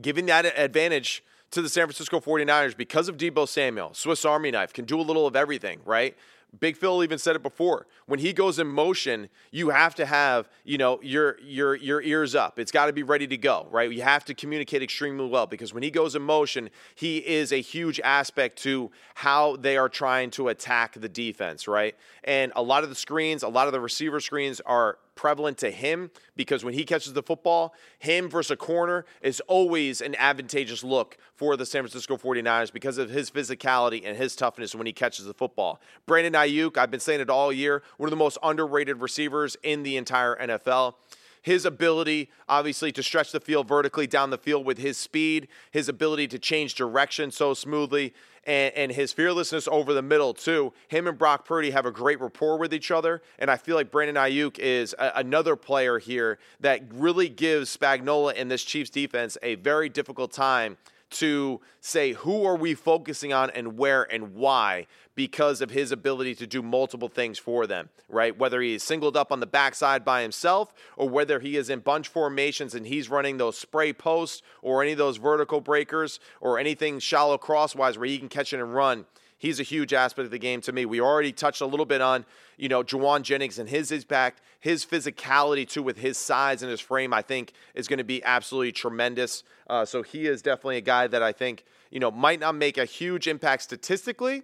giving 0.00 0.26
that 0.26 0.46
advantage 0.58 1.22
to 1.50 1.60
the 1.60 1.68
San 1.68 1.86
Francisco 1.86 2.20
49ers 2.20 2.76
because 2.76 3.08
of 3.08 3.16
Deebo 3.16 3.46
Samuel, 3.46 3.92
Swiss 3.92 4.24
Army 4.24 4.50
knife, 4.50 4.72
can 4.72 4.84
do 4.84 5.00
a 5.00 5.02
little 5.02 5.26
of 5.26 5.36
everything, 5.36 5.80
right? 5.84 6.16
Big 6.58 6.76
Phil 6.76 7.02
even 7.04 7.18
said 7.18 7.36
it 7.36 7.42
before. 7.42 7.86
When 8.06 8.18
he 8.18 8.32
goes 8.32 8.58
in 8.58 8.66
motion, 8.66 9.28
you 9.52 9.70
have 9.70 9.94
to 9.94 10.06
have, 10.06 10.48
you 10.64 10.78
know, 10.78 11.00
your 11.00 11.38
your 11.40 11.76
your 11.76 12.02
ears 12.02 12.34
up. 12.34 12.58
It's 12.58 12.72
got 12.72 12.86
to 12.86 12.92
be 12.92 13.04
ready 13.04 13.26
to 13.28 13.36
go, 13.36 13.68
right? 13.70 13.90
You 13.90 14.02
have 14.02 14.24
to 14.24 14.34
communicate 14.34 14.82
extremely 14.82 15.28
well 15.28 15.46
because 15.46 15.72
when 15.72 15.82
he 15.82 15.90
goes 15.90 16.16
in 16.16 16.22
motion, 16.22 16.70
he 16.96 17.18
is 17.18 17.52
a 17.52 17.60
huge 17.60 18.00
aspect 18.00 18.58
to 18.62 18.90
how 19.14 19.56
they 19.56 19.76
are 19.76 19.88
trying 19.88 20.30
to 20.32 20.48
attack 20.48 20.94
the 21.00 21.08
defense, 21.08 21.68
right? 21.68 21.94
And 22.24 22.52
a 22.56 22.62
lot 22.62 22.82
of 22.82 22.88
the 22.88 22.96
screens, 22.96 23.44
a 23.44 23.48
lot 23.48 23.68
of 23.68 23.72
the 23.72 23.80
receiver 23.80 24.18
screens 24.18 24.60
are 24.66 24.98
prevalent 25.20 25.58
to 25.58 25.70
him 25.70 26.10
because 26.34 26.64
when 26.64 26.72
he 26.72 26.82
catches 26.82 27.12
the 27.12 27.22
football, 27.22 27.74
him 27.98 28.26
versus 28.26 28.52
a 28.52 28.56
corner 28.56 29.04
is 29.20 29.38
always 29.48 30.00
an 30.00 30.14
advantageous 30.14 30.82
look 30.82 31.18
for 31.34 31.58
the 31.58 31.66
San 31.66 31.82
Francisco 31.82 32.16
49ers 32.16 32.72
because 32.72 32.96
of 32.96 33.10
his 33.10 33.30
physicality 33.30 34.00
and 34.02 34.16
his 34.16 34.34
toughness 34.34 34.74
when 34.74 34.86
he 34.86 34.94
catches 34.94 35.26
the 35.26 35.34
football. 35.34 35.78
Brandon 36.06 36.32
Aiyuk, 36.32 36.78
I've 36.78 36.90
been 36.90 37.00
saying 37.00 37.20
it 37.20 37.28
all 37.28 37.52
year, 37.52 37.82
one 37.98 38.06
of 38.06 38.10
the 38.10 38.16
most 38.16 38.38
underrated 38.42 39.02
receivers 39.02 39.58
in 39.62 39.82
the 39.82 39.98
entire 39.98 40.36
NFL 40.36 40.94
his 41.42 41.64
ability, 41.64 42.30
obviously, 42.48 42.92
to 42.92 43.02
stretch 43.02 43.32
the 43.32 43.40
field 43.40 43.68
vertically 43.68 44.06
down 44.06 44.30
the 44.30 44.38
field 44.38 44.64
with 44.64 44.78
his 44.78 44.96
speed, 44.96 45.48
his 45.70 45.88
ability 45.88 46.28
to 46.28 46.38
change 46.38 46.74
direction 46.74 47.30
so 47.30 47.54
smoothly, 47.54 48.12
and, 48.44 48.74
and 48.74 48.92
his 48.92 49.12
fearlessness 49.12 49.68
over 49.68 49.92
the 49.92 50.02
middle, 50.02 50.34
too. 50.34 50.72
Him 50.88 51.06
and 51.06 51.18
Brock 51.18 51.44
Purdy 51.44 51.70
have 51.70 51.86
a 51.86 51.90
great 51.90 52.20
rapport 52.20 52.58
with 52.58 52.72
each 52.72 52.90
other. 52.90 53.22
And 53.38 53.50
I 53.50 53.56
feel 53.56 53.76
like 53.76 53.90
Brandon 53.90 54.16
Aiyuk 54.16 54.58
is 54.58 54.94
a, 54.98 55.12
another 55.16 55.56
player 55.56 55.98
here 55.98 56.38
that 56.60 56.82
really 56.92 57.28
gives 57.28 57.74
Spagnuolo 57.76 58.32
and 58.36 58.50
this 58.50 58.64
Chiefs 58.64 58.90
defense 58.90 59.36
a 59.42 59.56
very 59.56 59.88
difficult 59.88 60.32
time 60.32 60.76
to 61.10 61.60
say 61.80 62.12
who 62.12 62.44
are 62.44 62.56
we 62.56 62.74
focusing 62.74 63.32
on 63.32 63.50
and 63.50 63.76
where 63.76 64.04
and 64.12 64.34
why 64.34 64.86
because 65.20 65.60
of 65.60 65.68
his 65.68 65.92
ability 65.92 66.34
to 66.34 66.46
do 66.46 66.62
multiple 66.62 67.06
things 67.06 67.38
for 67.38 67.66
them, 67.66 67.90
right? 68.08 68.38
Whether 68.38 68.62
he 68.62 68.72
is 68.72 68.82
singled 68.82 69.18
up 69.18 69.30
on 69.30 69.40
the 69.40 69.46
backside 69.46 70.02
by 70.02 70.22
himself 70.22 70.72
or 70.96 71.10
whether 71.10 71.40
he 71.40 71.58
is 71.58 71.68
in 71.68 71.80
bunch 71.80 72.08
formations 72.08 72.74
and 72.74 72.86
he's 72.86 73.10
running 73.10 73.36
those 73.36 73.58
spray 73.58 73.92
posts 73.92 74.40
or 74.62 74.82
any 74.82 74.92
of 74.92 74.98
those 74.98 75.18
vertical 75.18 75.60
breakers 75.60 76.20
or 76.40 76.58
anything 76.58 77.00
shallow 77.00 77.36
crosswise 77.36 77.98
where 77.98 78.08
he 78.08 78.16
can 78.18 78.30
catch 78.30 78.54
it 78.54 78.60
and 78.60 78.74
run 78.74 79.04
he's 79.36 79.58
a 79.58 79.62
huge 79.62 79.92
aspect 79.92 80.24
of 80.24 80.30
the 80.30 80.38
game 80.38 80.60
to 80.60 80.72
me. 80.72 80.84
We 80.84 81.00
already 81.00 81.32
touched 81.32 81.62
a 81.62 81.66
little 81.66 81.86
bit 81.86 82.00
on, 82.00 82.24
you 82.56 82.68
know, 82.68 82.82
Jauan 82.82 83.22
Jennings 83.22 83.58
and 83.58 83.68
his 83.68 83.90
impact, 83.90 84.42
his 84.60 84.84
physicality 84.84 85.66
too, 85.66 85.82
with 85.82 85.98
his 85.98 86.18
size 86.18 86.62
and 86.62 86.70
his 86.70 86.80
frame, 86.80 87.14
I 87.14 87.22
think 87.22 87.54
is 87.74 87.88
going 87.88 87.98
to 87.98 88.04
be 88.04 88.22
absolutely 88.22 88.72
tremendous. 88.72 89.42
Uh, 89.66 89.84
so 89.84 90.02
he 90.02 90.26
is 90.26 90.42
definitely 90.42 90.76
a 90.76 90.82
guy 90.82 91.06
that 91.06 91.22
I 91.22 91.32
think, 91.32 91.64
you 91.90 92.00
know, 92.00 92.10
might 92.10 92.38
not 92.38 92.54
make 92.54 92.76
a 92.76 92.84
huge 92.84 93.26
impact 93.26 93.62
statistically, 93.62 94.42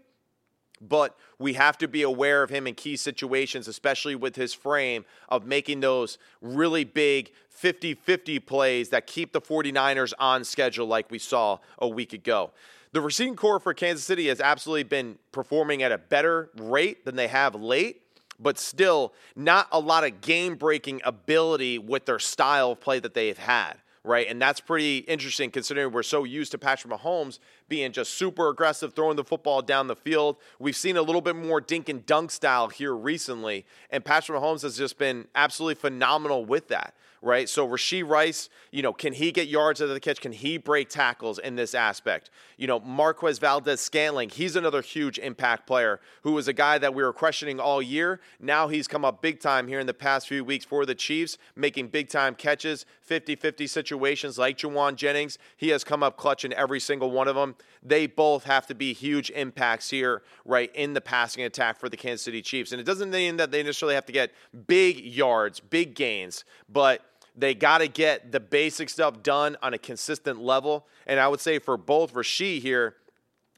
but 0.80 1.16
we 1.38 1.54
have 1.54 1.78
to 1.78 1.88
be 1.88 2.02
aware 2.02 2.42
of 2.42 2.50
him 2.50 2.66
in 2.66 2.74
key 2.74 2.96
situations, 2.96 3.68
especially 3.68 4.14
with 4.14 4.36
his 4.36 4.54
frame 4.54 5.04
of 5.28 5.46
making 5.46 5.80
those 5.80 6.18
really 6.40 6.84
big 6.84 7.32
50 7.48 7.94
50 7.94 8.38
plays 8.40 8.90
that 8.90 9.06
keep 9.06 9.32
the 9.32 9.40
49ers 9.40 10.12
on 10.18 10.44
schedule, 10.44 10.86
like 10.86 11.10
we 11.10 11.18
saw 11.18 11.58
a 11.78 11.88
week 11.88 12.12
ago. 12.12 12.50
The 12.92 13.00
receiving 13.00 13.36
core 13.36 13.60
for 13.60 13.74
Kansas 13.74 14.04
City 14.04 14.28
has 14.28 14.40
absolutely 14.40 14.84
been 14.84 15.18
performing 15.32 15.82
at 15.82 15.92
a 15.92 15.98
better 15.98 16.50
rate 16.56 17.04
than 17.04 17.16
they 17.16 17.28
have 17.28 17.54
late, 17.54 18.02
but 18.38 18.58
still 18.58 19.12
not 19.34 19.68
a 19.72 19.80
lot 19.80 20.04
of 20.04 20.20
game 20.20 20.56
breaking 20.56 21.00
ability 21.04 21.78
with 21.78 22.06
their 22.06 22.18
style 22.18 22.72
of 22.72 22.80
play 22.80 22.98
that 22.98 23.14
they've 23.14 23.38
had 23.38 23.76
right? 24.06 24.26
And 24.28 24.40
that's 24.40 24.60
pretty 24.60 24.98
interesting 24.98 25.50
considering 25.50 25.92
we're 25.92 26.02
so 26.02 26.24
used 26.24 26.52
to 26.52 26.58
Patrick 26.58 26.92
Mahomes 26.92 27.38
being 27.68 27.92
just 27.92 28.14
super 28.14 28.48
aggressive, 28.48 28.94
throwing 28.94 29.16
the 29.16 29.24
football 29.24 29.60
down 29.60 29.88
the 29.88 29.96
field. 29.96 30.36
We've 30.58 30.76
seen 30.76 30.96
a 30.96 31.02
little 31.02 31.20
bit 31.20 31.36
more 31.36 31.60
dink 31.60 31.88
and 31.88 32.06
dunk 32.06 32.30
style 32.30 32.68
here 32.68 32.94
recently, 32.94 33.66
and 33.90 34.04
Patrick 34.04 34.40
Mahomes 34.40 34.62
has 34.62 34.78
just 34.78 34.98
been 34.98 35.26
absolutely 35.34 35.74
phenomenal 35.74 36.44
with 36.44 36.68
that 36.68 36.94
right? 37.26 37.48
So 37.48 37.66
Rashee 37.66 38.08
Rice, 38.08 38.48
you 38.70 38.82
know, 38.82 38.92
can 38.92 39.12
he 39.12 39.32
get 39.32 39.48
yards 39.48 39.82
out 39.82 39.88
of 39.88 39.94
the 39.94 40.00
catch? 40.00 40.20
Can 40.20 40.32
he 40.32 40.56
break 40.56 40.88
tackles 40.88 41.38
in 41.38 41.56
this 41.56 41.74
aspect? 41.74 42.30
You 42.56 42.68
know, 42.68 42.78
Marquez 42.80 43.38
Valdes-Scantling, 43.38 44.30
he's 44.30 44.54
another 44.54 44.80
huge 44.80 45.18
impact 45.18 45.66
player 45.66 46.00
who 46.22 46.32
was 46.32 46.46
a 46.46 46.52
guy 46.52 46.78
that 46.78 46.94
we 46.94 47.02
were 47.02 47.12
questioning 47.12 47.58
all 47.58 47.82
year. 47.82 48.20
Now 48.40 48.68
he's 48.68 48.86
come 48.86 49.04
up 49.04 49.20
big 49.20 49.40
time 49.40 49.66
here 49.66 49.80
in 49.80 49.86
the 49.86 49.94
past 49.94 50.28
few 50.28 50.44
weeks 50.44 50.64
for 50.64 50.86
the 50.86 50.94
Chiefs, 50.94 51.36
making 51.56 51.88
big 51.88 52.08
time 52.08 52.36
catches, 52.36 52.86
50-50 53.08 53.68
situations 53.68 54.38
like 54.38 54.58
Jauan 54.58 54.94
Jennings. 54.94 55.36
He 55.56 55.70
has 55.70 55.82
come 55.82 56.02
up 56.02 56.16
clutch 56.16 56.44
in 56.44 56.52
every 56.52 56.80
single 56.80 57.10
one 57.10 57.26
of 57.26 57.34
them. 57.34 57.56
They 57.82 58.06
both 58.06 58.44
have 58.44 58.66
to 58.68 58.74
be 58.74 58.92
huge 58.92 59.30
impacts 59.30 59.90
here, 59.90 60.22
right, 60.44 60.74
in 60.74 60.94
the 60.94 61.00
passing 61.00 61.44
attack 61.44 61.78
for 61.78 61.88
the 61.88 61.96
Kansas 61.96 62.22
City 62.22 62.42
Chiefs. 62.42 62.72
And 62.72 62.80
it 62.80 62.84
doesn't 62.84 63.10
mean 63.10 63.36
that 63.36 63.50
they 63.50 63.62
necessarily 63.62 63.94
have 63.96 64.06
to 64.06 64.12
get 64.12 64.32
big 64.66 64.98
yards, 65.00 65.60
big 65.60 65.94
gains, 65.94 66.44
but 66.68 67.02
they 67.36 67.54
got 67.54 67.78
to 67.78 67.88
get 67.88 68.32
the 68.32 68.40
basic 68.40 68.88
stuff 68.88 69.22
done 69.22 69.56
on 69.62 69.74
a 69.74 69.78
consistent 69.78 70.40
level. 70.40 70.86
And 71.06 71.20
I 71.20 71.28
would 71.28 71.40
say 71.40 71.58
for 71.58 71.76
both 71.76 72.14
Rashee 72.14 72.60
here, 72.60 72.96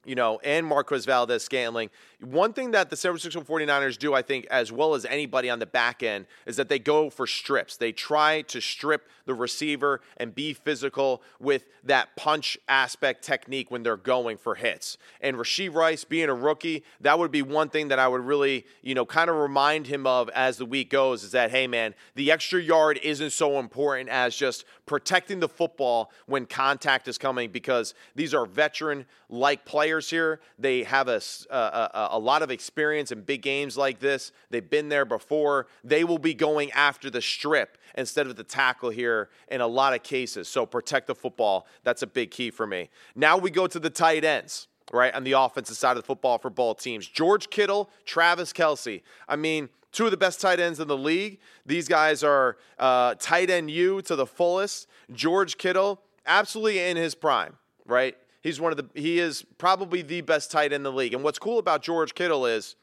you 0.04 0.14
know, 0.14 0.40
and 0.42 0.66
Marquez 0.66 1.04
Valdes-Scantling, 1.04 1.90
one 2.20 2.52
thing 2.52 2.72
that 2.72 2.90
the 2.90 2.96
San 2.96 3.12
Francisco 3.12 3.42
49ers 3.42 3.96
do, 3.96 4.12
I 4.12 4.22
think, 4.22 4.46
as 4.50 4.72
well 4.72 4.94
as 4.94 5.04
anybody 5.04 5.48
on 5.48 5.60
the 5.60 5.66
back 5.66 6.02
end, 6.02 6.26
is 6.46 6.56
that 6.56 6.68
they 6.68 6.80
go 6.80 7.10
for 7.10 7.28
strips. 7.28 7.76
They 7.76 7.92
try 7.92 8.42
to 8.42 8.60
strip 8.60 9.08
the 9.24 9.34
receiver 9.34 10.00
and 10.16 10.34
be 10.34 10.52
physical 10.52 11.22
with 11.38 11.66
that 11.84 12.16
punch 12.16 12.58
aspect 12.68 13.22
technique 13.22 13.70
when 13.70 13.84
they're 13.84 13.96
going 13.96 14.36
for 14.36 14.56
hits. 14.56 14.98
And 15.20 15.36
Rashee 15.36 15.72
Rice, 15.72 16.02
being 16.02 16.28
a 16.28 16.34
rookie, 16.34 16.82
that 17.02 17.18
would 17.18 17.30
be 17.30 17.42
one 17.42 17.68
thing 17.68 17.88
that 17.88 18.00
I 18.00 18.08
would 18.08 18.22
really, 18.22 18.66
you 18.82 18.94
know, 18.94 19.06
kind 19.06 19.30
of 19.30 19.36
remind 19.36 19.86
him 19.86 20.06
of 20.06 20.28
as 20.30 20.56
the 20.56 20.66
week 20.66 20.90
goes 20.90 21.22
is 21.22 21.32
that, 21.32 21.50
hey, 21.52 21.66
man, 21.68 21.94
the 22.16 22.32
extra 22.32 22.60
yard 22.60 22.98
isn't 23.02 23.30
so 23.30 23.60
important 23.60 24.08
as 24.08 24.34
just 24.34 24.64
protecting 24.86 25.38
the 25.38 25.48
football 25.48 26.10
when 26.26 26.46
contact 26.46 27.06
is 27.06 27.18
coming 27.18 27.50
because 27.50 27.94
these 28.16 28.34
are 28.34 28.46
veteran 28.46 29.06
like 29.28 29.64
players 29.64 30.08
here. 30.10 30.40
They 30.58 30.82
have 30.84 31.06
a, 31.08 31.20
a, 31.50 31.90
a 31.94 32.07
a 32.10 32.18
lot 32.18 32.42
of 32.42 32.50
experience 32.50 33.12
in 33.12 33.22
big 33.22 33.42
games 33.42 33.76
like 33.76 34.00
this. 34.00 34.32
They've 34.50 34.68
been 34.68 34.88
there 34.88 35.04
before. 35.04 35.66
They 35.84 36.04
will 36.04 36.18
be 36.18 36.34
going 36.34 36.70
after 36.72 37.10
the 37.10 37.22
strip 37.22 37.78
instead 37.96 38.26
of 38.26 38.36
the 38.36 38.44
tackle 38.44 38.90
here 38.90 39.28
in 39.50 39.60
a 39.60 39.66
lot 39.66 39.94
of 39.94 40.02
cases. 40.02 40.48
So 40.48 40.66
protect 40.66 41.06
the 41.06 41.14
football. 41.14 41.66
That's 41.84 42.02
a 42.02 42.06
big 42.06 42.30
key 42.30 42.50
for 42.50 42.66
me. 42.66 42.90
Now 43.14 43.36
we 43.36 43.50
go 43.50 43.66
to 43.66 43.78
the 43.78 43.90
tight 43.90 44.24
ends. 44.24 44.68
right, 44.92 45.14
on 45.14 45.24
the 45.24 45.32
offensive 45.32 45.76
side 45.76 45.96
of 45.96 46.02
the 46.02 46.06
football 46.06 46.38
for 46.38 46.50
both 46.50 46.80
teams. 46.80 47.06
George 47.06 47.50
Kittle, 47.50 47.90
Travis 48.06 48.52
Kelce. 48.52 49.02
I 49.28 49.36
mean, 49.36 49.68
two 49.92 50.06
of 50.06 50.10
the 50.10 50.16
best 50.16 50.40
tight 50.40 50.60
ends 50.60 50.80
in 50.80 50.88
the 50.88 50.96
league. 50.96 51.40
These 51.66 51.88
guys 51.88 52.22
are 52.22 52.56
uh, 52.78 53.14
tight 53.18 53.50
end 53.50 53.70
you 53.70 54.00
to 54.02 54.16
the 54.16 54.26
fullest. 54.26 54.88
George 55.12 55.58
Kittle, 55.58 56.00
absolutely 56.24 56.78
in 56.78 56.96
his 56.96 57.14
prime, 57.14 57.56
right? 57.84 58.16
He's 58.40 58.60
one 58.60 58.72
of 58.72 58.78
the 58.78 59.00
he 59.00 59.18
is 59.18 59.44
probably 59.58 60.02
the 60.02 60.20
best 60.20 60.50
tight 60.50 60.66
end 60.66 60.74
in 60.74 60.82
the 60.84 60.92
league. 60.92 61.14
And 61.14 61.22
what's 61.22 61.38
cool 61.38 61.58
about 61.58 61.82
George 61.82 62.14
Kittle 62.14 62.46
is 62.46 62.76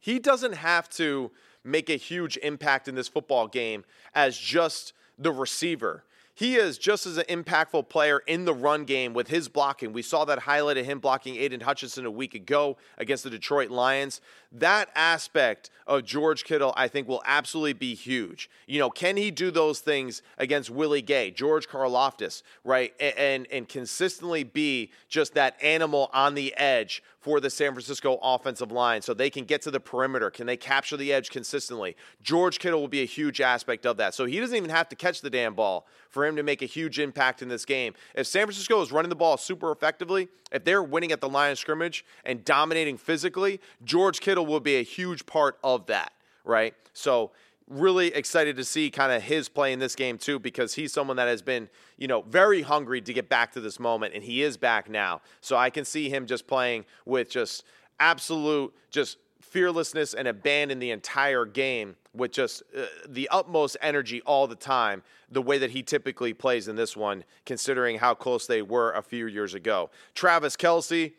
he 0.00 0.18
doesn't 0.18 0.54
have 0.54 0.88
to 0.90 1.30
make 1.64 1.90
a 1.90 1.96
huge 1.96 2.36
impact 2.38 2.88
in 2.88 2.94
this 2.94 3.08
football 3.08 3.48
game 3.48 3.84
as 4.14 4.38
just 4.38 4.92
the 5.18 5.32
receiver. 5.32 6.04
He 6.38 6.54
is 6.54 6.78
just 6.78 7.04
as 7.04 7.16
an 7.16 7.24
impactful 7.24 7.88
player 7.88 8.22
in 8.28 8.44
the 8.44 8.54
run 8.54 8.84
game 8.84 9.12
with 9.12 9.26
his 9.26 9.48
blocking. 9.48 9.92
We 9.92 10.02
saw 10.02 10.24
that 10.26 10.38
highlight 10.38 10.76
of 10.76 10.86
him 10.86 11.00
blocking 11.00 11.34
Aidan 11.34 11.62
Hutchinson 11.62 12.06
a 12.06 12.12
week 12.12 12.32
ago 12.32 12.76
against 12.96 13.24
the 13.24 13.30
Detroit 13.30 13.70
Lions. 13.70 14.20
That 14.52 14.88
aspect 14.94 15.68
of 15.84 16.04
George 16.04 16.44
Kittle, 16.44 16.72
I 16.76 16.86
think, 16.86 17.08
will 17.08 17.24
absolutely 17.26 17.72
be 17.72 17.96
huge. 17.96 18.48
You 18.68 18.78
know, 18.78 18.88
can 18.88 19.16
he 19.16 19.32
do 19.32 19.50
those 19.50 19.80
things 19.80 20.22
against 20.38 20.70
Willie 20.70 21.02
Gay, 21.02 21.32
George 21.32 21.68
Karlaftis, 21.68 22.44
right? 22.62 22.94
And, 23.00 23.18
and, 23.18 23.46
and 23.50 23.68
consistently 23.68 24.44
be 24.44 24.92
just 25.08 25.34
that 25.34 25.60
animal 25.60 26.08
on 26.12 26.36
the 26.36 26.54
edge 26.56 27.02
for 27.28 27.40
the 27.40 27.50
San 27.50 27.74
Francisco 27.74 28.18
offensive 28.22 28.72
line 28.72 29.02
so 29.02 29.12
they 29.12 29.28
can 29.28 29.44
get 29.44 29.60
to 29.60 29.70
the 29.70 29.78
perimeter. 29.78 30.30
Can 30.30 30.46
they 30.46 30.56
capture 30.56 30.96
the 30.96 31.12
edge 31.12 31.28
consistently? 31.28 31.94
George 32.22 32.58
Kittle 32.58 32.80
will 32.80 32.88
be 32.88 33.02
a 33.02 33.04
huge 33.04 33.42
aspect 33.42 33.84
of 33.84 33.98
that. 33.98 34.14
So 34.14 34.24
he 34.24 34.40
doesn't 34.40 34.56
even 34.56 34.70
have 34.70 34.88
to 34.88 34.96
catch 34.96 35.20
the 35.20 35.28
damn 35.28 35.52
ball 35.52 35.86
for 36.08 36.24
him 36.24 36.36
to 36.36 36.42
make 36.42 36.62
a 36.62 36.64
huge 36.64 36.98
impact 36.98 37.42
in 37.42 37.50
this 37.50 37.66
game. 37.66 37.92
If 38.14 38.26
San 38.26 38.46
Francisco 38.46 38.80
is 38.80 38.90
running 38.90 39.10
the 39.10 39.14
ball 39.14 39.36
super 39.36 39.70
effectively, 39.70 40.28
if 40.50 40.64
they're 40.64 40.82
winning 40.82 41.12
at 41.12 41.20
the 41.20 41.28
line 41.28 41.52
of 41.52 41.58
scrimmage 41.58 42.02
and 42.24 42.46
dominating 42.46 42.96
physically, 42.96 43.60
George 43.84 44.20
Kittle 44.20 44.46
will 44.46 44.60
be 44.60 44.76
a 44.76 44.82
huge 44.82 45.26
part 45.26 45.58
of 45.62 45.84
that, 45.88 46.14
right? 46.46 46.72
So 46.94 47.32
really 47.68 48.08
excited 48.08 48.56
to 48.56 48.64
see 48.64 48.90
kind 48.90 49.12
of 49.12 49.22
his 49.22 49.48
play 49.48 49.72
in 49.72 49.78
this 49.78 49.94
game 49.94 50.18
too 50.18 50.38
because 50.38 50.74
he's 50.74 50.92
someone 50.92 51.16
that 51.16 51.28
has 51.28 51.42
been 51.42 51.68
you 51.96 52.08
know 52.08 52.22
very 52.22 52.62
hungry 52.62 53.00
to 53.00 53.12
get 53.12 53.28
back 53.28 53.52
to 53.52 53.60
this 53.60 53.78
moment 53.78 54.14
and 54.14 54.22
he 54.22 54.42
is 54.42 54.56
back 54.56 54.88
now. 54.88 55.20
So 55.40 55.56
i 55.56 55.70
can 55.70 55.84
see 55.84 56.08
him 56.08 56.26
just 56.26 56.46
playing 56.46 56.84
with 57.04 57.30
just 57.30 57.64
absolute 58.00 58.74
just 58.90 59.18
fearlessness 59.40 60.14
and 60.14 60.28
abandon 60.28 60.78
the 60.78 60.90
entire 60.90 61.44
game 61.44 61.96
with 62.14 62.32
just 62.32 62.62
uh, 62.76 62.84
the 63.08 63.28
utmost 63.30 63.76
energy 63.80 64.20
all 64.22 64.46
the 64.46 64.54
time 64.56 65.02
the 65.30 65.40
way 65.40 65.58
that 65.58 65.70
he 65.70 65.82
typically 65.82 66.34
plays 66.34 66.68
in 66.68 66.76
this 66.76 66.96
one 66.96 67.24
considering 67.46 67.98
how 67.98 68.14
close 68.14 68.46
they 68.46 68.62
were 68.62 68.92
a 68.92 69.02
few 69.02 69.26
years 69.26 69.54
ago. 69.54 69.90
Travis 70.14 70.56
Kelce, 70.56 71.12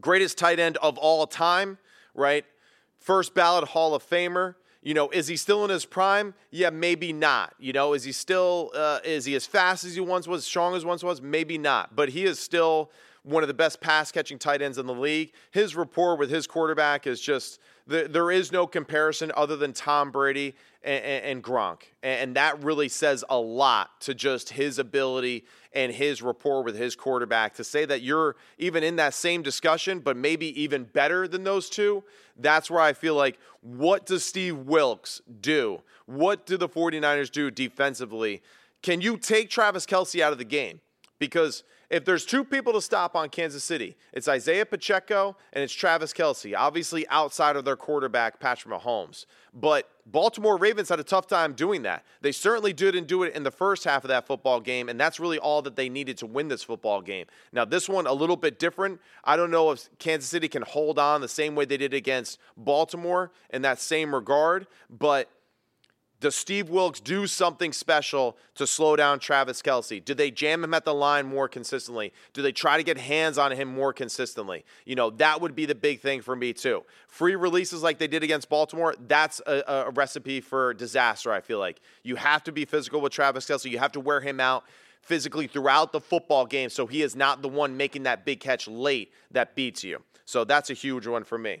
greatest 0.00 0.38
tight 0.38 0.58
end 0.58 0.76
of 0.78 0.96
all 0.98 1.26
time 1.26 1.78
right? 2.14 2.44
First 2.98 3.34
ballot 3.34 3.68
hall 3.68 3.94
of 3.94 4.08
famer 4.08 4.54
you 4.84 4.92
know, 4.92 5.08
is 5.08 5.26
he 5.26 5.36
still 5.36 5.64
in 5.64 5.70
his 5.70 5.86
prime? 5.86 6.34
Yeah, 6.50 6.68
maybe 6.70 7.12
not. 7.12 7.54
You 7.58 7.72
know, 7.72 7.94
is 7.94 8.04
he 8.04 8.12
still 8.12 8.70
uh, 8.74 9.00
is 9.02 9.24
he 9.24 9.34
as 9.34 9.46
fast 9.46 9.84
as 9.84 9.94
he 9.94 10.00
once 10.00 10.28
was, 10.28 10.44
strong 10.44 10.76
as 10.76 10.84
once 10.84 11.02
was? 11.02 11.22
Maybe 11.22 11.56
not. 11.56 11.96
But 11.96 12.10
he 12.10 12.24
is 12.24 12.38
still 12.38 12.90
one 13.24 13.42
of 13.42 13.48
the 13.48 13.54
best 13.54 13.80
pass 13.80 14.12
catching 14.12 14.38
tight 14.38 14.62
ends 14.62 14.78
in 14.78 14.86
the 14.86 14.94
league. 14.94 15.32
His 15.50 15.74
rapport 15.74 16.16
with 16.16 16.30
his 16.30 16.46
quarterback 16.46 17.06
is 17.06 17.20
just 17.20 17.58
there 17.86 18.30
is 18.30 18.52
no 18.52 18.66
comparison 18.66 19.32
other 19.36 19.56
than 19.56 19.72
Tom 19.72 20.10
Brady 20.10 20.54
and, 20.82 21.04
and 21.04 21.44
Gronk, 21.44 21.82
and 22.02 22.36
that 22.36 22.62
really 22.62 22.88
says 22.88 23.24
a 23.28 23.38
lot 23.38 24.00
to 24.02 24.14
just 24.14 24.50
his 24.50 24.78
ability 24.78 25.44
and 25.74 25.92
his 25.92 26.22
rapport 26.22 26.62
with 26.62 26.76
his 26.76 26.96
quarterback. 26.96 27.54
To 27.54 27.64
say 27.64 27.84
that 27.84 28.00
you're 28.00 28.36
even 28.58 28.82
in 28.82 28.96
that 28.96 29.12
same 29.12 29.42
discussion, 29.42 30.00
but 30.00 30.16
maybe 30.16 30.58
even 30.60 30.84
better 30.84 31.28
than 31.28 31.44
those 31.44 31.68
two, 31.68 32.04
that's 32.38 32.70
where 32.70 32.80
I 32.80 32.92
feel 32.92 33.14
like 33.14 33.38
what 33.60 34.06
does 34.06 34.24
Steve 34.24 34.56
Wilks 34.56 35.20
do? 35.40 35.82
What 36.06 36.46
do 36.46 36.56
the 36.56 36.68
49ers 36.68 37.30
do 37.30 37.50
defensively? 37.50 38.42
Can 38.82 39.00
you 39.00 39.16
take 39.16 39.48
Travis 39.48 39.86
Kelce 39.86 40.20
out 40.20 40.32
of 40.32 40.38
the 40.38 40.44
game? 40.44 40.80
Because 41.18 41.64
if 41.90 42.04
there's 42.04 42.24
two 42.24 42.44
people 42.44 42.72
to 42.72 42.80
stop 42.80 43.14
on 43.14 43.28
Kansas 43.28 43.64
City, 43.64 43.96
it's 44.12 44.28
Isaiah 44.28 44.66
Pacheco 44.66 45.36
and 45.52 45.62
it's 45.62 45.72
Travis 45.72 46.12
Kelce, 46.12 46.54
obviously 46.56 47.06
outside 47.08 47.56
of 47.56 47.64
their 47.64 47.76
quarterback, 47.76 48.40
Patrick 48.40 48.74
Mahomes. 48.74 49.26
But 49.52 49.88
Baltimore 50.06 50.56
Ravens 50.56 50.88
had 50.88 50.98
a 50.98 51.04
tough 51.04 51.26
time 51.26 51.52
doing 51.52 51.82
that. 51.82 52.04
They 52.20 52.32
certainly 52.32 52.72
didn't 52.72 53.06
do 53.06 53.22
it 53.22 53.34
in 53.34 53.44
the 53.44 53.50
first 53.50 53.84
half 53.84 54.04
of 54.04 54.08
that 54.08 54.26
football 54.26 54.60
game, 54.60 54.88
and 54.88 54.98
that's 54.98 55.20
really 55.20 55.38
all 55.38 55.62
that 55.62 55.76
they 55.76 55.88
needed 55.88 56.18
to 56.18 56.26
win 56.26 56.48
this 56.48 56.62
football 56.62 57.00
game. 57.00 57.26
Now, 57.52 57.64
this 57.64 57.88
one, 57.88 58.06
a 58.06 58.12
little 58.12 58.36
bit 58.36 58.58
different. 58.58 59.00
I 59.22 59.36
don't 59.36 59.50
know 59.50 59.70
if 59.70 59.88
Kansas 59.98 60.28
City 60.28 60.48
can 60.48 60.62
hold 60.62 60.98
on 60.98 61.20
the 61.20 61.28
same 61.28 61.54
way 61.54 61.64
they 61.64 61.76
did 61.76 61.94
against 61.94 62.38
Baltimore 62.56 63.30
in 63.50 63.62
that 63.62 63.80
same 63.80 64.14
regard, 64.14 64.66
but– 64.90 65.30
does 66.24 66.34
Steve 66.34 66.70
Wilks 66.70 67.00
do 67.00 67.26
something 67.26 67.70
special 67.70 68.38
to 68.54 68.66
slow 68.66 68.96
down 68.96 69.18
Travis 69.18 69.60
Kelce? 69.60 70.02
Do 70.02 70.14
they 70.14 70.30
jam 70.30 70.64
him 70.64 70.72
at 70.72 70.86
the 70.86 70.94
line 70.94 71.26
more 71.26 71.48
consistently? 71.48 72.14
Do 72.32 72.40
they 72.40 72.50
try 72.50 72.78
to 72.78 72.82
get 72.82 72.96
hands 72.96 73.36
on 73.36 73.52
him 73.52 73.68
more 73.68 73.92
consistently? 73.92 74.64
You 74.86 74.94
know, 74.94 75.10
that 75.10 75.42
would 75.42 75.54
be 75.54 75.66
the 75.66 75.74
big 75.74 76.00
thing 76.00 76.22
for 76.22 76.34
me, 76.34 76.54
too. 76.54 76.82
Free 77.08 77.36
releases 77.36 77.82
like 77.82 77.98
they 77.98 78.06
did 78.06 78.22
against 78.22 78.48
Baltimore, 78.48 78.94
that's 79.06 79.42
a, 79.46 79.64
a 79.68 79.90
recipe 79.90 80.40
for 80.40 80.72
disaster, 80.72 81.30
I 81.30 81.42
feel 81.42 81.58
like. 81.58 81.82
You 82.02 82.16
have 82.16 82.42
to 82.44 82.52
be 82.52 82.64
physical 82.64 83.02
with 83.02 83.12
Travis 83.12 83.44
Kelce, 83.44 83.70
you 83.70 83.78
have 83.78 83.92
to 83.92 84.00
wear 84.00 84.22
him 84.22 84.40
out 84.40 84.64
physically 85.02 85.46
throughout 85.46 85.92
the 85.92 86.00
football 86.00 86.46
game 86.46 86.70
so 86.70 86.86
he 86.86 87.02
is 87.02 87.14
not 87.14 87.42
the 87.42 87.48
one 87.48 87.76
making 87.76 88.04
that 88.04 88.24
big 88.24 88.40
catch 88.40 88.66
late 88.66 89.12
that 89.30 89.54
beats 89.54 89.84
you. 89.84 90.02
So 90.24 90.44
that's 90.44 90.70
a 90.70 90.74
huge 90.74 91.06
one 91.06 91.24
for 91.24 91.36
me. 91.36 91.60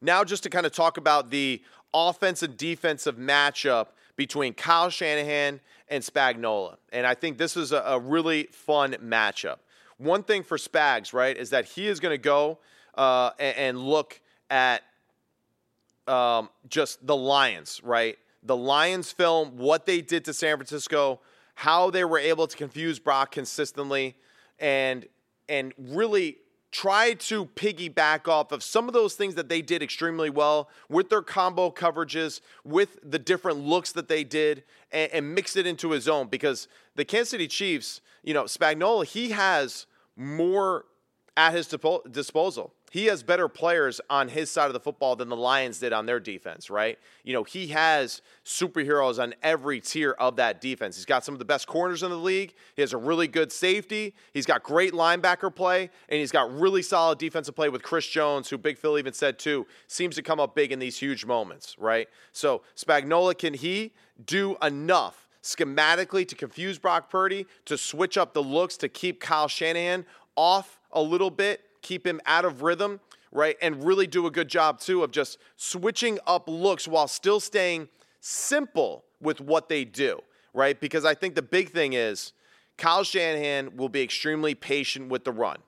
Now, 0.00 0.22
just 0.22 0.44
to 0.44 0.50
kind 0.50 0.64
of 0.64 0.72
talk 0.72 0.96
about 0.96 1.30
the 1.30 1.60
offensive 1.94 2.56
defensive 2.56 3.16
matchup 3.16 3.88
between 4.16 4.52
Kyle 4.54 4.90
Shanahan 4.90 5.60
and 5.88 6.04
Spagnuolo. 6.04 6.76
And 6.92 7.06
I 7.06 7.14
think 7.14 7.38
this 7.38 7.56
is 7.56 7.72
a, 7.72 7.78
a 7.78 7.98
really 7.98 8.44
fun 8.52 8.94
matchup. 9.02 9.56
One 9.96 10.22
thing 10.22 10.42
for 10.42 10.58
Spags, 10.58 11.12
right, 11.12 11.36
is 11.36 11.50
that 11.50 11.64
he 11.64 11.88
is 11.88 12.00
going 12.00 12.14
to 12.14 12.22
go 12.22 12.58
uh, 12.94 13.30
and, 13.38 13.56
and, 13.56 13.78
look 13.78 14.20
at 14.50 14.82
um, 16.06 16.48
just 16.68 17.04
the 17.06 17.16
Lions, 17.16 17.80
right? 17.84 18.18
The 18.42 18.56
Lions 18.56 19.12
film, 19.12 19.56
what 19.56 19.86
they 19.86 20.00
did 20.00 20.24
to 20.26 20.34
San 20.34 20.56
Francisco, 20.56 21.20
how 21.54 21.90
they 21.90 22.04
were 22.04 22.18
able 22.18 22.46
to 22.46 22.56
confuse 22.56 22.98
Brock 22.98 23.32
consistently, 23.32 24.16
and 24.58 25.06
and 25.48 25.72
really 25.78 26.38
try 26.70 27.14
to 27.14 27.46
piggyback 27.46 28.28
off 28.28 28.52
of 28.52 28.62
some 28.62 28.88
of 28.88 28.94
those 28.94 29.14
things 29.14 29.34
that 29.34 29.48
they 29.48 29.62
did 29.62 29.82
extremely 29.82 30.30
well 30.30 30.68
with 30.88 31.08
their 31.08 31.22
combo 31.22 31.70
coverages, 31.70 32.40
with 32.64 32.98
the 33.02 33.18
different 33.18 33.58
looks 33.58 33.92
that 33.92 34.08
they 34.08 34.24
did, 34.24 34.64
and, 34.92 35.10
and 35.12 35.34
mix 35.34 35.56
it 35.56 35.66
into 35.66 35.90
his 35.90 36.08
own. 36.08 36.28
Because 36.28 36.68
the 36.94 37.04
Kansas 37.04 37.30
City 37.30 37.48
Chiefs, 37.48 38.00
you 38.22 38.34
know, 38.34 38.44
Spagnuolo, 38.44 39.04
he 39.04 39.30
has 39.30 39.86
more 40.16 40.84
at 41.36 41.54
his 41.54 41.74
disposal 42.10 42.74
he 42.90 43.06
has 43.06 43.22
better 43.22 43.48
players 43.48 44.00
on 44.08 44.28
his 44.28 44.50
side 44.50 44.66
of 44.66 44.72
the 44.72 44.80
football 44.80 45.16
than 45.16 45.28
the 45.28 45.36
Lions 45.36 45.78
did 45.78 45.92
on 45.92 46.06
their 46.06 46.20
defense, 46.20 46.70
right? 46.70 46.98
You 47.24 47.32
know, 47.32 47.44
he 47.44 47.68
has 47.68 48.22
superheroes 48.44 49.22
on 49.22 49.34
every 49.42 49.80
tier 49.80 50.12
of 50.12 50.36
that 50.36 50.60
defense. 50.60 50.96
He's 50.96 51.04
got 51.04 51.24
some 51.24 51.34
of 51.34 51.38
the 51.38 51.44
best 51.44 51.66
corners 51.66 52.02
in 52.02 52.10
the 52.10 52.16
league. 52.16 52.54
He 52.76 52.82
has 52.82 52.92
a 52.92 52.96
really 52.96 53.28
good 53.28 53.52
safety. 53.52 54.14
He's 54.32 54.46
got 54.46 54.62
great 54.62 54.92
linebacker 54.92 55.54
play, 55.54 55.90
and 56.08 56.18
he's 56.18 56.32
got 56.32 56.52
really 56.58 56.82
solid 56.82 57.18
defensive 57.18 57.54
play 57.54 57.68
with 57.68 57.82
Chris 57.82 58.06
Jones, 58.06 58.48
who 58.48 58.58
Big 58.58 58.78
Phil 58.78 58.98
even 58.98 59.12
said 59.12 59.38
too, 59.38 59.66
seems 59.86 60.14
to 60.16 60.22
come 60.22 60.40
up 60.40 60.54
big 60.54 60.72
in 60.72 60.78
these 60.78 60.98
huge 60.98 61.26
moments, 61.26 61.76
right? 61.78 62.08
So, 62.32 62.62
Spagnuolo, 62.76 63.36
can 63.36 63.54
he 63.54 63.92
do 64.24 64.56
enough 64.62 65.28
schematically 65.42 66.26
to 66.28 66.34
confuse 66.34 66.78
Brock 66.78 67.10
Purdy, 67.10 67.46
to 67.64 67.78
switch 67.78 68.18
up 68.18 68.34
the 68.34 68.42
looks, 68.42 68.76
to 68.78 68.88
keep 68.88 69.20
Kyle 69.20 69.48
Shanahan 69.48 70.04
off 70.36 70.80
a 70.92 71.02
little 71.02 71.30
bit? 71.30 71.62
Keep 71.82 72.06
him 72.06 72.20
out 72.26 72.44
of 72.44 72.62
rhythm, 72.62 73.00
right? 73.32 73.56
And 73.60 73.84
really 73.84 74.06
do 74.06 74.26
a 74.26 74.30
good 74.30 74.48
job 74.48 74.80
too 74.80 75.02
of 75.02 75.10
just 75.10 75.38
switching 75.56 76.18
up 76.26 76.48
looks 76.48 76.88
while 76.88 77.08
still 77.08 77.40
staying 77.40 77.88
simple 78.20 79.04
with 79.20 79.40
what 79.40 79.68
they 79.68 79.84
do, 79.84 80.20
right? 80.54 80.78
Because 80.80 81.04
I 81.04 81.14
think 81.14 81.34
the 81.34 81.42
big 81.42 81.70
thing 81.70 81.92
is 81.92 82.32
Kyle 82.76 83.04
Shanahan 83.04 83.76
will 83.76 83.88
be 83.88 84.02
extremely 84.02 84.54
patient 84.54 85.08
with 85.08 85.24
the 85.24 85.32
run. 85.32 85.58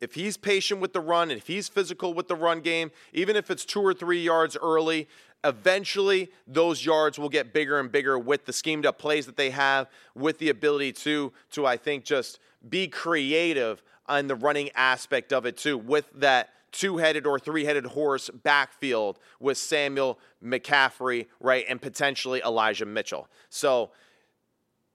If 0.00 0.14
he's 0.14 0.36
patient 0.36 0.80
with 0.80 0.92
the 0.92 1.00
run 1.00 1.30
and 1.30 1.38
if 1.38 1.46
he's 1.46 1.68
physical 1.68 2.14
with 2.14 2.28
the 2.28 2.34
run 2.34 2.60
game, 2.60 2.90
even 3.12 3.36
if 3.36 3.50
it's 3.50 3.64
two 3.64 3.80
or 3.80 3.94
three 3.94 4.22
yards 4.22 4.56
early, 4.60 5.08
eventually 5.44 6.30
those 6.46 6.84
yards 6.84 7.18
will 7.18 7.28
get 7.28 7.52
bigger 7.52 7.78
and 7.78 7.92
bigger 7.92 8.18
with 8.18 8.44
the 8.44 8.52
schemed 8.52 8.86
up 8.86 8.98
plays 8.98 9.26
that 9.26 9.36
they 9.36 9.50
have, 9.50 9.88
with 10.14 10.38
the 10.38 10.48
ability 10.48 10.92
to, 10.92 11.32
to 11.52 11.66
I 11.66 11.76
think, 11.76 12.04
just 12.04 12.40
be 12.68 12.88
creative 12.88 13.82
on 14.06 14.26
the 14.26 14.34
running 14.34 14.70
aspect 14.74 15.32
of 15.32 15.46
it 15.46 15.56
too, 15.56 15.78
with 15.78 16.08
that 16.14 16.50
two-headed 16.72 17.26
or 17.26 17.38
three-headed 17.38 17.86
horse 17.86 18.30
backfield 18.30 19.18
with 19.38 19.56
Samuel 19.56 20.18
McCaffrey, 20.42 21.26
right, 21.40 21.64
and 21.68 21.80
potentially 21.80 22.42
Elijah 22.44 22.86
Mitchell. 22.86 23.28
So 23.48 23.90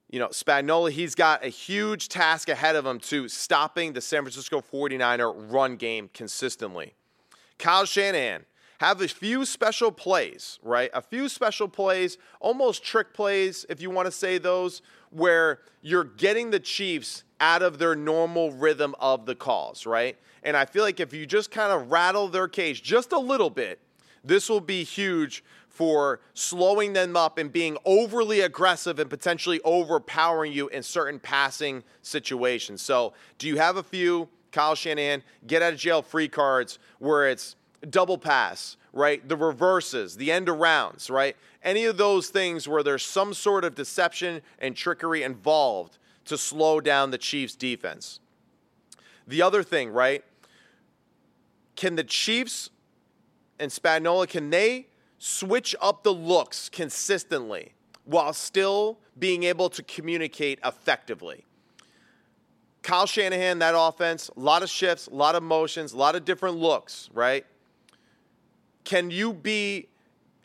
you 0.10 0.18
know, 0.20 0.30
Spagnuolo, 0.30 0.90
he's 0.90 1.14
got 1.14 1.46
a 1.46 1.50
huge 1.50 2.10
task 2.10 2.50
ahead 2.50 2.76
of 2.76 2.86
him 2.86 3.00
to 3.00 3.28
stopping 3.28 3.94
the 3.94 4.02
San 4.02 4.24
Francisco 4.24 4.60
49er 4.60 5.52
run 5.52 5.76
game 5.76 6.10
consistently. 6.14 6.96
Kyle 7.60 7.86
Shanahan 7.86 8.46
have 8.80 9.02
a 9.02 9.08
few 9.08 9.46
special 9.46 9.92
plays, 9.92 10.58
right? 10.64 10.90
A 10.94 11.02
few 11.02 11.30
special 11.30 11.68
plays, 11.68 12.18
almost 12.40 12.84
trick 12.84 13.14
plays, 13.14 13.66
if 13.70 13.82
you 13.82 13.90
want 13.90 14.08
to 14.08 14.12
say 14.12 14.38
those, 14.38 14.82
where 15.12 15.60
you're 15.82 16.04
getting 16.04 16.52
the 16.52 16.60
Chiefs 16.60 17.24
out 17.40 17.62
of 17.62 17.78
their 17.78 17.96
normal 17.96 18.52
rhythm 18.52 18.96
of 19.00 19.26
the 19.26 19.36
calls, 19.36 19.86
right? 19.86 20.18
And 20.44 20.56
I 20.56 20.66
feel 20.66 20.84
like 20.84 21.00
if 21.00 21.14
you 21.14 21.26
just 21.26 21.52
kind 21.52 21.72
of 21.72 21.92
rattle 21.92 22.28
their 22.28 22.48
cage 22.48 22.84
just 22.84 23.12
a 23.12 23.20
little 23.20 23.50
bit, 23.50 23.80
this 24.24 24.50
will 24.50 24.62
be 24.62 24.84
huge 24.84 25.44
for 25.70 26.20
slowing 26.34 26.94
them 26.94 27.16
up 27.16 27.38
and 27.38 27.52
being 27.52 27.78
overly 27.86 28.42
aggressive 28.42 29.00
and 29.00 29.10
potentially 29.10 29.62
overpowering 29.64 30.52
you 30.52 30.68
in 30.70 30.84
certain 30.84 31.20
passing 31.20 31.84
situations. 32.02 32.82
So, 32.82 33.14
do 33.38 33.48
you 33.48 33.58
have 33.58 33.78
a 33.78 33.84
few 33.84 34.28
Kyle 34.52 34.76
Shanahan 34.76 35.24
get 35.48 35.62
out 35.62 35.74
of 35.74 35.80
jail 35.80 36.02
free 36.02 36.28
cards 36.28 36.80
where 36.98 37.30
it's 37.30 37.56
double 37.90 38.18
pass, 38.18 38.78
right? 38.94 39.26
The 39.28 39.38
reverses, 39.38 40.18
the 40.18 40.32
end 40.32 40.48
arounds, 40.48 41.10
right? 41.10 41.38
Any 41.64 41.86
of 41.86 41.98
those 41.98 42.30
things 42.30 42.68
where 42.68 42.84
there's 42.84 43.04
some 43.04 43.34
sort 43.34 43.66
of 43.66 43.76
deception 43.76 44.42
and 44.60 44.76
trickery 44.76 45.24
involved 45.24 45.98
to 46.26 46.38
slow 46.38 46.80
down 46.80 47.12
the 47.12 47.18
Chiefs' 47.18 47.56
defense. 47.56 48.20
The 49.28 49.42
other 49.42 49.64
thing, 49.64 49.90
right? 49.90 50.24
Can 51.76 51.96
the 51.96 52.04
Chiefs 52.04 52.70
and 53.60 53.72
Spagnuolo, 53.72 54.28
can 54.28 54.50
they 54.50 54.88
switch 55.18 55.76
up 55.82 56.04
the 56.04 56.14
looks 56.14 56.70
consistently 56.70 57.74
while 58.06 58.34
still 58.34 58.98
being 59.18 59.44
able 59.44 59.70
to 59.70 59.84
communicate 59.84 60.60
effectively? 60.64 61.46
Kyle 62.82 63.06
Shanahan, 63.06 63.60
that 63.60 63.76
offense, 63.78 64.30
a 64.36 64.40
lot 64.40 64.64
of 64.64 64.70
shifts, 64.70 65.08
a 65.08 65.14
lot 65.14 65.36
of 65.36 65.44
motions, 65.44 65.94
a 65.94 65.98
lot 65.98 66.16
of 66.16 66.26
different 66.26 66.58
looks, 66.58 67.10
right? 67.14 67.46
Can 68.84 69.12
you 69.12 69.34
be 69.34 69.88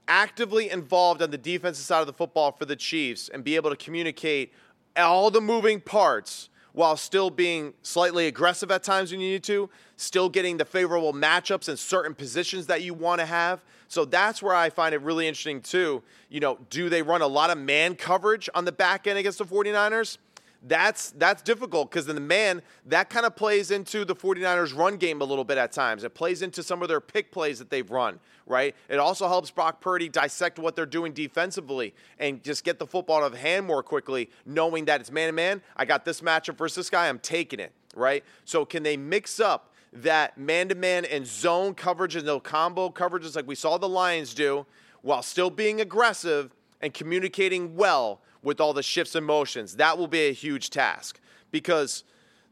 actively 0.09 0.70
involved 0.70 1.22
on 1.22 1.30
the 1.30 1.38
defensive 1.38 1.84
side 1.84 2.00
of 2.00 2.07
the 2.07 2.12
football 2.12 2.52
for 2.52 2.64
the 2.64 2.76
Chiefs 2.76 3.28
and 3.28 3.44
be 3.44 3.57
able 3.57 3.70
to 3.70 3.76
communicate 3.76 4.52
all 4.96 5.30
the 5.30 5.40
moving 5.40 5.80
parts 5.80 6.48
while 6.72 6.96
still 6.96 7.30
being 7.30 7.72
slightly 7.82 8.26
aggressive 8.26 8.70
at 8.70 8.82
times 8.82 9.12
when 9.12 9.20
you 9.20 9.30
need 9.30 9.44
to, 9.44 9.70
still 9.96 10.28
getting 10.28 10.57
the 10.57 10.64
favorable 10.64 11.12
matchups 11.12 11.68
in 11.68 11.76
certain 11.76 12.14
positions 12.14 12.66
that 12.66 12.82
you 12.82 12.92
want 12.92 13.20
to 13.20 13.26
have. 13.26 13.64
So 13.86 14.05
that's 14.05 14.42
where 14.42 14.55
I 14.55 14.70
find 14.70 14.92
it 14.92 15.00
really 15.00 15.28
interesting 15.28 15.61
too. 15.61 16.02
You 16.28 16.40
know, 16.40 16.59
do 16.70 16.88
they 16.88 17.02
run 17.02 17.22
a 17.22 17.28
lot 17.28 17.50
of 17.50 17.59
man 17.59 17.94
coverage 17.94 18.48
on 18.55 18.64
the 18.64 18.72
back 18.72 19.07
end 19.07 19.18
against 19.18 19.38
the 19.38 19.44
49ers? 19.44 20.18
That's 20.67 21.11
that's 21.12 21.43
difficult 21.43 21.91
because 21.91 22.09
in 22.09 22.15
the 22.15 22.21
man 22.21 22.62
that 22.87 23.11
kind 23.11 23.27
of 23.27 23.37
plays 23.37 23.71
into 23.71 24.05
the 24.05 24.15
49ers 24.15 24.77
run 24.77 24.97
game 24.97 25.21
a 25.21 25.25
little 25.25 25.45
bit 25.45 25.59
at 25.59 25.73
times. 25.73 26.05
It 26.05 26.15
plays 26.15 26.43
into 26.43 26.62
some 26.62 26.83
of 26.83 26.89
their 26.89 27.01
pick 27.01 27.31
plays 27.31 27.59
that 27.59 27.71
they've 27.71 27.91
run 27.91 28.19
right? 28.47 28.77
It 28.91 28.99
also 28.99 29.27
helps 29.27 29.51
brock 29.51 29.81
purdy 29.81 30.09
dissect 30.09 30.59
what 30.59 30.77
they're 30.77 30.85
doing 30.85 31.12
defensively 31.12 31.95
and 32.19 32.43
just 32.43 32.62
get 32.62 32.79
the 32.79 32.87
football 32.87 33.25
out 33.25 33.33
of 33.33 33.39
hand 33.39 33.67
more 33.67 33.83
quickly 33.83 34.29
knowing 34.45 34.85
that 34.85 35.01
it's 35.01 35.11
man 35.11 35.29
to 35.29 35.33
man 35.33 35.62
i 35.77 35.85
got 35.87 36.05
this 36.05 36.21
matchup 36.21 36.59
versus 36.59 36.77
this 36.77 36.91
guy 36.91 37.09
i'm 37.09 37.19
taking 37.19 37.59
it 37.59 37.73
right? 37.95 38.25
So 38.45 38.65
can 38.65 38.83
they 38.83 38.97
mix 38.97 39.41
up 39.41 39.73
that 39.93 40.37
man 40.37 40.69
to 40.69 40.75
man 40.75 41.05
and 41.05 41.27
zone 41.27 41.75
coverage 41.75 42.17
and 42.17 42.27
those 42.27 42.41
combo 42.43 42.91
coverages 42.91 43.37
like 43.37 43.47
we 43.47 43.55
saw 43.55 43.79
the 43.79 43.89
lions 43.89 44.35
do 44.35 44.67
while 45.03 45.23
still 45.23 45.51
being 45.51 45.81
aggressive 45.81 46.53
and 46.81 46.93
communicating 46.93 47.77
well 47.77 48.21
with 48.45 48.61
all 48.61 48.72
the 48.72 48.82
shifts 48.82 49.14
and 49.14 49.26
motions. 49.26 49.76
That 49.76 49.99
will 49.99 50.07
be 50.07 50.28
a 50.28 50.32
huge 50.32 50.70
task 50.70 51.18
because 51.51 52.05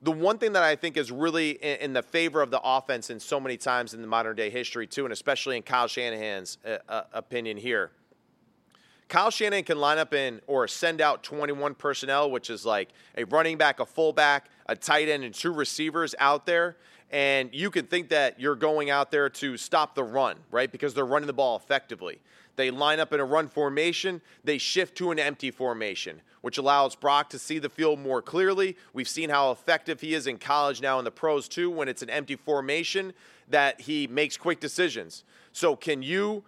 the 0.02 0.10
one 0.10 0.38
thing 0.38 0.52
that 0.54 0.64
I 0.64 0.74
think 0.74 0.96
is 0.96 1.12
really 1.12 1.50
in, 1.50 1.92
the 1.92 2.02
favor 2.02 2.42
of 2.42 2.50
the 2.50 2.60
offense 2.62 3.08
in 3.08 3.20
so 3.20 3.38
many 3.38 3.56
times 3.56 3.94
in 3.94 4.00
the 4.00 4.08
modern 4.08 4.34
day 4.34 4.50
history, 4.50 4.86
too, 4.86 5.04
and 5.04 5.12
especially 5.12 5.56
in 5.56 5.62
Kyle 5.62 5.86
Shanahan's 5.86 6.58
uh, 6.66 6.78
uh, 6.88 7.02
opinion 7.12 7.56
here. 7.56 7.92
Kyle 9.08 9.30
Shanahan 9.30 9.62
can 9.62 9.78
line 9.78 9.98
up 9.98 10.12
in 10.12 10.40
or 10.46 10.66
send 10.66 11.00
out 11.00 11.22
21 11.22 11.74
personnel, 11.74 12.30
which 12.30 12.50
is 12.50 12.66
like 12.66 12.88
a 13.16 13.24
running 13.24 13.58
back, 13.58 13.78
a 13.78 13.86
fullback, 13.86 14.50
a 14.66 14.74
tight 14.74 15.08
end, 15.08 15.22
and 15.22 15.34
two 15.34 15.52
receivers 15.52 16.14
out 16.18 16.46
there. 16.46 16.76
And 17.10 17.50
you 17.52 17.70
can 17.70 17.86
think 17.86 18.08
that 18.08 18.40
you're 18.40 18.56
going 18.56 18.88
out 18.88 19.10
there 19.10 19.28
to 19.28 19.58
stop 19.58 19.94
the 19.94 20.02
run, 20.02 20.36
right? 20.50 20.72
Because 20.72 20.94
they're 20.94 21.04
running 21.04 21.26
the 21.26 21.34
ball 21.34 21.56
effectively. 21.56 22.20
They 22.56 22.70
line 22.70 23.00
up 23.00 23.12
in 23.12 23.20
a 23.20 23.24
run 23.24 23.48
formation, 23.48 24.20
they 24.44 24.58
shift 24.58 24.96
to 24.98 25.10
an 25.10 25.18
empty 25.18 25.50
formation, 25.50 26.20
which 26.42 26.58
allows 26.58 26.94
Brock 26.94 27.30
to 27.30 27.38
see 27.38 27.58
the 27.58 27.68
field 27.68 27.98
more 27.98 28.20
clearly. 28.20 28.76
We've 28.92 29.08
seen 29.08 29.30
how 29.30 29.50
effective 29.50 30.00
he 30.00 30.14
is 30.14 30.26
in 30.26 30.38
college 30.38 30.80
now 30.80 30.98
in 30.98 31.04
the 31.04 31.10
pros 31.10 31.48
too 31.48 31.70
when 31.70 31.88
it's 31.88 32.02
an 32.02 32.10
empty 32.10 32.36
formation 32.36 33.14
that 33.48 33.80
he 33.80 34.06
makes 34.06 34.36
quick 34.36 34.60
decisions. 34.60 35.24
So 35.52 35.76
can 35.76 36.02
you 36.02 36.44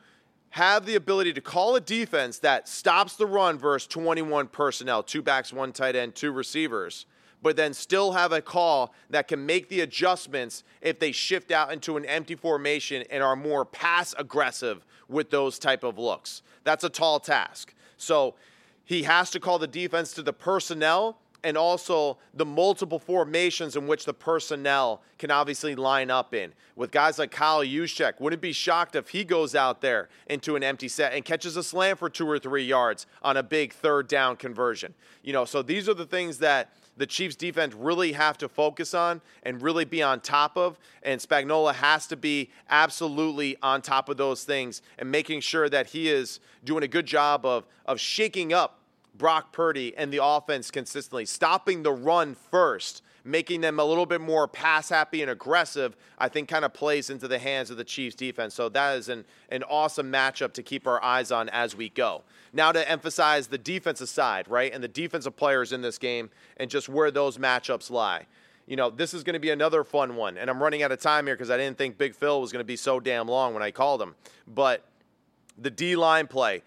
have 0.50 0.86
the 0.86 0.94
ability 0.94 1.32
to 1.32 1.40
call 1.40 1.74
a 1.74 1.80
defense 1.80 2.38
that 2.38 2.68
stops 2.68 3.16
the 3.16 3.26
run 3.26 3.58
versus 3.58 3.88
21 3.88 4.48
personnel, 4.48 5.02
two 5.02 5.22
backs, 5.22 5.52
one 5.52 5.72
tight 5.72 5.96
end, 5.96 6.14
two 6.14 6.32
receivers? 6.32 7.06
But 7.44 7.56
then 7.56 7.74
still 7.74 8.12
have 8.12 8.32
a 8.32 8.40
call 8.40 8.94
that 9.10 9.28
can 9.28 9.44
make 9.44 9.68
the 9.68 9.82
adjustments 9.82 10.64
if 10.80 10.98
they 10.98 11.12
shift 11.12 11.50
out 11.50 11.70
into 11.70 11.98
an 11.98 12.04
empty 12.06 12.34
formation 12.34 13.04
and 13.10 13.22
are 13.22 13.36
more 13.36 13.66
pass 13.66 14.14
aggressive 14.16 14.82
with 15.10 15.28
those 15.28 15.58
type 15.58 15.84
of 15.84 15.98
looks. 15.98 16.40
That's 16.64 16.84
a 16.84 16.88
tall 16.88 17.20
task. 17.20 17.74
So 17.98 18.34
he 18.86 19.02
has 19.02 19.30
to 19.32 19.40
call 19.40 19.58
the 19.58 19.66
defense 19.66 20.14
to 20.14 20.22
the 20.22 20.32
personnel 20.32 21.18
and 21.42 21.58
also 21.58 22.16
the 22.32 22.46
multiple 22.46 22.98
formations 22.98 23.76
in 23.76 23.86
which 23.86 24.06
the 24.06 24.14
personnel 24.14 25.02
can 25.18 25.30
obviously 25.30 25.74
line 25.74 26.10
up 26.10 26.32
in. 26.34 26.54
With 26.74 26.90
guys 26.90 27.18
like 27.18 27.30
Kyle 27.30 27.62
Juszczyk, 27.62 28.18
wouldn't 28.20 28.40
be 28.40 28.52
shocked 28.52 28.96
if 28.96 29.10
he 29.10 29.22
goes 29.22 29.54
out 29.54 29.82
there 29.82 30.08
into 30.26 30.56
an 30.56 30.62
empty 30.62 30.88
set 30.88 31.12
and 31.12 31.22
catches 31.22 31.58
a 31.58 31.62
slam 31.62 31.98
for 31.98 32.08
two 32.08 32.26
or 32.26 32.38
three 32.38 32.64
yards 32.64 33.06
on 33.22 33.36
a 33.36 33.42
big 33.42 33.74
third 33.74 34.08
down 34.08 34.36
conversion. 34.36 34.94
You 35.22 35.34
know, 35.34 35.44
so 35.44 35.60
these 35.60 35.86
are 35.90 35.94
the 35.94 36.06
things 36.06 36.38
that 36.38 36.72
the 36.96 37.06
Chiefs 37.06 37.36
defense 37.36 37.74
really 37.74 38.12
have 38.12 38.38
to 38.38 38.48
focus 38.48 38.94
on 38.94 39.20
and 39.42 39.60
really 39.60 39.84
be 39.84 40.02
on 40.02 40.20
top 40.20 40.56
of. 40.56 40.78
And 41.02 41.20
Spagnuolo 41.20 41.74
has 41.74 42.06
to 42.08 42.16
be 42.16 42.50
absolutely 42.68 43.56
on 43.62 43.82
top 43.82 44.08
of 44.08 44.16
those 44.16 44.44
things 44.44 44.82
and 44.98 45.10
making 45.10 45.40
sure 45.40 45.68
that 45.68 45.88
he 45.88 46.08
is 46.08 46.40
doing 46.64 46.84
a 46.84 46.88
good 46.88 47.06
job 47.06 47.44
of, 47.44 47.66
of 47.86 48.00
shaking 48.00 48.52
up 48.52 48.80
Brock 49.16 49.52
Purdy 49.52 49.96
and 49.96 50.12
the 50.12 50.22
offense 50.22 50.70
consistently, 50.70 51.24
stopping 51.24 51.82
the 51.82 51.92
run 51.92 52.34
first 52.50 53.02
making 53.24 53.62
them 53.62 53.80
a 53.80 53.84
little 53.84 54.04
bit 54.04 54.20
more 54.20 54.46
pass 54.46 54.90
happy 54.90 55.22
and 55.22 55.30
aggressive, 55.30 55.96
I 56.18 56.28
think 56.28 56.48
kind 56.48 56.64
of 56.64 56.74
plays 56.74 57.08
into 57.08 57.26
the 57.26 57.38
hands 57.38 57.70
of 57.70 57.78
the 57.78 57.84
Chiefs 57.84 58.14
defense. 58.14 58.54
So 58.54 58.68
that 58.68 58.98
is 58.98 59.08
an, 59.08 59.24
an 59.48 59.62
awesome 59.64 60.12
matchup 60.12 60.52
to 60.52 60.62
keep 60.62 60.86
our 60.86 61.02
eyes 61.02 61.32
on 61.32 61.48
as 61.48 61.74
we 61.74 61.88
go. 61.88 62.22
Now 62.52 62.70
to 62.70 62.88
emphasize 62.88 63.46
the 63.46 63.58
defensive 63.58 64.08
side, 64.08 64.46
right, 64.48 64.72
and 64.72 64.84
the 64.84 64.88
defensive 64.88 65.36
players 65.36 65.72
in 65.72 65.80
this 65.80 65.98
game 65.98 66.30
and 66.58 66.70
just 66.70 66.88
where 66.88 67.10
those 67.10 67.38
matchups 67.38 67.90
lie. 67.90 68.26
You 68.66 68.76
know, 68.76 68.90
this 68.90 69.12
is 69.12 69.24
going 69.24 69.34
to 69.34 69.40
be 69.40 69.50
another 69.50 69.84
fun 69.84 70.16
one. 70.16 70.38
And 70.38 70.48
I'm 70.48 70.62
running 70.62 70.82
out 70.82 70.92
of 70.92 71.00
time 71.00 71.26
here 71.26 71.34
because 71.34 71.50
I 71.50 71.56
didn't 71.56 71.76
think 71.76 71.98
Big 71.98 72.14
Phil 72.14 72.40
was 72.40 72.52
going 72.52 72.60
to 72.60 72.66
be 72.66 72.76
so 72.76 73.00
damn 73.00 73.28
long 73.28 73.54
when 73.54 73.62
I 73.62 73.70
called 73.70 74.00
him. 74.00 74.14
But 74.46 74.86
the 75.58 75.70
D 75.70 75.96
line 75.96 76.26
play. 76.26 76.62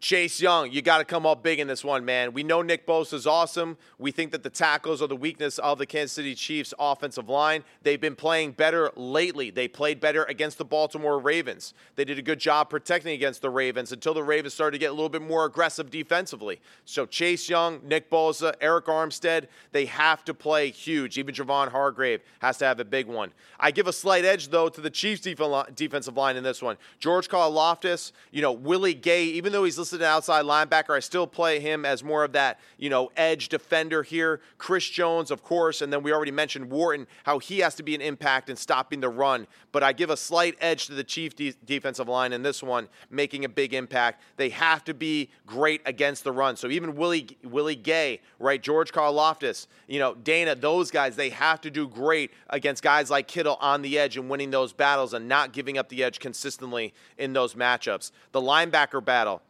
Chase 0.00 0.38
Young, 0.38 0.70
you 0.70 0.82
got 0.82 0.98
to 0.98 1.04
come 1.06 1.24
up 1.24 1.42
big 1.42 1.60
in 1.60 1.66
this 1.66 1.82
one, 1.82 2.04
man. 2.04 2.34
We 2.34 2.42
know 2.42 2.60
Nick 2.60 2.86
Bosa 2.86 3.14
is 3.14 3.26
awesome. 3.26 3.78
We 3.98 4.10
think 4.10 4.32
that 4.32 4.42
the 4.42 4.50
tackles 4.50 5.00
are 5.00 5.06
the 5.06 5.16
weakness 5.16 5.58
of 5.58 5.78
the 5.78 5.86
Kansas 5.86 6.12
City 6.12 6.34
Chiefs 6.34 6.74
offensive 6.78 7.30
line. 7.30 7.64
They've 7.82 8.00
been 8.00 8.14
playing 8.14 8.52
better 8.52 8.90
lately. 8.96 9.48
They 9.48 9.66
played 9.66 10.00
better 10.00 10.24
against 10.24 10.58
the 10.58 10.64
Baltimore 10.66 11.18
Ravens. 11.18 11.72
They 11.96 12.04
did 12.04 12.18
a 12.18 12.22
good 12.22 12.38
job 12.38 12.68
protecting 12.68 13.14
against 13.14 13.40
the 13.40 13.48
Ravens 13.48 13.92
until 13.92 14.12
the 14.12 14.22
Ravens 14.22 14.52
started 14.52 14.72
to 14.72 14.78
get 14.78 14.90
a 14.90 14.92
little 14.92 15.08
bit 15.08 15.22
more 15.22 15.46
aggressive 15.46 15.90
defensively. 15.90 16.60
So 16.84 17.06
Chase 17.06 17.48
Young, 17.48 17.80
Nick 17.82 18.10
Bosa, 18.10 18.54
Arik 18.58 18.84
Armstead, 18.84 19.46
they 19.72 19.86
have 19.86 20.22
to 20.26 20.34
play 20.34 20.70
huge. 20.70 21.16
Even 21.16 21.34
Javon 21.34 21.70
Hargrave 21.70 22.20
has 22.40 22.58
to 22.58 22.66
have 22.66 22.78
a 22.78 22.84
big 22.84 23.06
one. 23.06 23.32
I 23.58 23.70
give 23.70 23.86
a 23.86 23.92
slight 23.92 24.26
edge, 24.26 24.48
though, 24.48 24.68
to 24.68 24.82
the 24.82 24.90
Chiefs 24.90 25.22
defensive 25.22 26.16
line 26.16 26.36
in 26.36 26.44
this 26.44 26.60
one. 26.60 26.76
George 26.98 27.28
Karlaftis, 27.28 28.12
you 28.32 28.42
know, 28.42 28.52
Willie 28.52 28.92
Gay, 28.92 29.24
even 29.24 29.50
though 29.50 29.64
he's 29.64 29.78
listed 29.84 30.00
an 30.00 30.06
outside 30.06 30.46
linebacker. 30.46 30.96
I 30.96 31.00
still 31.00 31.26
play 31.26 31.60
him 31.60 31.84
as 31.84 32.02
more 32.02 32.24
of 32.24 32.32
that, 32.32 32.58
you 32.78 32.88
know, 32.88 33.10
edge 33.18 33.50
defender 33.50 34.02
here. 34.02 34.40
Chris 34.56 34.88
Jones, 34.88 35.30
of 35.30 35.42
course, 35.42 35.82
and 35.82 35.92
then 35.92 36.02
we 36.02 36.10
already 36.10 36.30
mentioned 36.30 36.70
Wharton, 36.70 37.06
how 37.24 37.38
he 37.38 37.58
has 37.58 37.74
to 37.74 37.82
be 37.82 37.94
an 37.94 38.00
impact 38.00 38.48
in 38.48 38.56
stopping 38.56 39.00
the 39.00 39.10
run. 39.10 39.46
But 39.72 39.82
I 39.82 39.92
give 39.92 40.08
a 40.08 40.16
slight 40.16 40.56
edge 40.58 40.86
to 40.86 40.94
the 40.94 41.04
Chief 41.04 41.36
de- 41.36 41.54
defensive 41.66 42.08
line 42.08 42.32
in 42.32 42.42
this 42.42 42.62
one, 42.62 42.88
making 43.10 43.44
a 43.44 43.48
big 43.50 43.74
impact. 43.74 44.22
They 44.38 44.48
have 44.48 44.84
to 44.84 44.94
be 44.94 45.28
great 45.46 45.82
against 45.84 46.24
the 46.24 46.32
run. 46.32 46.56
So 46.56 46.68
even 46.68 46.96
Willie 46.96 47.36
Willie 47.42 47.76
Gay, 47.76 48.22
right, 48.38 48.62
George 48.62 48.90
Karlaftis, 48.90 49.66
you 49.86 49.98
know, 49.98 50.14
Danna, 50.14 50.58
those 50.58 50.90
guys, 50.90 51.14
they 51.14 51.28
have 51.28 51.60
to 51.60 51.70
do 51.70 51.86
great 51.86 52.30
against 52.48 52.82
guys 52.82 53.10
like 53.10 53.28
Kittle 53.28 53.58
on 53.60 53.82
the 53.82 53.98
edge 53.98 54.16
and 54.16 54.30
winning 54.30 54.50
those 54.50 54.72
battles 54.72 55.12
and 55.12 55.28
not 55.28 55.52
giving 55.52 55.76
up 55.76 55.90
the 55.90 56.02
edge 56.02 56.20
consistently 56.20 56.94
in 57.18 57.34
those 57.34 57.54
matchups. 57.54 58.12
The 58.32 58.40
linebacker 58.40 59.04
battle 59.04 59.42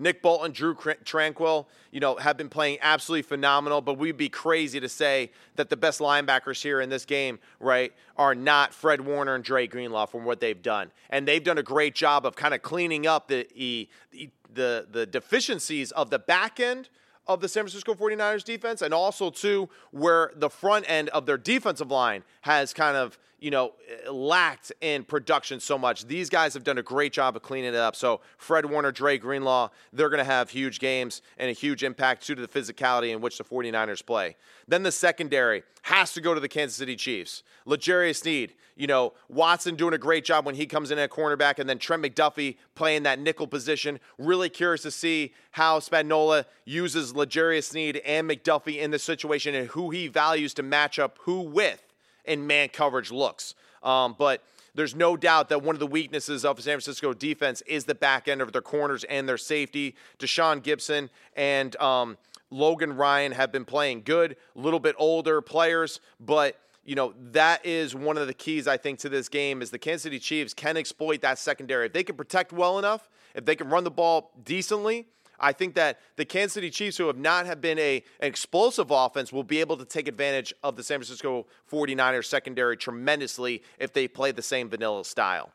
Nick 0.00 0.22
Bolton, 0.22 0.50
Drue 0.50 0.74
Tranquill, 0.74 1.66
you 1.90 2.00
know, 2.00 2.16
have 2.16 2.38
been 2.38 2.48
playing 2.48 2.78
absolutely 2.80 3.22
phenomenal, 3.22 3.82
but 3.82 3.98
we'd 3.98 4.16
be 4.16 4.30
crazy 4.30 4.80
to 4.80 4.88
say 4.88 5.30
that 5.56 5.68
the 5.68 5.76
best 5.76 6.00
linebackers 6.00 6.62
here 6.62 6.80
in 6.80 6.88
this 6.88 7.04
game, 7.04 7.38
right, 7.60 7.92
are 8.16 8.34
not 8.34 8.72
Fred 8.72 9.02
Warner 9.02 9.34
and 9.34 9.44
Dre 9.44 9.66
Greenlaw 9.66 10.06
from 10.06 10.24
what 10.24 10.40
they've 10.40 10.62
done. 10.62 10.90
And 11.10 11.28
they've 11.28 11.44
done 11.44 11.58
a 11.58 11.62
great 11.62 11.94
job 11.94 12.24
of 12.24 12.34
kind 12.34 12.54
of 12.54 12.62
cleaning 12.62 13.06
up 13.06 13.28
the, 13.28 13.46
the, 13.54 14.30
the, 14.54 14.86
the 14.90 15.06
deficiencies 15.06 15.92
of 15.92 16.08
the 16.08 16.18
back 16.18 16.58
end 16.58 16.88
of 17.26 17.42
the 17.42 17.48
San 17.48 17.64
Francisco 17.64 17.94
49ers 17.94 18.42
defense 18.42 18.80
and 18.80 18.94
also 18.94 19.28
too 19.28 19.68
where 19.90 20.32
the 20.34 20.48
front 20.48 20.84
end 20.88 21.10
of 21.10 21.26
their 21.26 21.38
defensive 21.38 21.90
line 21.90 22.24
has 22.40 22.72
kind 22.72 22.96
of 22.96 23.18
you 23.40 23.50
know 23.50 23.72
eh, 23.88 24.10
lacked 24.10 24.72
in 24.80 25.04
production 25.04 25.60
so 25.60 25.78
much. 25.78 26.06
These 26.06 26.30
guys 26.30 26.54
have 26.54 26.64
done 26.64 26.78
a 26.78 26.82
great 26.82 27.12
job 27.12 27.36
of 27.36 27.42
cleaning 27.42 27.74
it 27.74 27.76
up. 27.76 27.96
So 27.96 28.20
fred 28.38 28.66
warner 28.66 28.92
dre 28.92 29.18
greenlaw 29.18 29.70
they're 29.92 30.08
going 30.08 30.18
to 30.18 30.24
have 30.24 30.50
huge 30.50 30.78
games 30.78 31.22
and 31.38 31.50
a 31.50 31.52
huge 31.52 31.82
impact 31.82 32.26
due 32.26 32.34
to 32.34 32.42
the 32.42 32.48
physicality 32.48 33.12
in 33.12 33.20
which 33.20 33.38
the 33.38 33.44
49ers 33.44 34.04
play. 34.04 34.36
Then 34.68 34.82
the 34.82 34.92
secondary 34.92 35.62
has 35.82 36.12
to 36.12 36.20
go 36.20 36.34
to 36.34 36.40
the 36.40 36.48
kansas 36.48 36.76
city 36.76 36.96
chiefs. 36.96 37.42
L'jarius 37.66 38.16
sneed 38.16 38.54
you 38.80 38.86
know, 38.86 39.12
Watson 39.28 39.76
doing 39.76 39.92
a 39.92 39.98
great 39.98 40.24
job 40.24 40.46
when 40.46 40.54
he 40.54 40.64
comes 40.64 40.90
in 40.90 40.98
at 40.98 41.10
cornerback, 41.10 41.58
and 41.58 41.68
then 41.68 41.78
Trent 41.78 42.02
McDuffie 42.02 42.56
playing 42.74 43.02
that 43.02 43.18
nickel 43.18 43.46
position. 43.46 44.00
Really 44.16 44.48
curious 44.48 44.80
to 44.82 44.90
see 44.90 45.34
how 45.50 45.80
Spagnuolo 45.80 46.46
uses 46.64 47.14
L'Jarius 47.14 47.64
Sneed 47.64 47.98
and 47.98 48.28
McDuffie 48.28 48.78
in 48.78 48.90
this 48.90 49.02
situation 49.02 49.54
and 49.54 49.68
who 49.68 49.90
he 49.90 50.08
values 50.08 50.54
to 50.54 50.62
match 50.62 50.98
up 50.98 51.18
who 51.22 51.42
with 51.42 51.89
in 52.30 52.46
man 52.46 52.68
coverage 52.68 53.10
looks. 53.10 53.54
Um, 53.82 54.14
but 54.18 54.42
there's 54.74 54.94
no 54.94 55.16
doubt 55.16 55.48
that 55.48 55.62
one 55.62 55.74
of 55.74 55.80
the 55.80 55.86
weaknesses 55.86 56.44
of 56.44 56.60
San 56.60 56.74
Francisco 56.74 57.12
defense 57.12 57.62
is 57.66 57.84
the 57.84 57.94
back 57.94 58.28
end 58.28 58.40
of 58.40 58.52
their 58.52 58.62
corners 58.62 59.04
and 59.04 59.28
their 59.28 59.38
safety. 59.38 59.96
Tashaun 60.18 60.62
Gipson 60.62 61.08
and 61.36 61.76
um, 61.76 62.16
Logan 62.50 62.96
Ryan 62.96 63.32
have 63.32 63.50
been 63.50 63.64
playing 63.64 64.02
good, 64.02 64.36
a 64.54 64.58
little 64.58 64.80
bit 64.80 64.94
older 64.98 65.40
players, 65.40 66.00
but– 66.18 66.58
you 66.84 66.94
know, 66.94 67.14
that 67.32 67.64
is 67.64 67.94
one 67.94 68.16
of 68.16 68.26
the 68.26 68.34
keys, 68.34 68.66
I 68.66 68.76
think, 68.76 68.98
to 69.00 69.08
this 69.08 69.28
game 69.28 69.62
is 69.62 69.70
the 69.70 69.78
Kansas 69.78 70.02
City 70.02 70.18
Chiefs 70.18 70.54
can 70.54 70.76
exploit 70.76 71.20
that 71.20 71.38
secondary. 71.38 71.86
If 71.86 71.92
they 71.92 72.02
can 72.02 72.16
protect 72.16 72.52
well 72.52 72.78
enough, 72.78 73.08
if 73.34 73.44
they 73.44 73.54
can 73.54 73.68
run 73.68 73.84
the 73.84 73.90
ball 73.90 74.32
decently, 74.42 75.06
I 75.40 75.52
think 75.52 75.74
that 75.74 75.98
the 76.16 76.24
Kansas 76.24 76.52
City 76.52 76.70
Chiefs, 76.70 76.98
who 76.98 77.06
have 77.06 77.16
not 77.16 77.46
have 77.46 77.60
been 77.60 77.78
a, 77.78 78.04
an 78.20 78.28
explosive 78.28 78.90
offense, 78.90 79.32
will 79.32 79.42
be 79.42 79.60
able 79.60 79.76
to 79.78 79.84
take 79.84 80.06
advantage 80.06 80.52
of 80.62 80.76
the 80.76 80.84
San 80.84 80.98
Francisco 80.98 81.46
49ers 81.70 82.26
secondary 82.26 82.76
tremendously 82.76 83.62
if 83.78 83.92
they 83.92 84.06
play 84.06 84.32
the 84.32 84.42
same 84.42 84.68
vanilla 84.68 85.04
style. 85.04 85.52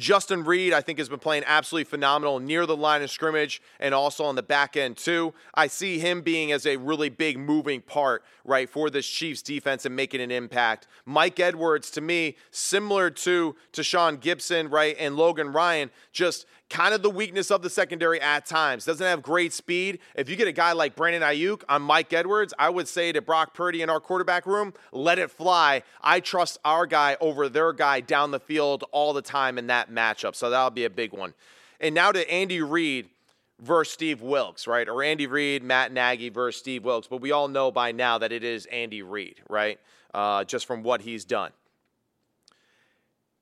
Justin 0.00 0.44
Reid, 0.44 0.72
I 0.72 0.80
think, 0.80 0.98
has 0.98 1.10
been 1.10 1.18
playing 1.18 1.44
absolutely 1.46 1.84
phenomenal 1.84 2.40
near 2.40 2.64
the 2.64 2.76
line 2.76 3.02
of 3.02 3.10
scrimmage 3.10 3.60
and 3.78 3.94
also 3.94 4.24
on 4.24 4.34
the 4.34 4.42
back 4.42 4.74
end, 4.74 4.96
too. 4.96 5.34
I 5.54 5.66
see 5.66 5.98
him 5.98 6.22
being 6.22 6.50
as 6.52 6.64
a 6.64 6.78
really 6.78 7.10
big 7.10 7.38
moving 7.38 7.82
part, 7.82 8.24
right, 8.44 8.68
for 8.68 8.88
this 8.88 9.06
Chiefs 9.06 9.42
defense 9.42 9.84
and 9.84 9.94
making 9.94 10.22
an 10.22 10.30
impact. 10.30 10.86
Mike 11.04 11.38
Edwards, 11.38 11.90
to 11.92 12.00
me, 12.00 12.36
similar 12.50 13.10
to, 13.10 13.54
to 13.72 13.82
Shaun 13.82 14.16
Gipson, 14.16 14.72
right, 14.72 14.96
and 14.98 15.16
Logan 15.16 15.52
Ryan, 15.52 15.90
just 16.12 16.46
kind 16.70 16.94
of 16.94 17.02
the 17.02 17.10
weakness 17.10 17.50
of 17.50 17.62
the 17.62 17.68
secondary 17.68 18.20
at 18.20 18.46
times. 18.46 18.84
Doesn't 18.84 19.04
have 19.04 19.22
great 19.22 19.52
speed. 19.52 19.98
If 20.14 20.30
you 20.30 20.36
get 20.36 20.46
a 20.48 20.52
guy 20.52 20.72
like 20.72 20.94
Brandon 20.94 21.20
Aiyuk 21.20 21.62
on 21.68 21.82
Mike 21.82 22.12
Edwards, 22.12 22.54
I 22.58 22.70
would 22.70 22.86
say 22.88 23.10
to 23.12 23.20
Brock 23.20 23.54
Purdy 23.54 23.82
in 23.82 23.90
our 23.90 24.00
quarterback 24.00 24.46
room, 24.46 24.72
let 24.92 25.18
it 25.18 25.30
fly. 25.30 25.82
I 26.00 26.20
trust 26.20 26.58
our 26.64 26.86
guy 26.86 27.16
over 27.20 27.48
their 27.48 27.72
guy 27.72 28.00
down 28.00 28.30
the 28.30 28.40
field 28.40 28.84
all 28.92 29.12
the 29.12 29.20
time 29.20 29.58
in 29.58 29.66
that 29.66 29.89
matchup. 29.90 30.34
So 30.34 30.50
that'll 30.50 30.70
be 30.70 30.84
a 30.84 30.90
big 30.90 31.12
one. 31.12 31.34
And 31.80 31.94
now 31.94 32.12
to 32.12 32.30
Andy 32.30 32.62
Reid 32.62 33.08
versus 33.60 33.92
Steve 33.92 34.22
Wilks, 34.22 34.66
right? 34.66 34.88
Or 34.88 35.02
Andy 35.02 35.26
Reid, 35.26 35.62
Matt 35.62 35.92
Nagy 35.92 36.28
versus 36.28 36.60
Steve 36.60 36.84
Wilks. 36.84 37.06
But 37.06 37.20
we 37.20 37.32
all 37.32 37.48
know 37.48 37.70
by 37.70 37.92
now 37.92 38.18
that 38.18 38.32
it 38.32 38.44
is 38.44 38.66
Andy 38.66 39.02
Reid, 39.02 39.36
right? 39.48 39.78
Uh, 40.12 40.44
just 40.44 40.66
from 40.66 40.82
what 40.82 41.02
he's 41.02 41.24
done. 41.24 41.52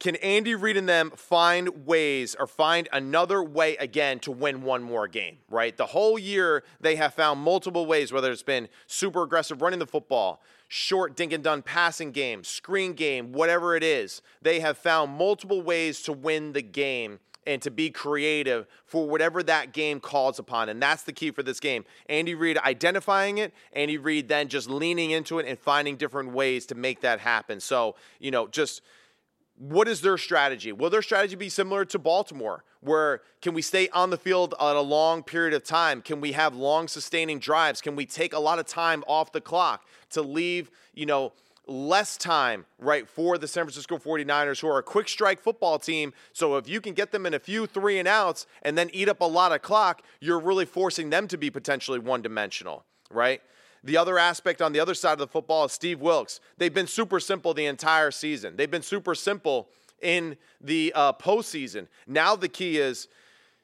Can 0.00 0.14
Andy 0.16 0.54
Reid 0.54 0.76
and 0.76 0.88
them 0.88 1.10
find 1.16 1.84
ways 1.84 2.36
or 2.38 2.46
find 2.46 2.88
another 2.92 3.42
way 3.42 3.76
again 3.78 4.20
to 4.20 4.30
win 4.30 4.62
one 4.62 4.82
more 4.82 5.08
game, 5.08 5.38
right? 5.50 5.76
The 5.76 5.86
whole 5.86 6.16
year 6.16 6.62
they 6.80 6.94
have 6.96 7.14
found 7.14 7.40
multiple 7.40 7.84
ways, 7.84 8.12
whether 8.12 8.30
it's 8.30 8.44
been 8.44 8.68
super 8.86 9.24
aggressive 9.24 9.60
running 9.60 9.80
the 9.80 9.86
football, 9.86 10.40
short 10.68 11.16
dink 11.16 11.32
and 11.32 11.42
done 11.42 11.62
passing 11.62 12.12
game, 12.12 12.44
screen 12.44 12.92
game, 12.92 13.32
whatever 13.32 13.74
it 13.74 13.82
is. 13.82 14.22
They 14.40 14.60
have 14.60 14.78
found 14.78 15.12
multiple 15.12 15.62
ways 15.62 16.00
to 16.02 16.12
win 16.12 16.52
the 16.52 16.62
game 16.62 17.18
and 17.44 17.60
to 17.62 17.70
be 17.70 17.90
creative 17.90 18.66
for 18.84 19.08
whatever 19.08 19.42
that 19.42 19.72
game 19.72 19.98
calls 19.98 20.38
upon. 20.38 20.68
And 20.68 20.80
that's 20.80 21.02
the 21.02 21.12
key 21.12 21.30
for 21.32 21.42
this 21.42 21.58
game. 21.58 21.84
Andy 22.08 22.34
Reid 22.34 22.58
identifying 22.58 23.38
it, 23.38 23.52
Andy 23.72 23.96
Reid 23.96 24.28
then 24.28 24.48
just 24.48 24.68
leaning 24.68 25.10
into 25.10 25.40
it 25.40 25.46
and 25.46 25.58
finding 25.58 25.96
different 25.96 26.32
ways 26.32 26.66
to 26.66 26.76
make 26.76 27.00
that 27.00 27.18
happen. 27.18 27.58
So, 27.58 27.96
you 28.20 28.30
know, 28.30 28.46
just 28.46 28.82
what 29.58 29.88
is 29.88 30.00
their 30.00 30.16
strategy? 30.16 30.72
Will 30.72 30.90
their 30.90 31.02
strategy 31.02 31.34
be 31.34 31.48
similar 31.48 31.84
to 31.86 31.98
Baltimore, 31.98 32.64
where 32.80 33.22
can 33.42 33.54
we 33.54 33.62
stay 33.62 33.88
on 33.88 34.10
the 34.10 34.16
field 34.16 34.54
on 34.58 34.76
a 34.76 34.80
long 34.80 35.22
period 35.22 35.52
of 35.52 35.64
time? 35.64 36.00
Can 36.00 36.20
we 36.20 36.32
have 36.32 36.54
long 36.54 36.86
sustaining 36.86 37.40
drives? 37.40 37.80
Can 37.80 37.96
we 37.96 38.06
take 38.06 38.32
a 38.32 38.38
lot 38.38 38.58
of 38.58 38.66
time 38.66 39.02
off 39.06 39.32
the 39.32 39.40
clock 39.40 39.84
to 40.10 40.22
leave, 40.22 40.70
you 40.94 41.06
know, 41.06 41.32
less 41.66 42.16
time, 42.16 42.64
right, 42.78 43.08
for 43.08 43.36
the 43.36 43.46
San 43.46 43.64
Francisco 43.64 43.98
49ers, 43.98 44.60
who 44.60 44.68
are 44.68 44.78
a 44.78 44.82
quick 44.82 45.08
strike 45.08 45.40
football 45.40 45.78
team. 45.78 46.14
So 46.32 46.56
if 46.56 46.66
you 46.68 46.80
can 46.80 46.94
get 46.94 47.12
them 47.12 47.26
in 47.26 47.34
a 47.34 47.38
few 47.38 47.66
three 47.66 47.98
and 47.98 48.08
outs 48.08 48.46
and 48.62 48.78
then 48.78 48.88
eat 48.92 49.08
up 49.08 49.20
a 49.20 49.26
lot 49.26 49.52
of 49.52 49.60
clock, 49.60 50.02
you're 50.20 50.40
really 50.40 50.64
forcing 50.64 51.10
them 51.10 51.28
to 51.28 51.36
be 51.36 51.50
potentially 51.50 51.98
one 51.98 52.22
dimensional, 52.22 52.84
right? 53.10 53.42
The 53.84 53.96
other 53.96 54.18
aspect 54.18 54.60
on 54.60 54.72
the 54.72 54.80
other 54.80 54.94
side 54.94 55.12
of 55.12 55.18
the 55.18 55.26
football 55.26 55.64
is 55.64 55.72
Steve 55.72 56.00
Wilks. 56.00 56.40
They've 56.56 56.72
been 56.72 56.86
super 56.86 57.20
simple 57.20 57.54
the 57.54 57.66
entire 57.66 58.10
season. 58.10 58.56
They've 58.56 58.70
been 58.70 58.82
super 58.82 59.14
simple 59.14 59.68
in 60.00 60.36
the 60.60 60.92
uh, 60.94 61.12
postseason. 61.12 61.88
Now 62.06 62.36
the 62.36 62.48
key 62.48 62.78
is 62.78 63.08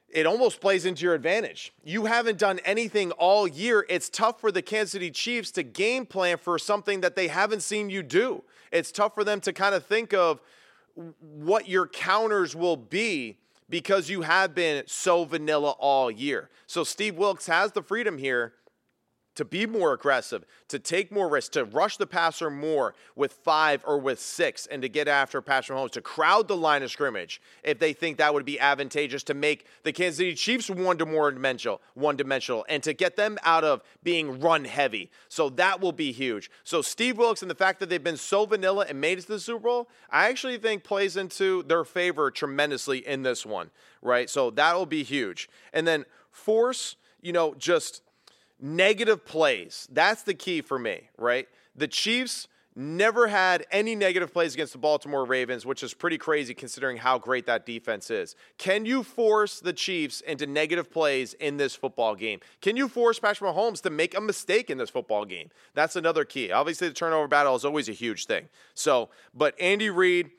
it 0.09 0.27
almost 0.27 0.61
plays 0.61 0.87
into 0.87 1.05
your 1.05 1.15
advantage. 1.15 1.73
You 1.83 2.05
haven't 2.05 2.39
done 2.39 2.61
anything 2.65 3.11
all 3.12 3.49
year. 3.49 3.85
It's 3.89 4.09
tough 4.09 4.41
for 4.41 4.53
the 4.53 4.62
Kansas 4.62 4.93
City 4.93 5.11
Chiefs 5.11 5.51
to 5.53 5.65
game 5.65 6.07
plan 6.07 6.39
for 6.39 6.57
something 6.57 7.01
that 7.01 7.17
they 7.17 7.27
haven't 7.27 7.62
seen 7.62 7.91
you 7.91 8.03
do. 8.05 8.45
It's 8.71 8.93
tough 8.93 9.15
for 9.15 9.25
them 9.25 9.41
to 9.41 9.53
kind 9.53 9.75
of 9.75 9.85
think 9.85 10.15
of 10.15 10.41
what 11.21 11.69
your 11.69 11.89
counters 11.89 12.55
will 12.55 12.77
be 12.77 13.39
because 13.69 14.09
you 14.09 14.23
have 14.23 14.55
been 14.55 14.85
so 14.87 15.25
vanilla 15.25 15.71
all 15.81 16.11
year. 16.11 16.49
So 16.69 16.85
Steve 16.85 17.17
Wilks 17.17 17.47
has 17.49 17.73
the 17.73 17.83
freedom 17.83 18.19
here 18.19 18.53
to 19.35 19.45
be 19.45 19.66
more 19.66 19.93
aggressive, 19.93 20.45
to 20.68 20.78
take 20.78 21.11
more 21.11 21.28
risks, 21.28 21.51
to 21.51 21.64
rush 21.64 21.97
the 21.97 22.07
passer 22.07 22.51
more 22.51 22.95
with 23.16 23.32
five 23.32 23.82
or 23.87 23.99
with 23.99 24.20
six, 24.20 24.66
and 24.66 24.82
to 24.82 24.89
get 24.89 25.09
after 25.09 25.41
Patrick 25.43 25.76
Mahomes, 25.78 25.91
to 25.93 26.01
crowd 26.01 26.49
the 26.49 26.57
line 26.57 26.82
of 26.82 26.91
scrimmage 26.91 27.41
if 27.62 27.78
they 27.78 27.93
think 27.93 28.18
that 28.18 28.32
would 28.32 28.45
be 28.45 28.61
advantageous 28.61 29.22
to 29.24 29.35
make 29.35 29.66
the 29.82 29.93
Kansas 29.93 30.18
City 30.18 30.35
Chiefs 30.35 30.70
one 30.70 30.99
to 30.99 31.07
more 31.07 31.30
dimensional, 31.30 31.80
one 31.95 32.16
dimensional, 32.16 32.64
and 32.68 32.82
to 32.82 32.93
get 32.93 33.16
them 33.16 33.39
out 33.43 33.64
of 33.64 33.82
being 34.03 34.41
run 34.41 34.64
heavy. 34.64 35.11
So 35.28 35.49
that 35.51 35.80
will 35.80 35.93
be 35.93 36.12
huge. 36.12 36.51
So 36.62 36.82
Steve 36.82 37.18
Wilks 37.18 37.43
and 37.43 37.51
the 37.51 37.55
fact 37.55 37.80
that 37.80 37.89
they've 37.89 38.03
been 38.03 38.16
so 38.16 38.47
vanilla 38.47 38.87
and 38.89 39.01
made 39.01 39.18
it 39.18 39.22
to 39.22 39.28
the 39.28 39.41
Super 39.41 39.64
Bowl, 39.64 39.89
I 40.11 40.28
actually 40.28 40.59
think 40.59 40.85
plays 40.85 41.16
into 41.16 41.62
their 41.64 41.85
favor 41.85 42.30
tremendously 42.30 43.07
in 43.07 43.22
this 43.22 43.45
one, 43.45 43.70
right? 44.03 44.30
So 44.30 44.51
that'll 44.51 44.87
be 44.87 45.03
huge. 45.03 45.49
And 45.72 45.87
then 45.87 46.05
force, 46.30 46.97
you 47.20 47.32
know, 47.32 47.55
just 47.55 48.03
negative 48.61 49.25
plays. 49.25 49.89
That's 49.91 50.23
the 50.23 50.35
key 50.35 50.61
for 50.61 50.79
me, 50.79 51.09
right? 51.19 51.49
The 51.75 51.89
Chiefs 51.89 52.49
never 52.77 53.29
had 53.29 53.65
any 53.71 53.95
negative 53.95 54.33
plays 54.33 54.55
against 54.55 54.73
the 54.73 54.79
Baltimore 54.79 55.25
Ravens, 55.25 55.65
which 55.65 55.83
is 55.83 55.95
pretty 55.95 56.19
crazy 56.19 56.55
considering 56.55 56.97
how 56.97 57.19
great 57.19 57.47
that 57.47 57.65
defense 57.65 58.11
is. 58.11 58.35
Can 58.59 58.85
you 58.85 59.03
force 59.03 59.61
the 59.61 59.73
Chiefs 59.73 60.21
into 60.23 60.47
negative 60.47 60.91
plays 60.91 61.35
in 61.35 61.57
this 61.57 61.77
football 61.77 62.15
game? 62.17 62.41
Can 62.61 62.77
you 62.77 62.89
force 62.89 63.21
Patrick 63.21 63.55
Mahomes 63.55 63.81
to 63.83 63.91
make 63.91 64.17
a 64.17 64.21
mistake 64.21 64.71
in 64.71 64.79
this 64.79 64.91
football 64.91 65.25
game? 65.25 65.51
That's 65.75 65.95
another 65.95 66.25
key. 66.25 66.51
Obviously, 66.51 66.89
the 66.89 66.95
turnover 66.95 67.29
battle 67.29 67.55
is 67.55 67.65
always 67.65 67.89
a 67.89 67.93
huge 67.93 68.27
thing. 68.27 68.49
So, 68.75 69.11
but 69.33 69.55
Andy 69.61 69.91
Reid, 69.91 70.31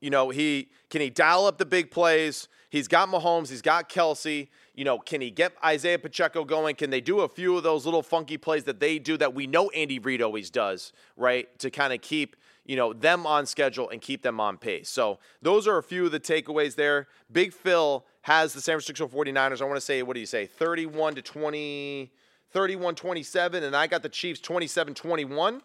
you 0.00 0.10
know, 0.10 0.30
he 0.30 0.68
can 0.90 1.00
he 1.00 1.10
dial 1.10 1.46
up 1.46 1.58
the 1.58 1.66
big 1.66 1.90
plays? 1.90 2.48
He's 2.70 2.86
got 2.86 3.08
Mahomes, 3.08 3.48
he's 3.48 3.62
got 3.62 3.88
Kelce. 3.88 4.48
You 4.78 4.84
know, 4.84 5.00
can 5.00 5.20
he 5.20 5.32
get 5.32 5.54
Isaiah 5.64 5.98
Pacheco 5.98 6.44
going? 6.44 6.76
Can 6.76 6.90
they 6.90 7.00
do 7.00 7.22
a 7.22 7.28
few 7.28 7.56
of 7.56 7.64
those 7.64 7.84
little 7.84 8.00
funky 8.00 8.36
plays 8.36 8.62
that 8.62 8.78
they 8.78 9.00
do 9.00 9.16
that 9.16 9.34
we 9.34 9.48
know 9.48 9.70
Andy 9.70 9.98
Reid 9.98 10.22
always 10.22 10.50
does, 10.50 10.92
right? 11.16 11.48
To 11.58 11.68
kind 11.68 11.92
of 11.92 12.00
keep, 12.00 12.36
you 12.64 12.76
know, 12.76 12.92
them 12.92 13.26
on 13.26 13.44
schedule 13.46 13.90
and 13.90 14.00
keep 14.00 14.22
them 14.22 14.38
on 14.38 14.56
pace. 14.56 14.88
So 14.88 15.18
those 15.42 15.66
are 15.66 15.78
a 15.78 15.82
few 15.82 16.06
of 16.06 16.12
the 16.12 16.20
takeaways 16.20 16.76
there. 16.76 17.08
Big 17.32 17.52
Phil 17.52 18.06
has 18.20 18.52
the 18.52 18.60
San 18.60 18.74
Francisco 18.74 19.08
49ers. 19.08 19.60
I 19.60 19.64
want 19.64 19.78
to 19.78 19.80
say, 19.80 20.00
what 20.04 20.14
do 20.14 20.20
you 20.20 20.26
say, 20.26 20.46
31 20.46 21.16
to 21.16 21.22
20, 21.22 22.12
31 22.52 22.94
27, 22.94 23.64
and 23.64 23.74
I 23.74 23.88
got 23.88 24.04
the 24.04 24.08
Chiefs 24.08 24.38
27 24.38 24.94
21. 24.94 25.60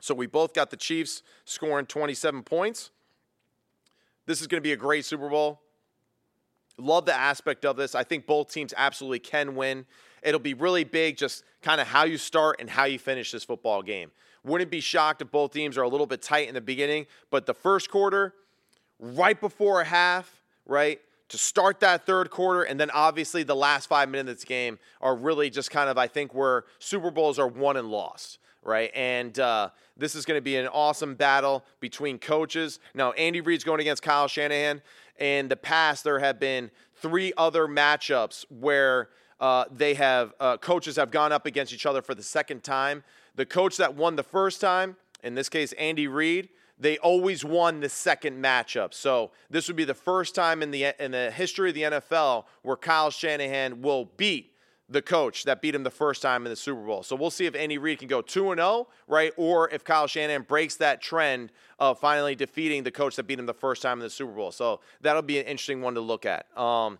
So 0.00 0.14
we 0.14 0.26
both 0.26 0.52
got 0.52 0.68
the 0.68 0.76
Chiefs 0.76 1.22
scoring 1.46 1.86
27 1.86 2.42
points. 2.42 2.90
This 4.26 4.42
is 4.42 4.46
going 4.46 4.60
to 4.60 4.62
be 4.62 4.72
a 4.72 4.76
great 4.76 5.06
Super 5.06 5.30
Bowl. 5.30 5.62
Love 6.78 7.04
the 7.06 7.14
aspect 7.14 7.64
of 7.64 7.76
this. 7.76 7.94
I 7.94 8.04
think 8.04 8.26
both 8.26 8.52
teams 8.52 8.72
absolutely 8.76 9.18
can 9.18 9.56
win. 9.56 9.84
It'll 10.22 10.40
be 10.40 10.54
really 10.54 10.84
big, 10.84 11.16
just 11.16 11.44
kind 11.62 11.80
of 11.80 11.86
how 11.86 12.04
you 12.04 12.18
start 12.18 12.56
and 12.60 12.70
how 12.70 12.84
you 12.84 12.98
finish 12.98 13.32
this 13.32 13.44
football 13.44 13.82
game. 13.82 14.10
Wouldn't 14.44 14.70
be 14.70 14.80
shocked 14.80 15.20
if 15.22 15.30
both 15.30 15.52
teams 15.52 15.76
are 15.76 15.82
a 15.82 15.88
little 15.88 16.06
bit 16.06 16.22
tight 16.22 16.48
in 16.48 16.54
the 16.54 16.60
beginning, 16.60 17.06
but 17.30 17.46
the 17.46 17.54
first 17.54 17.90
quarter, 17.90 18.34
right 19.00 19.40
before 19.40 19.80
a 19.80 19.84
half, 19.84 20.42
right? 20.66 21.00
To 21.28 21.38
start 21.38 21.80
that 21.80 22.06
third 22.06 22.30
quarter, 22.30 22.62
and 22.62 22.80
then 22.80 22.90
obviously 22.90 23.42
the 23.42 23.54
last 23.56 23.86
five 23.86 24.08
minutes 24.08 24.30
of 24.30 24.36
this 24.38 24.44
game 24.44 24.78
are 25.00 25.14
really 25.14 25.50
just 25.50 25.70
kind 25.70 25.90
of, 25.90 25.98
I 25.98 26.06
think, 26.06 26.32
where 26.32 26.64
Super 26.78 27.10
Bowls 27.10 27.38
are 27.38 27.46
won 27.46 27.76
and 27.76 27.90
lost, 27.90 28.38
right? 28.62 28.90
And 28.94 29.38
uh, 29.38 29.68
this 29.96 30.14
is 30.14 30.24
going 30.24 30.38
to 30.38 30.42
be 30.42 30.56
an 30.56 30.68
awesome 30.68 31.14
battle 31.14 31.66
between 31.80 32.18
coaches. 32.18 32.80
Now, 32.94 33.12
Andy 33.12 33.42
Reid's 33.42 33.62
going 33.62 33.80
against 33.80 34.02
Kyle 34.02 34.26
Shanahan. 34.26 34.80
In 35.18 35.48
the 35.48 35.56
past, 35.56 36.02
there 36.02 36.18
have 36.18 36.40
been 36.40 36.70
three 36.96 37.32
other 37.36 37.66
matchups 37.66 38.46
where 38.48 39.10
uh, 39.38 39.66
they 39.70 39.94
have 39.94 40.32
uh, 40.40 40.56
coaches 40.56 40.96
have 40.96 41.10
gone 41.10 41.32
up 41.32 41.44
against 41.44 41.72
each 41.74 41.84
other 41.84 42.00
for 42.00 42.14
the 42.14 42.22
second 42.22 42.64
time. 42.64 43.04
The 43.34 43.44
coach 43.46 43.76
that 43.76 43.94
won 43.94 44.16
the 44.16 44.22
first 44.22 44.60
time, 44.60 44.96
in 45.22 45.34
this 45.34 45.48
case, 45.48 45.72
Andy 45.74 46.06
Reid, 46.08 46.48
they 46.80 46.98
always 46.98 47.44
won 47.44 47.80
the 47.80 47.88
second 47.88 48.42
matchup. 48.42 48.94
So 48.94 49.32
this 49.50 49.66
would 49.68 49.76
be 49.76 49.84
the 49.84 49.94
first 49.94 50.34
time 50.34 50.62
in 50.62 50.70
the 50.70 50.94
in 51.02 51.10
the 51.10 51.30
history 51.30 51.70
of 51.70 51.74
the 51.74 51.82
NFL 51.82 52.44
where 52.62 52.76
Kyle 52.76 53.10
Shanahan 53.10 53.82
will 53.82 54.06
beat 54.16 54.54
the 54.88 55.02
coach 55.02 55.44
that 55.44 55.60
beat 55.60 55.74
him 55.74 55.82
the 55.82 55.90
first 55.90 56.22
time 56.22 56.46
in 56.46 56.50
the 56.50 56.56
Super 56.56 56.80
Bowl. 56.80 57.02
So 57.02 57.14
we'll 57.14 57.30
see 57.30 57.44
if 57.44 57.54
Andy 57.54 57.76
Reid 57.76 57.98
can 57.98 58.08
go 58.08 58.22
2 58.22 58.52
and 58.52 58.58
0, 58.58 58.88
right? 59.06 59.32
Or 59.36 59.68
if 59.68 59.84
Kyle 59.84 60.06
Shanahan 60.06 60.42
breaks 60.42 60.76
that 60.76 61.02
trend 61.02 61.52
of 61.78 61.98
finally 61.98 62.34
defeating 62.34 62.84
the 62.84 62.90
coach 62.90 63.16
that 63.16 63.24
beat 63.24 63.38
him 63.38 63.46
the 63.46 63.52
first 63.52 63.82
time 63.82 63.98
in 63.98 64.04
the 64.04 64.10
Super 64.10 64.32
Bowl. 64.32 64.50
So 64.50 64.80
that'll 65.02 65.22
be 65.22 65.38
an 65.38 65.44
interesting 65.44 65.82
one 65.82 65.94
to 65.94 66.00
look 66.00 66.24
at. 66.24 66.46
Um, 66.58 66.98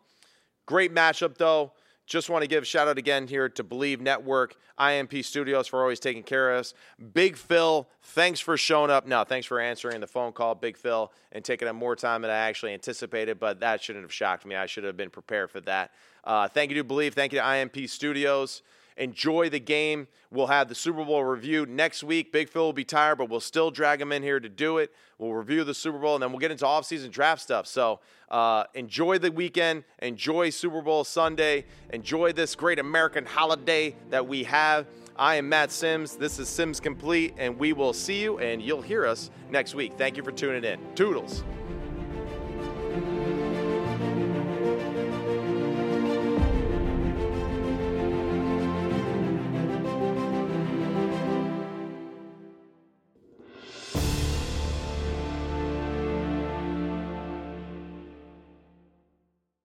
great 0.67 0.95
matchup, 0.95 1.39
though. 1.39 1.73
Just 2.09 2.31
want 2.31 2.41
to 2.43 2.49
give 2.49 2.67
shout 2.67 2.89
out 2.89 2.97
again 2.97 3.27
here 3.27 3.51
to 3.51 3.63
Believe 3.63 4.01
Network, 4.01 4.57
IMP 4.79 5.23
Studios 5.23 5.67
for 5.67 5.83
always 5.83 6.01
taking 6.01 6.23
care 6.23 6.55
of 6.55 6.61
us. 6.61 6.73
Big 7.13 7.37
Phil, 7.37 7.87
thanks 8.03 8.41
for 8.41 8.57
showing 8.57 8.91
up. 8.91 9.07
Now, 9.07 9.25
thanks 9.25 9.47
for 9.47 9.61
answering 9.61 10.01
the 10.01 10.07
phone 10.07 10.33
call, 10.33 10.55
Big 10.55 10.79
Phil, 10.79 11.13
and 11.33 11.45
taking 11.45 11.69
up 11.69 11.77
more 11.77 11.95
time 11.95 12.23
than 12.23 12.31
I 12.31 12.37
actually 12.37 12.73
anticipated, 12.73 13.39
but 13.39 13.61
that 13.61 13.83
shouldn't 13.83 14.07
have 14.07 14.13
shocked 14.13 14.47
me. 14.47 14.57
I 14.57 14.65
should 14.65 14.85
have 14.85 14.97
been 14.97 15.11
prepared 15.11 15.51
for 15.51 15.61
that. 15.61 15.93
Uh, 16.25 16.49
thank 16.49 16.71
you 16.71 16.79
to 16.79 16.85
Believe. 16.85 17.13
Thank 17.13 17.35
you 17.35 17.41
to 17.41 17.45
IMP 17.45 17.87
Studios. 17.91 18.63
Enjoy 18.99 19.49
the 19.49 19.61
game. 19.61 20.09
We'll 20.31 20.49
have 20.49 20.69
the 20.69 20.75
Super 20.75 21.05
Bowl 21.05 21.25
review 21.25 21.65
next 21.65 22.05
week. 22.05 22.33
Big 22.33 22.51
Phil 22.51 22.65
will 22.65 22.73
be 22.73 22.85
tired, 22.85 23.17
but 23.17 23.31
we'll 23.31 23.41
still 23.41 23.71
drag 23.71 24.01
him 24.01 24.13
in 24.13 24.23
here 24.23 24.41
to 24.41 24.49
do 24.49 24.79
it. 24.79 24.93
We'll 25.19 25.33
review 25.33 25.65
the 25.65 25.73
Super 25.73 25.99
Bowl, 25.99 26.17
and 26.17 26.23
then 26.23 26.31
we'll 26.31 26.41
get 26.41 26.51
into 26.51 26.67
off-season 26.67 27.11
draft 27.11 27.41
stuff. 27.41 27.67
So 27.67 28.01
uh, 28.31 28.65
enjoy 28.75 29.19
the 29.19 29.33
weekend. 29.33 29.85
Enjoy 30.01 30.51
Super 30.51 30.83
Bowl 30.83 31.05
Sunday. 31.05 31.65
Enjoy 31.91 32.33
this 32.33 32.55
great 32.55 32.79
American 32.79 33.25
holiday 33.25 33.97
that 34.11 34.27
we 34.27 34.45
have. 34.45 34.87
I 35.17 35.37
am 35.37 35.49
Matt 35.49 35.73
Simms. 35.73 36.17
This 36.17 36.39
is 36.39 36.49
Simms 36.49 36.79
Complete, 36.79 37.35
and 37.39 37.59
we 37.59 37.73
will 37.73 37.93
see 37.93 38.23
you 38.23 38.39
and 38.39 38.63
you'll 38.63 38.83
hear 38.83 39.07
us 39.07 39.31
next 39.51 39.75
week. 39.75 39.95
Thank 39.97 40.17
you 40.17 40.23
for 40.23 40.31
tuning 40.31 40.65
in. 40.65 40.79
Toodles. 40.95 41.43